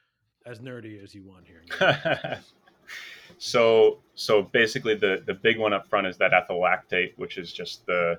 as 0.46 0.58
nerdy 0.60 1.02
as 1.02 1.14
you 1.14 1.22
want 1.22 1.44
here. 1.46 1.62
so 3.38 3.98
so 4.14 4.42
basically 4.42 4.94
the 4.94 5.22
the 5.26 5.34
big 5.34 5.58
one 5.58 5.72
up 5.72 5.86
front 5.88 6.06
is 6.06 6.16
that 6.18 6.32
ethyl 6.32 6.60
lactate, 6.60 7.12
which 7.16 7.38
is 7.38 7.52
just 7.52 7.86
the 7.86 8.18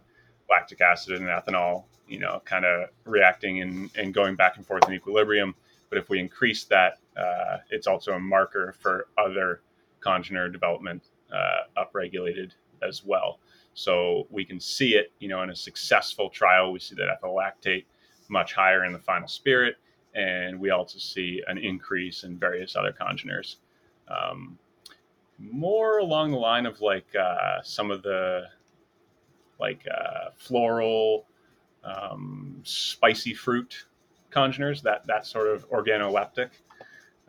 lactic 0.50 0.82
acid 0.82 1.20
and 1.20 1.28
ethanol, 1.28 1.84
you 2.08 2.20
know, 2.20 2.42
kind 2.46 2.66
of 2.66 2.90
reacting 3.06 3.62
and, 3.62 3.90
and 3.96 4.14
going 4.14 4.36
back 4.36 4.58
and 4.58 4.66
forth 4.66 4.88
in 4.88 4.94
equilibrium. 4.94 5.56
But 5.90 5.98
if 5.98 6.10
we 6.10 6.20
increase 6.20 6.66
that, 6.66 7.00
uh, 7.16 7.58
it's 7.70 7.88
also 7.88 8.14
a 8.14 8.20
marker 8.20 8.76
for 8.80 9.08
other 9.18 9.62
congener 10.02 10.52
development 10.52 11.04
uh, 11.32 11.62
upregulated 11.78 12.52
as 12.82 13.06
well. 13.06 13.40
So 13.74 14.28
we 14.30 14.46
can 14.46 14.60
see 14.60 14.96
it, 14.96 15.12
you 15.20 15.28
know, 15.30 15.42
in 15.42 15.50
a 15.50 15.56
successful 15.56 16.30
trial, 16.30 16.72
we 16.72 16.80
see 16.80 16.96
that 16.96 17.08
ethyl 17.10 17.36
lactate 17.36 17.86
much 18.30 18.54
higher 18.54 18.86
in 18.86 18.94
the 18.94 19.00
final 19.00 19.28
spirit, 19.28 19.78
and 20.14 20.60
we 20.60 20.70
also 20.70 21.00
see 21.00 21.42
an 21.48 21.58
increase 21.58 22.24
in 22.24 22.38
various 22.38 22.76
other 22.76 22.92
congeners. 22.92 23.58
Um, 24.08 24.58
more 25.52 26.00
along 26.00 26.32
the 26.32 26.38
line 26.38 26.66
of 26.66 26.82
like 26.82 27.08
uh, 27.16 27.62
some 27.64 27.92
of 27.92 28.04
the 28.04 28.44
like 29.60 29.86
uh, 29.88 30.30
floral, 30.36 31.26
um, 31.84 32.62
spicy 32.64 33.34
fruit 33.34 33.86
congeners, 34.30 34.82
that 34.82 35.06
that 35.08 35.26
sort 35.26 35.48
of 35.48 35.70
organoleptic. 35.70 36.50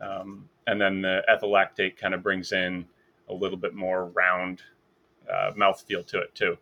Um, 0.01 0.49
and 0.67 0.81
then 0.81 1.03
the 1.03 1.23
ethyl 1.29 1.51
lactate 1.51 1.97
kind 1.97 2.15
of 2.15 2.23
brings 2.23 2.53
in 2.53 2.87
a 3.29 3.35
little 3.35 3.59
bit 3.59 3.75
more 3.75 4.07
round 4.07 4.63
uh, 5.31 5.53
mouthfeel 5.53 6.07
to 6.07 6.21
it 6.21 6.35
too. 6.35 6.57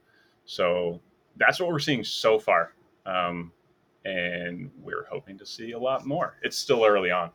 So 0.45 1.01
that's 1.37 1.61
what 1.61 1.69
we're 1.69 1.79
seeing 1.79 2.05
so 2.05 2.39
far. 2.39 2.75
Um, 3.07 3.53
and 4.05 4.71
we're 4.81 5.07
hoping 5.11 5.39
to 5.39 5.47
see 5.47 5.73
a 5.73 5.79
lot 5.79 6.07
more. 6.07 6.39
It's 6.43 6.59
still 6.59 6.85
early 6.85 7.11
on. 7.11 7.31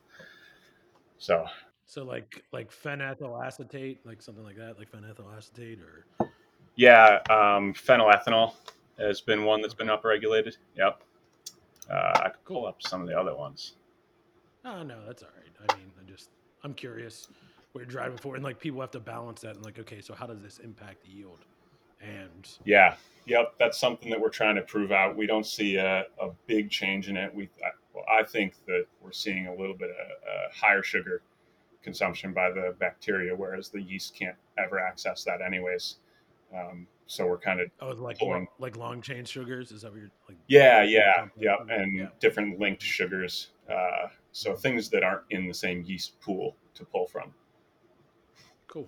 So 1.17 1.45
So 1.87 2.03
like 2.03 2.43
like 2.51 2.69
phenethyl 2.69 3.43
acetate, 3.43 4.05
like 4.05 4.21
something 4.21 4.43
like 4.43 4.57
that, 4.57 4.77
like 4.77 4.91
phenethyl 4.91 5.35
acetate 5.35 5.79
or 5.79 6.05
yeah, 6.75 7.19
um, 7.29 7.73
phenylethanol 7.73 8.53
has 8.99 9.21
been 9.21 9.45
one 9.45 9.61
that's 9.61 9.73
been 9.73 9.87
upregulated. 9.87 10.57
Yep. 10.75 11.01
Uh, 11.89 12.21
I 12.25 12.29
could 12.29 12.43
pull 12.45 12.67
up 12.67 12.81
some 12.81 13.01
of 13.01 13.07
the 13.07 13.17
other 13.17 13.35
ones. 13.35 13.75
oh 14.65 14.83
no, 14.83 14.97
that's 15.07 15.23
all 15.23 15.29
right. 15.37 15.71
I 15.71 15.77
mean, 15.77 15.89
I 15.99 16.09
just 16.09 16.29
I'm 16.63 16.73
curious 16.73 17.29
what 17.71 17.81
you're 17.81 17.89
driving 17.89 18.17
for, 18.17 18.35
and 18.35 18.43
like 18.43 18.59
people 18.59 18.81
have 18.81 18.91
to 18.91 18.99
balance 18.99 19.41
that 19.41 19.55
and 19.55 19.63
like, 19.63 19.79
okay, 19.79 20.01
so 20.01 20.13
how 20.13 20.27
does 20.27 20.41
this 20.41 20.59
impact 20.59 21.03
the 21.03 21.09
yield? 21.09 21.39
And 22.01 22.47
Yeah. 22.65 22.95
Yep. 23.25 23.53
That's 23.57 23.79
something 23.79 24.09
that 24.09 24.19
we're 24.19 24.29
trying 24.29 24.55
to 24.55 24.61
prove 24.61 24.91
out. 24.91 25.15
We 25.17 25.25
don't 25.25 25.45
see 25.45 25.77
a, 25.77 26.05
a 26.21 26.29
big 26.45 26.69
change 26.69 27.09
in 27.09 27.17
it. 27.17 27.33
We, 27.33 27.49
I, 27.65 27.69
well, 27.93 28.05
I 28.07 28.23
think 28.23 28.53
that 28.67 28.85
we're 29.01 29.11
seeing 29.11 29.47
a 29.47 29.55
little 29.55 29.73
bit 29.73 29.89
of 29.89 29.95
uh, 29.95 30.53
higher 30.53 30.83
sugar 30.83 31.21
consumption 31.83 32.33
by 32.33 32.49
the 32.49 32.75
bacteria, 32.79 33.35
whereas 33.35 33.69
the 33.69 33.81
yeast 33.81 34.15
can't 34.15 34.35
ever 34.57 34.79
access 34.79 35.23
that 35.23 35.41
anyways. 35.41 35.97
Um, 36.55 36.87
so 37.07 37.25
we're 37.25 37.37
kind 37.37 37.59
of 37.61 37.69
oh, 37.81 37.89
like 37.91 38.19
Pulling. 38.19 38.47
like 38.59 38.75
long 38.77 39.01
chain 39.01 39.23
sugars. 39.25 39.71
Is 39.71 39.81
that 39.83 39.91
what 39.91 39.99
you're 39.99 40.09
like? 40.27 40.37
yeah, 40.47 40.83
yeah, 40.83 41.27
yeah, 41.37 41.57
sugar? 41.59 41.73
and 41.73 41.95
Yeah. 41.95 42.07
different 42.19 42.59
linked 42.59 42.81
sugars. 42.81 43.51
Uh, 43.69 44.07
so 44.31 44.55
things 44.55 44.89
that 44.89 45.03
aren't 45.03 45.23
in 45.29 45.47
the 45.47 45.53
same 45.53 45.83
yeast 45.85 46.19
pool 46.21 46.55
to 46.75 46.85
pull 46.85 47.07
from. 47.07 47.33
Cool. 48.67 48.87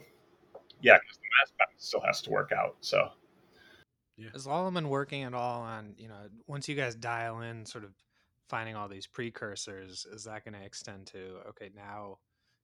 Yeah, 0.82 0.98
because 1.02 1.18
the 1.18 1.24
mass 1.40 1.50
spec 1.50 1.68
still 1.78 2.02
has 2.02 2.22
to 2.24 2.30
work 2.30 2.52
out. 2.52 2.76
So 2.82 3.10
Yeah. 4.18 4.30
Has 4.34 4.46
Lallemand 4.46 4.88
working 4.88 5.24
at 5.24 5.34
all 5.34 5.62
on, 5.62 5.96
you 5.98 6.08
know, 6.10 6.28
once 6.48 6.68
you 6.68 6.76
guys 6.76 6.96
dial 6.96 7.42
in 7.42 7.66
sort 7.66 7.84
of 7.86 7.92
finding 8.50 8.76
all 8.76 8.88
these 8.90 9.08
precursors, 9.08 10.06
is 10.12 10.24
that 10.26 10.44
going 10.44 10.56
to 10.56 10.66
extend 10.66 11.08
to, 11.08 11.38
okay, 11.50 11.70
now, 11.76 12.18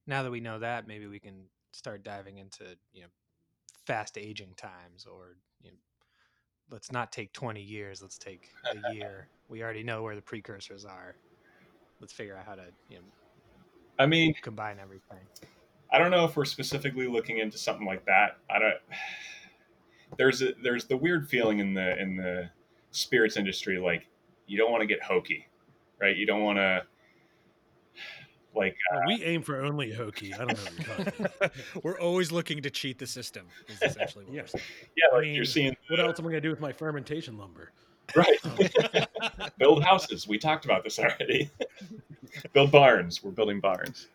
now 0.07 0.23
that 0.23 0.31
we 0.31 0.39
know 0.39 0.59
that, 0.59 0.87
maybe 0.87 1.07
we 1.07 1.19
can 1.19 1.43
start 1.71 2.03
diving 2.03 2.37
into, 2.37 2.63
you 2.93 3.01
know, 3.01 3.07
fast 3.85 4.17
aging 4.17 4.53
times 4.55 5.05
or, 5.05 5.35
you 5.61 5.71
know, 5.71 5.77
let's 6.71 6.91
not 6.91 7.11
take 7.11 7.33
20 7.33 7.61
years, 7.61 8.01
let's 8.01 8.17
take 8.17 8.49
a 8.65 8.93
year. 8.93 9.27
we 9.49 9.61
already 9.63 9.83
know 9.83 10.01
where 10.01 10.15
the 10.15 10.21
precursors 10.21 10.85
are. 10.85 11.15
Let's 11.99 12.13
figure 12.13 12.35
out 12.35 12.45
how 12.45 12.55
to, 12.55 12.65
you 12.89 12.97
know, 12.97 13.03
I 13.97 14.05
mean, 14.05 14.33
combine 14.41 14.77
everything. 14.81 15.19
I 15.91 15.97
don't 15.97 16.11
know 16.11 16.25
if 16.25 16.35
we're 16.35 16.45
specifically 16.45 17.07
looking 17.07 17.37
into 17.37 17.57
something 17.57 17.85
like 17.85 18.05
that. 18.05 18.37
I 18.49 18.59
don't. 18.59 18.75
There's 20.17 20.41
a 20.41 20.53
there's 20.61 20.85
the 20.85 20.95
weird 20.95 21.27
feeling 21.27 21.59
in 21.59 21.73
the 21.73 21.99
in 21.99 22.15
the 22.15 22.49
spirits 22.91 23.35
industry 23.35 23.79
like 23.79 24.07
you 24.45 24.57
don't 24.57 24.71
want 24.71 24.81
to 24.81 24.87
get 24.87 25.03
hokey, 25.03 25.47
right? 25.99 26.15
You 26.15 26.25
don't 26.25 26.43
want 26.43 26.57
to 26.57 26.83
like 28.55 28.75
Well, 28.91 29.01
we 29.07 29.23
aim 29.23 29.41
for 29.41 29.61
only 29.63 29.91
hokey. 29.91 30.33
I 30.33 30.37
don't 30.39 30.47
know 30.49 30.53
what 30.55 30.73
you're 30.87 31.05
talking 31.05 31.25
about. 31.39 31.51
we're 31.83 31.99
always 31.99 32.31
looking 32.31 32.61
to 32.61 32.69
cheat 32.69 32.97
the 32.99 33.07
system. 33.07 33.47
Is 33.67 33.81
essentially 33.81 34.25
what 34.25 34.33
Yeah. 34.33 34.41
we're 34.41 34.47
saying. 34.47 34.63
yeah, 34.97 35.17
I 35.17 35.21
mean, 35.21 35.35
you're 35.35 35.45
seeing 35.45 35.75
What 35.89 35.99
else 35.99 36.19
am 36.19 36.25
I 36.25 36.29
gonna 36.29 36.41
do 36.41 36.49
with 36.49 36.59
my 36.61 36.71
fermentation 36.71 37.37
lumber? 37.37 37.71
Right. 38.15 38.37
Build 39.57 39.83
houses. 39.83 40.27
We 40.27 40.37
talked 40.37 40.63
about 40.65 40.83
this 40.83 40.99
already. 40.99 41.49
Build 42.53 42.71
barns. 42.71 43.23
We're 43.23 43.31
building 43.31 43.59
barns. 43.59 44.09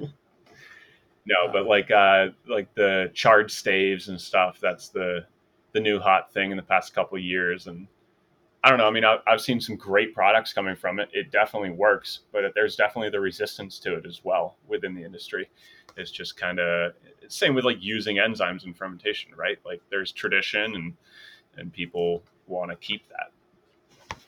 no, 0.00 1.52
but 1.52 1.66
like 1.66 1.90
uh, 1.90 2.28
like 2.46 2.72
the 2.74 3.10
charred 3.14 3.50
staves 3.50 4.08
and 4.08 4.18
stuff. 4.20 4.58
That's 4.60 4.88
the 4.88 5.26
the 5.72 5.80
new 5.80 5.98
hot 6.00 6.32
thing 6.32 6.50
in 6.50 6.56
the 6.56 6.62
past 6.62 6.94
couple 6.94 7.18
of 7.18 7.22
years, 7.22 7.66
and 7.66 7.86
I 8.64 8.70
don't 8.70 8.78
know. 8.78 8.88
I 8.88 8.90
mean, 8.90 9.04
I've, 9.04 9.20
I've 9.26 9.40
seen 9.40 9.60
some 9.60 9.76
great 9.76 10.14
products 10.14 10.52
coming 10.52 10.74
from 10.74 10.98
it. 10.98 11.08
It 11.12 11.30
definitely 11.30 11.70
works, 11.70 12.20
but 12.32 12.42
there's 12.54 12.74
definitely 12.74 13.10
the 13.10 13.20
resistance 13.20 13.78
to 13.80 13.94
it 13.94 14.04
as 14.04 14.22
well 14.24 14.56
within 14.66 14.94
the 14.94 15.04
industry. 15.04 15.48
It's 15.96 16.10
just 16.10 16.36
kind 16.36 16.58
of 16.58 16.92
same 17.28 17.54
with 17.54 17.64
like 17.64 17.78
using 17.80 18.16
enzymes 18.16 18.64
in 18.64 18.74
fermentation, 18.74 19.30
right? 19.36 19.58
Like 19.64 19.80
there's 19.90 20.12
tradition 20.12 20.74
and 20.74 20.94
and 21.56 21.72
people 21.72 22.22
want 22.46 22.70
to 22.70 22.76
keep 22.76 23.02
that. 23.08 24.18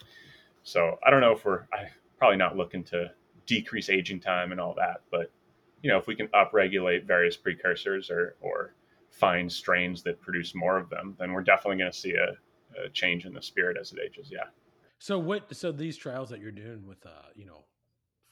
So 0.62 0.99
I 1.05 1.11
don't 1.11 1.20
know 1.20 1.33
if 1.33 1.45
we're 1.45 1.62
I, 1.72 1.89
probably 2.18 2.37
not 2.37 2.57
looking 2.57 2.85
to 2.85 3.11
decrease 3.47 3.89
aging 3.89 4.20
time 4.20 4.53
and 4.53 4.61
all 4.61 4.74
that, 4.74 5.01
but 5.11 5.33
you 5.83 5.91
know, 5.91 5.99
if 5.99 6.07
we 6.07 6.14
can 6.14 6.28
upregulate 6.28 7.05
various 7.05 7.37
precursors 7.37 8.11
or 8.11 8.37
or 8.41 8.74
find 9.11 9.51
strains 9.51 10.03
that 10.05 10.20
produce 10.20 10.55
more 10.55 10.76
of 10.76 10.89
them, 10.89 11.16
then 11.18 11.33
we're 11.33 11.43
definitely 11.43 11.78
going 11.78 11.91
to 11.91 11.99
see 11.99 12.14
a, 12.14 12.37
a 12.85 12.89
change 12.89 13.27
in 13.27 13.35
the 13.35 13.43
spirit 13.43 13.77
as 13.81 13.93
it 13.93 13.99
ages. 14.05 14.29
Yeah. 14.31 14.45
So 14.99 15.18
what? 15.18 15.55
So 15.57 15.73
these 15.73 15.97
trials 15.97 16.29
that 16.31 16.41
you're 16.41 16.51
doing 16.51 16.87
with, 16.87 17.05
uh, 17.07 17.31
you 17.35 17.47
know, 17.47 17.64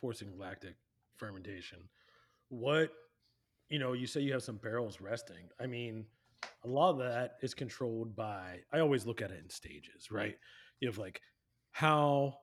forcing 0.01 0.39
lactic 0.39 0.76
fermentation, 1.16 1.78
what, 2.49 2.93
you 3.68 3.78
know, 3.78 3.93
you 3.93 4.07
say 4.07 4.20
you 4.20 4.32
have 4.32 4.43
some 4.43 4.57
barrels 4.57 5.01
resting. 5.01 5.49
I 5.61 5.66
mean, 5.66 6.07
a 6.64 6.68
lot 6.68 6.91
of 6.91 6.99
that 6.99 7.36
is 7.43 7.55
controlled 7.55 8.14
by. 8.14 8.61
I 8.72 8.80
always 8.80 9.07
look 9.07 9.22
at 9.22 9.30
it 9.30 9.41
in 9.43 9.51
stages, 9.51 10.11
right? 10.11 10.36
You 10.80 10.89
have 10.89 10.99
like 10.99 11.20
how, 11.72 12.34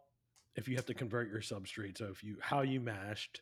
if 0.56 0.68
you 0.68 0.76
have 0.76 0.86
to 0.86 0.94
convert 0.94 1.30
your 1.30 1.42
substrate, 1.42 1.98
so 1.98 2.06
if 2.06 2.24
you 2.24 2.38
how 2.42 2.62
you 2.62 2.80
mashed 2.80 3.42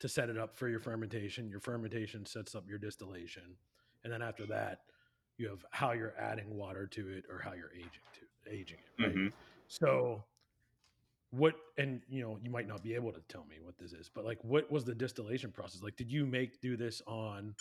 to 0.00 0.08
set 0.08 0.30
it 0.30 0.38
up 0.38 0.56
for 0.56 0.68
your 0.68 0.80
fermentation, 0.80 1.48
your 1.48 1.60
fermentation 1.60 2.24
sets 2.24 2.54
up 2.54 2.64
your 2.68 2.78
distillation, 2.78 3.56
and 4.04 4.12
then 4.12 4.22
after 4.22 4.46
that, 4.46 4.80
you 5.40 5.48
have 5.48 5.64
how 5.70 5.92
you're 5.92 6.14
adding 6.18 6.54
water 6.54 6.86
to 6.86 7.08
it 7.08 7.24
or 7.30 7.40
how 7.40 7.52
you're 7.54 7.72
aging 7.74 8.06
to 8.14 8.52
aging 8.52 8.78
it. 8.78 9.02
Right? 9.02 9.14
hmm 9.14 9.26
So 9.68 10.24
what 11.30 11.54
and 11.78 12.02
you 12.08 12.22
know 12.22 12.38
you 12.42 12.50
might 12.50 12.66
not 12.66 12.82
be 12.82 12.94
able 12.94 13.12
to 13.12 13.20
tell 13.28 13.44
me 13.48 13.56
what 13.62 13.78
this 13.78 13.92
is 13.92 14.10
but 14.12 14.24
like 14.24 14.38
what 14.42 14.70
was 14.70 14.84
the 14.84 14.94
distillation 14.94 15.52
process 15.52 15.80
like 15.80 15.96
did 15.96 16.10
you 16.10 16.26
make 16.26 16.60
do 16.60 16.76
this 16.76 17.00
on 17.06 17.54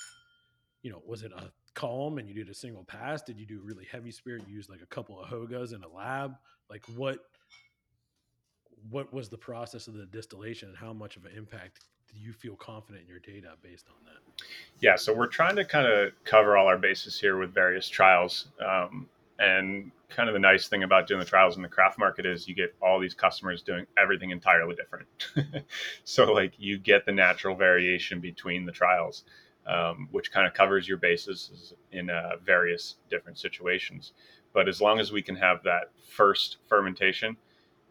you 0.82 0.92
know 0.92 1.02
was 1.06 1.22
it 1.22 1.32
a 1.38 1.52
column 1.76 2.18
and 2.18 2.28
you 2.28 2.34
did 2.34 2.50
a 2.50 2.54
single 2.54 2.84
pass 2.84 3.22
did 3.22 3.40
you 3.40 3.46
do 3.46 3.62
really 3.64 3.86
heavy 3.92 4.10
spirit 4.10 4.42
you 4.48 4.56
used 4.56 4.72
like 4.72 4.82
a 4.82 4.88
couple 4.88 5.22
of 5.22 5.30
hogas 5.30 5.74
in 5.74 5.84
a 5.84 5.88
lab 5.88 6.34
like 6.68 6.84
what 6.96 7.20
what 8.90 9.14
was 9.14 9.30
the 9.30 9.38
process 9.38 9.88
of 9.88 9.94
the 9.94 10.06
distillation 10.08 10.70
and 10.70 10.78
how 10.78 10.92
much 10.92 11.16
of 11.16 11.26
an 11.26 11.32
impact 11.38 11.86
you 12.16 12.34
feel 12.34 12.55
confident 12.55 13.03
in 13.03 13.10
your 13.10 13.20
data 13.20 13.53
based 13.62 13.88
on 13.89 13.95
that 14.05 14.45
Yeah, 14.80 14.95
so 14.95 15.14
we're 15.14 15.28
trying 15.28 15.55
to 15.57 15.66
kind 15.66 15.88
of 15.88 16.12
cover 16.24 16.57
all 16.57 16.68
our 16.68 16.78
bases 16.78 17.20
here 17.20 17.38
with 17.38 17.53
various 17.53 17.88
trials. 17.88 18.47
Um, 18.66 19.07
and 19.39 19.91
kind 20.10 20.28
of 20.28 20.34
the 20.34 20.39
nice 20.39 20.68
thing 20.68 20.84
about 20.84 21.07
doing 21.07 21.20
the 21.20 21.26
trials 21.26 21.55
in 21.55 21.62
the 21.62 21.70
craft 21.70 21.97
market 21.97 22.26
is 22.26 22.47
you 22.47 22.55
get 22.55 22.76
all 22.82 22.99
these 22.99 23.14
customers 23.14 23.62
doing 23.62 23.86
everything 23.97 24.32
entirely 24.32 24.76
different. 24.76 25.07
so, 26.03 26.32
like, 26.32 26.53
you 26.57 26.78
get 26.78 27.05
the 27.05 27.12
natural 27.12 27.55
variation 27.55 28.20
between 28.20 28.66
the 28.66 28.72
trials, 28.72 29.24
um, 29.66 30.10
which 30.12 30.32
kind 30.32 30.45
of 30.45 30.53
covers 30.53 30.88
your 30.88 30.97
bases 30.97 31.74
in 31.91 32.10
uh, 32.10 32.32
various 32.43 32.95
different 33.10 33.38
situations. 33.38 34.14
But 34.53 34.68
as 34.68 34.82
long 34.82 34.99
as 34.99 35.12
we 35.12 35.22
can 35.22 35.36
have 35.36 35.64
that 35.64 35.91
first 36.07 36.57
fermentation 36.68 37.38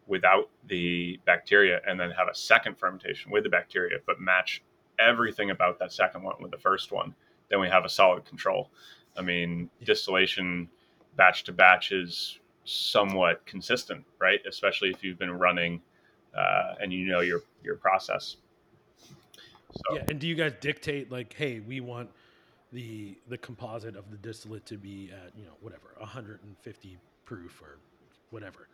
without 0.09 0.49
the 0.67 1.19
bacteria 1.25 1.79
and 1.87 1.99
then 1.99 2.11
have 2.11 2.27
a 2.27 2.35
second 2.35 2.77
fermentation 2.77 3.31
with 3.31 3.43
the 3.43 3.49
bacteria, 3.49 3.97
but 4.05 4.19
match 4.19 4.61
everything 4.99 5.51
about 5.51 5.79
that 5.79 5.93
second 5.93 6.23
one 6.23 6.35
with 6.41 6.51
the 6.51 6.57
first 6.57 6.91
one, 6.91 7.15
then 7.49 7.61
we 7.61 7.69
have 7.69 7.85
a 7.85 7.89
solid 7.89 8.25
control. 8.25 8.69
I 9.15 9.21
mean, 9.21 9.69
distillation 9.83 10.67
batch 11.15 11.43
to 11.45 11.53
batch 11.53 11.91
is 11.91 12.39
somewhat 12.65 13.45
consistent, 13.45 14.03
right? 14.19 14.39
Especially 14.47 14.89
if 14.89 15.03
you've 15.03 15.19
been 15.19 15.31
running 15.31 15.81
uh, 16.35 16.75
and 16.81 16.91
you 16.91 17.05
know 17.05 17.21
your 17.21 17.41
your 17.63 17.75
process. 17.75 18.37
So 19.71 19.95
yeah 19.95 20.03
and 20.09 20.19
do 20.19 20.27
you 20.27 20.35
guys 20.35 20.53
dictate 20.59 21.11
like 21.11 21.33
hey 21.33 21.59
we 21.59 21.79
want 21.79 22.09
the 22.73 23.17
the 23.27 23.37
composite 23.37 23.95
of 23.95 24.09
the 24.09 24.17
distillate 24.17 24.65
to 24.65 24.77
be 24.77 25.11
at 25.11 25.31
you 25.37 25.45
know 25.45 25.53
whatever 25.61 25.95
150 25.99 26.97
proof 27.25 27.61
or 27.61 27.77
whatever 28.31 28.67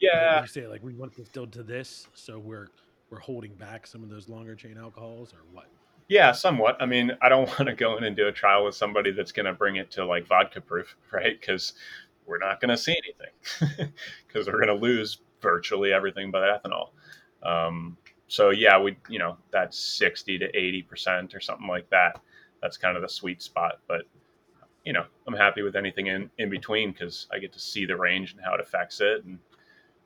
yeah, 0.00 0.40
you 0.42 0.46
say 0.46 0.66
like 0.66 0.82
we 0.82 0.94
want 0.94 1.14
distilled 1.16 1.52
to 1.52 1.62
this 1.62 2.06
so 2.14 2.38
we're 2.38 2.68
we're 3.10 3.20
holding 3.20 3.54
back 3.54 3.86
some 3.86 4.02
of 4.02 4.10
those 4.10 4.28
longer 4.28 4.54
chain 4.54 4.76
alcohols 4.78 5.32
or 5.32 5.40
what 5.52 5.66
yeah, 6.08 6.32
somewhat. 6.32 6.78
I 6.80 6.86
mean, 6.86 7.12
I 7.20 7.28
don't 7.28 7.46
want 7.58 7.66
to 7.66 7.74
go 7.74 7.96
in 7.96 8.04
and 8.04 8.16
do 8.16 8.26
a 8.26 8.32
trial 8.32 8.64
with 8.64 8.74
somebody 8.74 9.12
that's 9.12 9.32
going 9.32 9.46
to 9.46 9.52
bring 9.52 9.76
it 9.76 9.90
to 9.92 10.04
like 10.04 10.26
vodka 10.26 10.60
proof, 10.60 10.96
right? 11.12 11.38
Because 11.38 11.74
we're 12.26 12.38
not 12.38 12.60
going 12.60 12.70
to 12.70 12.76
see 12.76 12.96
anything 13.04 13.92
because 14.26 14.46
we're 14.46 14.64
going 14.64 14.68
to 14.68 14.74
lose 14.74 15.18
virtually 15.40 15.92
everything 15.92 16.30
but 16.30 16.42
ethanol. 16.42 16.88
Um, 17.42 17.96
so 18.26 18.50
yeah, 18.50 18.78
we 18.80 18.96
you 19.08 19.18
know 19.18 19.36
that's 19.50 19.78
sixty 19.78 20.38
to 20.38 20.56
eighty 20.56 20.82
percent 20.82 21.34
or 21.34 21.40
something 21.40 21.68
like 21.68 21.88
that. 21.90 22.20
That's 22.60 22.76
kind 22.76 22.96
of 22.96 23.02
the 23.02 23.08
sweet 23.08 23.40
spot. 23.40 23.80
But 23.86 24.02
you 24.84 24.92
know, 24.92 25.04
I'm 25.26 25.34
happy 25.34 25.62
with 25.62 25.76
anything 25.76 26.08
in 26.08 26.28
in 26.36 26.50
between 26.50 26.92
because 26.92 27.26
I 27.32 27.38
get 27.38 27.52
to 27.54 27.60
see 27.60 27.86
the 27.86 27.96
range 27.96 28.32
and 28.32 28.40
how 28.44 28.54
it 28.54 28.60
affects 28.60 29.00
it, 29.00 29.24
and 29.24 29.38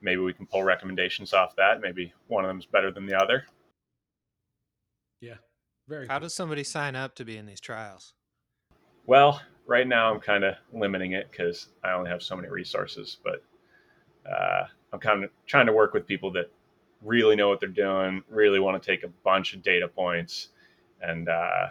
maybe 0.03 0.21
we 0.21 0.33
can 0.33 0.47
pull 0.47 0.63
recommendations 0.63 1.33
off 1.33 1.57
that. 1.57 1.81
Maybe 1.81 2.13
one 2.29 2.45
of 2.45 2.49
them 2.49 2.59
is 2.59 2.67
better 2.67 2.91
than 2.91 3.07
the 3.07 3.17
other. 3.17 3.45
yeah 5.21 5.35
very 5.89 6.07
How 6.07 6.19
cool. 6.19 6.27
does 6.27 6.35
somebody 6.35 6.65
sign 6.65 6.95
up 6.97 7.15
to 7.17 7.25
be 7.25 7.37
in 7.37 7.47
these 7.47 7.61
trials? 7.61 8.15
Well, 9.07 9.41
right 9.67 9.87
now 9.87 10.13
I'm 10.13 10.21
kind 10.21 10.45
of 10.45 10.55
limiting 10.73 11.13
it 11.13 11.31
because 11.31 11.69
I 11.85 11.93
only 11.93 12.09
have 12.11 12.23
so 12.23 12.37
many 12.37 12.49
resources, 12.49 13.19
but 13.25 13.43
uh, 14.31 14.65
I'm 14.93 15.01
kind 15.01 15.25
of 15.25 15.31
trying 15.47 15.67
to 15.67 15.73
work 15.73 15.93
with 15.93 16.07
people 16.07 16.31
that 16.33 16.51
really 17.03 17.35
know 17.35 17.49
what 17.49 17.59
they're 17.59 17.69
doing, 17.69 18.23
really 18.29 18.61
want 18.61 18.81
to 18.81 18.87
take 18.87 19.03
a 19.03 19.09
bunch 19.25 19.55
of 19.55 19.63
data 19.63 19.89
points, 19.89 20.51
and 21.01 21.29
uh, 21.29 21.67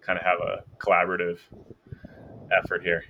kind 0.00 0.18
of 0.18 0.24
have 0.24 0.38
a 0.38 0.62
collaborative 0.78 1.38
effort 2.56 2.82
here. 2.82 3.04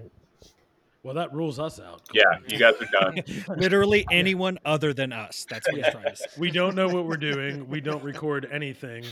Well 1.06 1.14
that 1.14 1.32
rules 1.32 1.58
us 1.58 1.78
out 1.80 2.02
Yeah, 2.12 2.24
you 2.48 2.58
guys 2.58 2.74
are 2.80 2.86
done. 3.00 3.22
Literally 3.56 4.04
anyone 4.12 4.58
other 4.64 4.92
than 4.92 5.12
us. 5.12 5.46
That's 5.48 5.66
what 5.68 5.76
he's 5.76 5.84
Yeah. 5.86 5.90
trying 5.90 6.04
to 6.10 6.16
say. 6.16 6.26
we 6.36 6.50
don't 6.50 6.74
know 6.74 6.88
what 6.88 7.06
we're 7.06 7.16
doing 7.16 7.68
we 7.68 7.80
don't 7.80 8.02
record 8.02 8.48
anything 8.50 9.04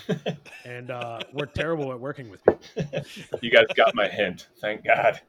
and 0.64 0.90
uh, 0.90 1.20
we're 1.32 1.46
terrible 1.46 1.92
at 1.92 2.00
working 2.00 2.28
with 2.28 2.42
people 2.44 3.38
you 3.40 3.50
guys 3.50 3.66
got 3.76 3.94
my 3.94 4.08
hint. 4.08 4.48
Thank 4.60 4.84
God. 4.84 5.20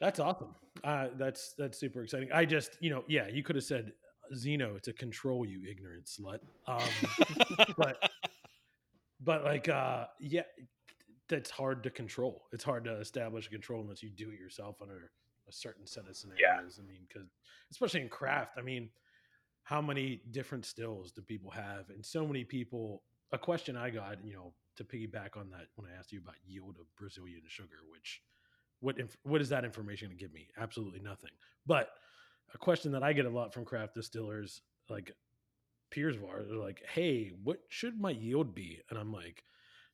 That's 0.00 0.18
awesome. 0.18 0.54
Uh, 0.82 1.08
that's 1.16 1.54
that's 1.56 1.78
super 1.78 2.02
exciting. 2.02 2.28
I 2.32 2.44
just, 2.44 2.76
you 2.80 2.90
know, 2.90 3.04
yeah, 3.06 3.28
you 3.28 3.42
could 3.44 3.54
have 3.56 3.64
said 3.64 3.92
Zeno 4.34 4.78
to 4.78 4.92
control 4.92 5.46
you, 5.46 5.60
ignorant 5.70 6.06
slut. 6.06 6.38
Um, 6.66 6.82
but 7.78 8.10
but 9.20 9.44
like, 9.44 9.68
uh, 9.68 10.06
yeah, 10.18 10.42
that's 11.28 11.50
hard 11.50 11.82
to 11.84 11.90
control. 11.90 12.42
It's 12.52 12.64
hard 12.64 12.84
to 12.84 12.96
establish 12.98 13.48
control 13.48 13.80
unless 13.82 14.02
you 14.02 14.10
do 14.10 14.30
it 14.30 14.40
yourself 14.40 14.76
under 14.82 15.10
a 15.52 15.54
certain 15.54 15.86
set 15.86 16.08
of 16.08 16.16
scenarios. 16.16 16.80
I 16.82 16.86
mean, 16.86 17.02
because 17.06 17.28
especially 17.70 18.00
in 18.00 18.08
craft, 18.08 18.52
I 18.58 18.62
mean, 18.62 18.90
how 19.64 19.80
many 19.80 20.22
different 20.30 20.64
stills 20.64 21.12
do 21.12 21.22
people 21.22 21.50
have? 21.50 21.90
And 21.90 22.04
so 22.04 22.26
many 22.26 22.44
people. 22.44 23.02
A 23.34 23.38
question 23.38 23.78
I 23.78 23.88
got, 23.88 24.22
you 24.22 24.34
know, 24.34 24.52
to 24.76 24.84
piggyback 24.84 25.38
on 25.38 25.48
that 25.50 25.68
when 25.76 25.90
I 25.90 25.98
asked 25.98 26.12
you 26.12 26.20
about 26.20 26.34
yield 26.46 26.76
of 26.78 26.84
Brazilian 26.96 27.40
sugar, 27.46 27.78
which 27.90 28.20
what 28.80 28.98
inf- 28.98 29.16
what 29.22 29.40
is 29.40 29.48
that 29.48 29.64
information 29.64 30.08
going 30.08 30.18
to 30.18 30.22
give 30.22 30.34
me? 30.34 30.48
Absolutely 30.58 31.00
nothing. 31.00 31.30
But 31.66 31.88
a 32.52 32.58
question 32.58 32.92
that 32.92 33.02
I 33.02 33.14
get 33.14 33.24
a 33.24 33.30
lot 33.30 33.54
from 33.54 33.64
craft 33.64 33.94
distillers, 33.94 34.60
like 34.90 35.12
peers 35.90 36.16
of 36.16 36.24
ours, 36.24 36.50
are 36.50 36.56
like, 36.56 36.82
"Hey, 36.92 37.32
what 37.42 37.60
should 37.68 37.98
my 37.98 38.10
yield 38.10 38.54
be?" 38.54 38.80
And 38.90 38.98
I'm 38.98 39.12
like, 39.12 39.44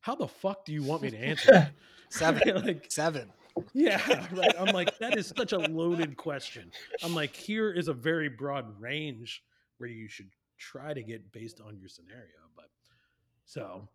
"How 0.00 0.16
the 0.16 0.26
fuck 0.26 0.64
do 0.64 0.72
you 0.72 0.82
want 0.82 1.02
me 1.02 1.10
to 1.10 1.18
answer?" 1.18 1.70
Seven. 2.08 2.54
like, 2.66 2.86
Seven. 2.88 3.30
Yeah, 3.72 4.26
right. 4.32 4.54
I'm 4.58 4.74
like, 4.74 4.98
that 4.98 5.16
is 5.16 5.32
such 5.36 5.52
a 5.52 5.58
loaded 5.58 6.16
question. 6.16 6.70
I'm 7.02 7.14
like, 7.14 7.34
here 7.34 7.72
is 7.72 7.88
a 7.88 7.92
very 7.92 8.28
broad 8.28 8.80
range 8.80 9.42
where 9.78 9.88
you 9.88 10.08
should 10.08 10.30
try 10.58 10.92
to 10.92 11.02
get 11.02 11.32
based 11.32 11.60
on 11.60 11.78
your 11.78 11.88
scenario. 11.88 12.24
But 12.56 12.68
so 13.44 13.88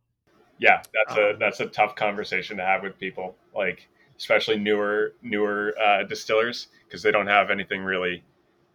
Yeah, 0.59 0.81
that's 0.93 1.17
a 1.17 1.31
Um, 1.31 1.39
that's 1.39 1.59
a 1.59 1.67
tough 1.67 1.95
conversation 1.95 2.57
to 2.57 2.63
have 2.63 2.83
with 2.83 2.97
people, 2.97 3.35
like 3.53 3.87
especially 4.17 4.57
newer 4.57 5.13
newer 5.21 5.75
uh, 5.83 6.03
distillers 6.03 6.67
because 6.85 7.01
they 7.01 7.11
don't 7.11 7.27
have 7.27 7.49
anything 7.49 7.83
really, 7.83 8.23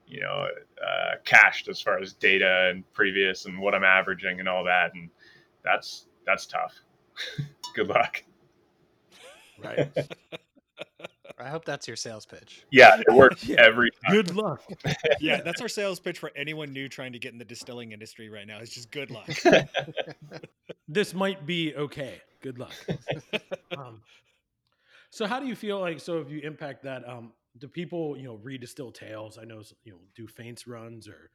you 0.07 0.21
know, 0.21 0.47
uh, 0.85 1.17
cached 1.25 1.69
as 1.69 1.81
far 1.81 1.99
as 1.99 2.13
data 2.13 2.71
and 2.71 2.91
previous 2.93 3.47
and 3.47 3.59
what 3.59 3.75
I'm 3.75 3.85
averaging 3.85 4.41
and 4.41 4.49
all 4.49 4.65
that, 4.65 4.95
and 4.95 5.11
that's 5.65 6.07
that's 6.27 6.47
tough. 6.47 6.75
Good 7.75 7.89
luck. 7.89 8.23
right. 9.63 9.91
I 11.41 11.49
hope 11.49 11.65
that's 11.65 11.87
your 11.87 11.97
sales 11.97 12.27
pitch. 12.27 12.65
Yeah, 12.71 12.99
it 12.99 13.13
works 13.15 13.45
Yeah. 13.49 13.57
every 13.65 13.91
time. 14.05 14.15
Good 14.15 14.35
luck. 14.35 14.63
yeah, 15.21 15.41
that's 15.43 15.61
our 15.61 15.69
sales 15.69 16.01
pitch 16.01 16.19
for 16.19 16.31
anyone 16.37 16.73
new 16.73 16.89
trying 16.89 17.13
to 17.13 17.19
get 17.19 17.33
in 17.33 17.39
the 17.39 17.45
distilling 17.45 17.93
industry 17.93 18.29
right 18.29 18.47
now. 18.47 18.59
It's 18.59 18.73
just 18.73 18.91
good 18.91 19.11
luck. 19.11 19.29
this 20.89 21.15
might 21.15 21.47
be 21.47 21.75
okay. 21.75 22.21
Good 22.41 22.59
luck. 22.59 22.73
um, 23.77 24.01
so 25.11 25.27
how 25.27 25.41
do 25.41 25.47
you 25.47 25.55
feel 25.57 25.81
like 25.81 26.01
so 26.01 26.19
if 26.21 26.31
you 26.31 26.41
impact 26.41 26.83
that 26.85 27.09
um 27.09 27.33
do 27.59 27.67
people 27.67 28.17
you 28.17 28.25
know 28.25 28.37
redistill 28.45 28.93
tails 28.93 29.39
i 29.41 29.45
know 29.45 29.63
you 29.85 29.93
know 29.93 29.99
do 30.15 30.27
faints 30.27 30.67
runs 30.67 31.09
or 31.09 31.31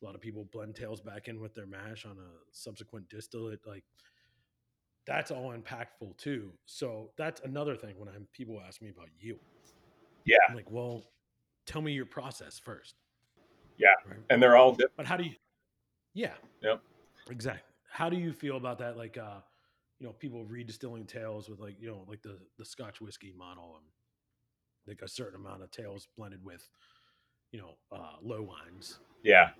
a 0.00 0.04
lot 0.04 0.14
of 0.14 0.20
people 0.20 0.46
blend 0.52 0.74
tails 0.74 1.00
back 1.00 1.28
in 1.28 1.40
with 1.40 1.54
their 1.54 1.66
mash 1.66 2.06
on 2.06 2.12
a 2.12 2.30
subsequent 2.52 3.08
distillate 3.08 3.60
like 3.66 3.84
that's 5.08 5.30
all 5.30 5.52
impactful 5.56 6.16
too 6.18 6.52
so 6.66 7.10
that's 7.16 7.40
another 7.40 7.74
thing 7.74 7.94
when 7.98 8.08
i'm 8.08 8.28
people 8.32 8.60
ask 8.66 8.80
me 8.82 8.90
about 8.90 9.08
you 9.18 9.38
Yeah. 10.24 10.36
i'm 10.48 10.54
like 10.54 10.70
well 10.70 11.04
tell 11.66 11.80
me 11.82 11.92
your 11.92 12.06
process 12.06 12.58
first 12.58 12.94
Yeah. 13.78 13.88
right? 14.06 14.18
and 14.30 14.42
they're 14.42 14.56
all 14.56 14.72
different. 14.72 14.96
but 14.96 15.06
how 15.06 15.16
do 15.16 15.24
you 15.24 15.34
yeah 16.14 16.34
Yep. 16.62 16.80
exactly 17.30 17.62
how 17.90 18.08
do 18.10 18.16
you 18.16 18.32
feel 18.32 18.56
about 18.56 18.78
that 18.78 18.96
like 18.96 19.16
uh 19.16 19.40
you 19.98 20.06
know 20.06 20.12
people 20.12 20.44
redistilling 20.44 21.08
tails 21.08 21.48
with 21.48 21.58
like 21.58 21.76
you 21.80 21.88
know 21.88 22.04
like 22.06 22.22
the 22.22 22.38
the 22.58 22.64
scotch 22.64 23.00
whiskey 23.00 23.32
model 23.36 23.76
and 23.78 23.86
like 24.86 25.02
a 25.02 25.08
certain 25.08 25.40
amount 25.40 25.62
of 25.62 25.70
tails 25.70 26.06
blended 26.16 26.44
with 26.44 26.68
you 27.50 27.58
know 27.58 27.76
uh 27.92 28.16
low 28.22 28.42
wines 28.42 29.00
Yeah. 29.22 29.50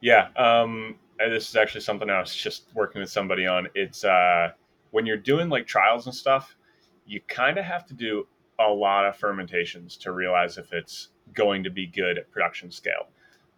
Yeah. 0.00 0.30
Um, 0.36 0.96
this 1.18 1.48
is 1.48 1.54
actually 1.54 1.82
something 1.82 2.10
I 2.10 2.18
was 2.18 2.34
just 2.34 2.64
working 2.74 3.00
with 3.00 3.08
somebody 3.10 3.46
on. 3.46 3.68
It's 3.76 4.02
uh, 4.04 4.50
when 4.92 5.04
you're 5.04 5.16
doing 5.16 5.48
like 5.48 5.66
trials 5.66 6.06
and 6.06 6.14
stuff, 6.14 6.56
you 7.04 7.20
kind 7.26 7.58
of 7.58 7.64
have 7.64 7.84
to 7.86 7.94
do 7.94 8.26
a 8.60 8.68
lot 8.68 9.04
of 9.04 9.16
fermentations 9.16 9.96
to 9.96 10.12
realize 10.12 10.56
if 10.56 10.72
it's 10.72 11.08
going 11.34 11.64
to 11.64 11.70
be 11.70 11.86
good 11.86 12.18
at 12.18 12.30
production 12.30 12.70
scale. 12.70 13.08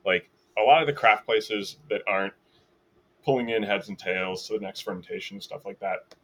Like 0.07 0.31
a 0.57 0.63
lot 0.63 0.81
of 0.81 0.87
the 0.87 0.93
craft 0.93 1.27
places 1.27 1.77
that 1.91 2.03
aren't 2.07 2.33
pulling 3.25 3.51
in 3.51 3.63
heads 3.63 3.89
and 3.89 3.99
tails 3.99 4.47
to 4.47 4.55
the 4.55 4.61
next 4.61 4.81
fermentation, 4.81 5.41
stuff 5.41 5.67
like 5.67 5.81
that. 5.81 6.15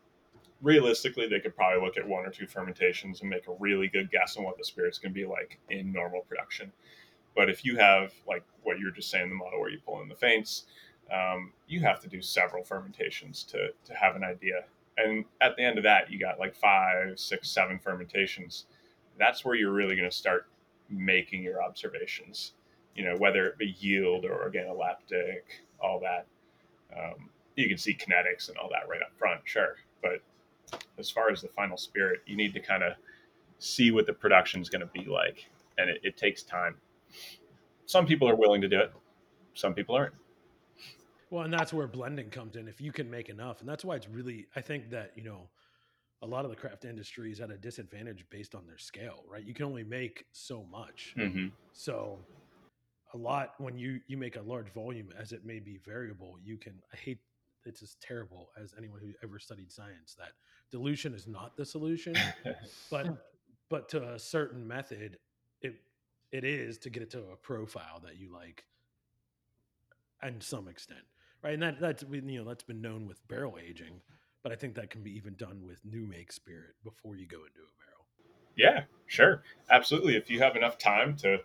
Realistically, 0.62 1.26
they 1.26 1.40
could 1.40 1.56
probably 1.56 1.84
look 1.84 1.96
at 1.96 2.06
one 2.06 2.24
or 2.24 2.30
two 2.30 2.46
fermentations 2.46 3.20
and 3.20 3.30
make 3.30 3.48
a 3.48 3.52
really 3.58 3.88
good 3.88 4.10
guess 4.10 4.36
on 4.36 4.44
what 4.44 4.58
the 4.58 4.64
spirit's 4.64 4.98
going 4.98 5.12
to 5.12 5.18
be 5.18 5.26
like 5.26 5.58
in 5.70 5.92
normal 5.92 6.20
production. 6.22 6.70
But 7.34 7.48
if 7.48 7.64
you 7.64 7.76
have 7.78 8.12
like 8.28 8.44
what 8.62 8.78
you're 8.78 8.90
just 8.90 9.10
saying, 9.10 9.28
the 9.28 9.34
model 9.34 9.60
where 9.60 9.70
you 9.70 9.78
pull 9.84 10.02
in 10.02 10.08
the 10.08 10.14
faints, 10.14 10.66
um, 11.12 11.52
you 11.66 11.80
have 11.80 12.00
to 12.00 12.08
do 12.08 12.20
several 12.20 12.62
fermentations 12.62 13.42
to 13.44 13.68
to 13.84 13.94
have 13.94 14.16
an 14.16 14.22
idea. 14.22 14.64
And 15.02 15.24
at 15.40 15.56
the 15.56 15.64
end 15.64 15.78
of 15.78 15.84
that, 15.84 16.10
you 16.10 16.18
got 16.18 16.38
like 16.38 16.54
five, 16.54 17.18
six, 17.18 17.50
seven 17.50 17.78
fermentations. 17.78 18.66
That's 19.18 19.44
where 19.44 19.54
you're 19.54 19.72
really 19.72 19.96
going 19.96 20.08
to 20.08 20.14
start 20.16 20.46
making 20.88 21.42
your 21.42 21.62
observations. 21.62 22.52
You 22.94 23.04
know, 23.04 23.16
whether 23.16 23.46
it 23.46 23.58
be 23.58 23.76
yield 23.78 24.24
or 24.24 24.50
organoleptic, 24.50 25.42
all 25.80 26.00
that. 26.00 26.26
Um, 26.96 27.30
you 27.56 27.68
can 27.68 27.78
see 27.78 27.94
kinetics 27.94 28.48
and 28.48 28.58
all 28.58 28.68
that 28.70 28.88
right 28.88 29.00
up 29.02 29.12
front, 29.16 29.40
sure. 29.44 29.76
But 30.02 30.22
as 30.98 31.10
far 31.10 31.30
as 31.30 31.42
the 31.42 31.48
final 31.48 31.76
spirit, 31.76 32.20
you 32.26 32.36
need 32.36 32.52
to 32.54 32.60
kind 32.60 32.82
of 32.82 32.94
see 33.58 33.90
what 33.90 34.06
the 34.06 34.12
production 34.12 34.60
is 34.60 34.68
going 34.68 34.80
to 34.80 34.86
be 34.86 35.04
like, 35.04 35.48
and 35.78 35.88
it, 35.90 36.00
it 36.02 36.16
takes 36.16 36.42
time 36.42 36.76
some 37.90 38.06
people 38.06 38.28
are 38.28 38.36
willing 38.36 38.60
to 38.60 38.68
do 38.68 38.78
it 38.78 38.92
some 39.54 39.74
people 39.74 39.96
aren't 39.96 40.14
well 41.30 41.44
and 41.44 41.52
that's 41.52 41.72
where 41.72 41.86
blending 41.86 42.28
comes 42.28 42.56
in 42.56 42.68
if 42.68 42.80
you 42.80 42.92
can 42.92 43.10
make 43.10 43.28
enough 43.28 43.60
and 43.60 43.68
that's 43.68 43.84
why 43.84 43.96
it's 43.96 44.08
really 44.08 44.46
i 44.56 44.60
think 44.60 44.90
that 44.90 45.12
you 45.16 45.22
know 45.22 45.48
a 46.22 46.26
lot 46.26 46.44
of 46.44 46.50
the 46.50 46.56
craft 46.56 46.84
industry 46.84 47.32
is 47.32 47.40
at 47.40 47.50
a 47.50 47.56
disadvantage 47.56 48.26
based 48.28 48.54
on 48.54 48.66
their 48.66 48.76
scale 48.78 49.24
right 49.30 49.44
you 49.44 49.54
can 49.54 49.64
only 49.64 49.84
make 49.84 50.24
so 50.32 50.64
much 50.70 51.14
mm-hmm. 51.16 51.46
So 51.72 52.18
a 53.14 53.16
lot 53.16 53.54
when 53.58 53.78
you 53.78 54.00
you 54.06 54.16
make 54.16 54.36
a 54.36 54.42
large 54.42 54.68
volume 54.72 55.08
as 55.18 55.32
it 55.32 55.44
may 55.44 55.58
be 55.58 55.78
variable, 55.78 56.36
you 56.42 56.56
can 56.56 56.74
I 56.92 56.96
hate 56.96 57.18
it's 57.64 57.82
as 57.82 57.96
terrible 58.00 58.50
as 58.60 58.74
anyone 58.78 59.00
who 59.00 59.12
ever 59.22 59.38
studied 59.38 59.70
science 59.70 60.14
that 60.18 60.32
dilution 60.70 61.14
is 61.14 61.26
not 61.26 61.56
the 61.56 61.64
solution, 61.64 62.14
but 62.90 63.32
but 63.68 63.88
to 63.90 64.12
a 64.12 64.18
certain 64.18 64.66
method 64.66 65.18
it 65.62 65.76
it 66.32 66.44
is 66.44 66.78
to 66.78 66.90
get 66.90 67.02
it 67.02 67.10
to 67.10 67.18
a 67.32 67.36
profile 67.36 68.00
that 68.04 68.18
you 68.18 68.32
like 68.32 68.64
and 70.22 70.42
some 70.42 70.68
extent. 70.68 71.00
Right? 71.42 71.54
And 71.54 71.62
that 71.62 71.80
that's 71.80 72.04
been, 72.04 72.28
you 72.28 72.40
know 72.42 72.48
that's 72.48 72.64
been 72.64 72.80
known 72.82 73.06
with 73.06 73.26
barrel 73.28 73.56
aging, 73.62 74.00
but 74.42 74.52
I 74.52 74.56
think 74.56 74.74
that 74.74 74.90
can 74.90 75.02
be 75.02 75.16
even 75.16 75.34
done 75.34 75.62
with 75.66 75.84
new 75.84 76.06
make 76.06 76.32
spirit 76.32 76.74
before 76.84 77.16
you 77.16 77.26
go 77.26 77.38
into 77.38 77.60
a 77.60 77.72
barrel. 77.78 78.06
yeah 78.56 78.82
sure 79.06 79.42
absolutely 79.70 80.16
if 80.16 80.30
you 80.30 80.38
have 80.38 80.56
enough 80.56 80.78
time 80.78 81.16
to 81.16 81.38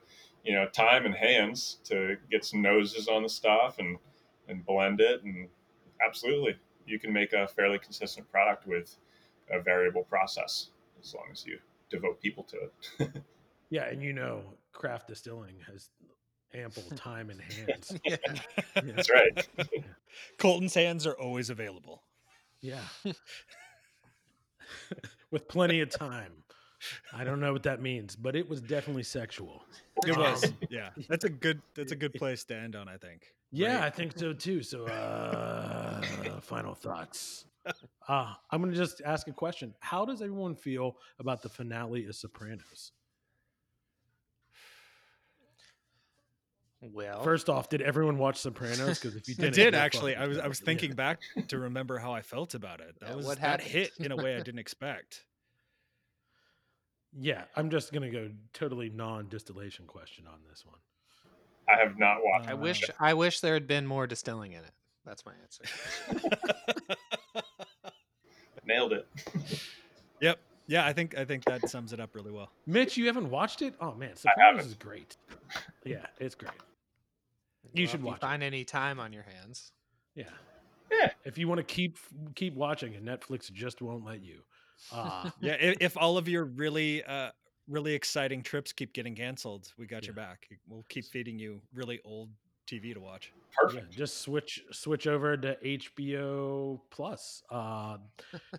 you 0.43 0.53
know 0.53 0.67
time 0.69 1.05
and 1.05 1.15
hands 1.15 1.77
to 1.83 2.17
get 2.29 2.43
some 2.45 2.61
noses 2.61 3.07
on 3.07 3.23
the 3.23 3.29
stuff 3.29 3.79
and 3.79 3.97
and 4.47 4.65
blend 4.65 4.99
it 5.01 5.23
and 5.23 5.47
absolutely 6.05 6.55
you 6.85 6.99
can 6.99 7.11
make 7.11 7.33
a 7.33 7.47
fairly 7.47 7.79
consistent 7.79 8.29
product 8.31 8.67
with 8.67 8.97
a 9.51 9.59
variable 9.61 10.03
process 10.03 10.69
as 11.01 11.13
long 11.13 11.25
as 11.31 11.45
you 11.45 11.57
devote 11.89 12.19
people 12.21 12.43
to 12.43 12.57
it 12.99 13.11
Yeah, 13.69 13.85
and 13.85 14.01
you 14.01 14.13
know, 14.13 14.41
craft 14.71 15.07
distilling 15.07 15.55
has 15.67 15.89
ample 16.55 16.83
time 16.95 17.29
and 17.29 17.41
hands. 17.41 17.95
Yeah. 18.05 18.17
Yeah. 18.75 18.81
that's 18.95 19.09
right 19.09 19.47
Colton's 20.37 20.73
hands 20.73 21.05
are 21.07 21.13
always 21.13 21.49
available. 21.49 22.01
Yeah. 22.61 22.79
With 25.31 25.47
plenty 25.47 25.81
of 25.81 25.89
time. 25.89 26.31
I 27.11 27.23
don't 27.23 27.39
know 27.39 27.51
what 27.51 27.63
that 27.63 27.81
means, 27.81 28.15
but 28.15 28.35
it 28.35 28.47
was 28.47 28.61
definitely 28.61 29.03
sexual. 29.03 29.63
It 30.05 30.15
was, 30.17 30.45
Um, 30.45 30.57
yeah. 30.69 30.89
That's 31.09 31.25
a 31.25 31.29
good. 31.29 31.61
That's 31.75 31.91
a 31.91 31.95
good 31.95 32.13
place 32.13 32.43
to 32.45 32.55
end 32.55 32.75
on. 32.75 32.87
I 32.87 32.97
think. 32.97 33.23
Yeah, 33.51 33.75
Right. 33.79 33.85
I 33.85 33.89
think 33.89 34.17
so 34.17 34.33
too. 34.33 34.61
So, 34.61 34.85
uh, 34.85 36.01
final 36.41 36.75
thoughts. 36.75 37.45
Uh, 38.07 38.33
I'm 38.51 38.61
going 38.61 38.71
to 38.71 38.77
just 38.77 39.01
ask 39.03 39.27
a 39.27 39.31
question. 39.33 39.73
How 39.79 40.05
does 40.05 40.21
everyone 40.21 40.55
feel 40.55 40.97
about 41.19 41.41
the 41.41 41.49
finale 41.49 42.05
of 42.05 42.15
Sopranos? 42.15 42.91
Well, 46.81 47.23
First 47.23 47.49
off, 47.49 47.69
did 47.69 47.81
everyone 47.81 48.17
watch 48.17 48.37
Sopranos? 48.37 48.99
Because 48.99 49.15
if 49.15 49.27
you 49.27 49.35
didn't, 49.39 49.53
did 49.55 49.73
actually. 49.73 50.15
I 50.15 50.27
was. 50.27 50.37
I 50.37 50.47
was 50.47 50.59
retarded. 50.59 50.61
Yeah. 50.61 50.65
thinking 50.65 50.93
back 50.93 51.19
to 51.47 51.57
remember 51.59 51.97
how 51.97 52.13
I 52.13 52.21
felt 52.21 52.53
about 52.53 52.79
it. 52.81 52.95
That 52.99 53.09
Yeah, 53.09 53.15
was 53.15 53.25
what 53.25 53.39
that 53.41 53.61
happened? 53.61 53.69
hit 53.69 53.91
in 53.99 54.11
a 54.11 54.15
way 54.15 54.35
I 54.35 54.39
didn't 54.43 54.59
expect. 54.59 55.23
Yeah, 57.17 57.43
I'm 57.55 57.69
just 57.69 57.91
going 57.93 58.03
to 58.03 58.09
go 58.09 58.29
totally 58.53 58.89
non 58.89 59.29
distillation 59.29 59.85
question 59.87 60.27
on 60.27 60.39
this 60.49 60.65
one. 60.65 60.79
i 61.69 61.77
have 61.81 61.97
not 61.97 62.17
watched 62.21 62.49
I 62.49 62.53
wish 62.53 62.83
I 62.99 63.13
wish 63.13 63.39
there 63.39 63.53
had 63.53 63.67
been 63.67 63.87
more 63.87 64.05
distilling 64.05 64.51
in 64.51 64.59
it. 64.59 64.71
That's 65.05 65.23
my 65.25 65.31
answer. 65.41 65.63
nailed 68.65 68.93
it 68.93 69.07
Yep. 70.21 70.39
Yeah, 70.67 70.85
I 70.85 70.93
think 70.93 71.15
I 71.17 71.23
think 71.25 71.45
that 71.45 71.69
sums 71.69 71.93
it 71.93 71.99
up 71.99 72.15
really 72.15 72.31
well. 72.31 72.49
Mitch, 72.65 72.97
you 72.97 73.05
haven't 73.05 73.29
watched 73.29 73.61
it? 73.61 73.75
Oh 73.79 73.93
man, 73.93 74.11
I 74.11 74.15
Sopranos 74.15 74.65
is 74.65 74.73
great. 74.73 75.15
Yeah, 75.85 76.05
it's 76.19 76.35
great. 76.35 76.51
You 77.73 77.87
should 77.87 78.01
if 78.01 78.05
watch 78.05 78.17
it. 78.17 78.21
find 78.21 78.43
any 78.43 78.63
time 78.63 78.99
on 78.99 79.13
your 79.13 79.23
hands. 79.23 79.71
Yeah. 80.15 80.29
Yeah. 80.91 81.11
If 81.23 81.37
you 81.37 81.47
want 81.47 81.59
to 81.59 81.63
keep 81.63 81.97
keep 82.35 82.53
watching 82.53 82.95
and 82.95 83.07
Netflix 83.07 83.51
just 83.51 83.81
won't 83.81 84.05
let 84.05 84.23
you. 84.23 84.41
Uh 84.91 85.29
Yeah, 85.41 85.53
if, 85.53 85.77
if 85.81 85.97
all 85.97 86.17
of 86.17 86.27
your 86.27 86.45
really 86.45 87.03
uh 87.03 87.31
really 87.67 87.93
exciting 87.93 88.43
trips 88.43 88.71
keep 88.71 88.93
getting 88.93 89.15
canceled, 89.15 89.73
we 89.77 89.87
got 89.87 90.05
your 90.05 90.13
back. 90.13 90.47
We'll 90.67 90.85
keep 90.89 91.05
feeding 91.05 91.39
you 91.39 91.61
really 91.73 91.99
old 92.05 92.29
TV 92.67 92.93
to 92.93 92.99
watch. 92.99 93.31
yeah, 93.35 93.61
perfect 93.69 93.91
just 93.91 94.17
switch 94.21 94.63
switch 94.71 95.07
over 95.07 95.37
to 95.37 95.55
HBO 95.63 96.79
Plus. 96.89 97.43
Uh 97.49 97.97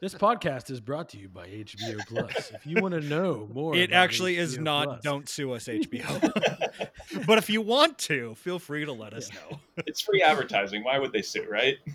this 0.00 0.14
podcast 0.14 0.70
is 0.70 0.80
brought 0.80 1.08
to 1.10 1.18
you 1.18 1.28
by 1.28 1.46
HBO 1.48 1.98
Plus. 2.06 2.52
If 2.54 2.66
you 2.66 2.80
want 2.80 2.94
to 2.94 3.00
know 3.00 3.48
more 3.52 3.74
It 3.76 3.90
about 3.90 4.04
actually 4.04 4.36
is 4.38 4.58
not. 4.58 4.84
Plus- 4.86 5.02
Don't 5.02 5.28
sue 5.28 5.52
us, 5.52 5.66
HBO. 5.68 7.26
but 7.26 7.38
if 7.38 7.50
you 7.50 7.60
want 7.60 7.98
to, 7.98 8.34
feel 8.36 8.58
free 8.58 8.84
to 8.84 8.92
let 8.92 9.12
us 9.12 9.30
Yeah. 9.32 9.40
know. 9.50 9.60
it's 9.86 10.00
free 10.00 10.22
advertising 10.22 10.82
why 10.84 10.98
would 10.98 11.12
they 11.12 11.22
sue 11.22 11.46
right 11.50 11.76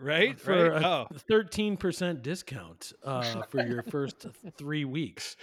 Right? 0.00 0.40
for 0.40 0.70
right? 0.70 0.82
a 0.82 0.86
Oh, 0.86 1.06
thirteen 1.28 1.76
percent 1.76 2.22
discount 2.22 2.92
uh, 3.04 3.42
for 3.50 3.60
your 3.66 3.82
first 3.82 4.26
three 4.56 4.84
weeks. 4.84 5.36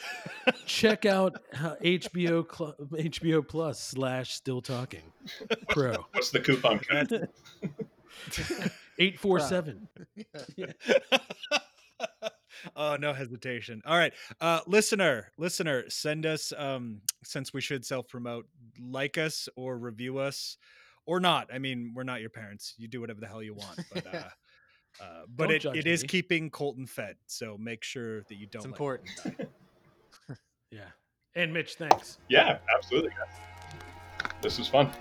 Check 0.66 1.06
out 1.06 1.36
uh, 1.54 1.76
HBO 1.84 2.44
Cl- 2.52 2.76
HBO 2.92 3.48
Plus 3.48 3.80
slash 3.80 4.34
Still 4.34 4.62
Talking 4.62 5.04
Pro 5.70 5.94
what's 6.14 6.32
the 6.32 6.40
coupon 6.40 6.80
code 6.80 7.30
eight 9.00 9.20
four 9.20 9.40
seven. 9.40 9.88
oh, 12.76 12.96
no 13.00 13.14
hesitation. 13.14 13.82
All 13.86 13.98
right. 13.98 14.14
Uh 14.42 14.62
listener, 14.68 15.32
listener, 15.38 15.90
send 15.90 16.26
us 16.26 16.52
um 16.58 17.02
since 17.24 17.54
we 17.54 17.62
should 17.62 17.86
self-promote, 17.86 18.48
like 18.80 19.18
us 19.18 19.48
or 19.56 19.78
review 19.78 20.18
us 20.18 20.58
or 21.06 21.20
not. 21.20 21.50
I 21.54 21.60
mean, 21.60 21.94
we're 21.96 22.04
not 22.04 22.22
your 22.22 22.30
parents. 22.30 22.74
You 22.78 22.88
do 22.88 23.02
whatever 23.02 23.20
the 23.20 23.28
hell 23.28 23.44
you 23.44 23.54
want, 23.54 23.80
but 23.94 24.08
uh 24.14 24.24
uh, 25.02 25.22
but 25.28 25.46
Don't 25.48 25.56
it, 25.56 25.60
judge 25.60 25.78
it 25.78 25.88
is 25.88 26.02
me. 26.04 26.08
keeping 26.08 26.50
Colton 26.50 26.86
fed, 26.86 27.16
so 27.28 27.58
make 27.58 27.84
sure 27.84 28.24
that 28.24 28.36
you 28.36 28.48
don't. 28.48 28.60
It's 28.62 28.66
important. 28.66 29.10
Yeah, 30.70 30.82
And 31.34 31.54
Mitch, 31.54 31.76
thanks. 31.76 32.18
Yeah, 32.28 32.58
absolutely. 32.76 33.12
Guys. 33.12 34.32
This 34.42 34.58
was 34.60 34.68
fun. 34.68 34.92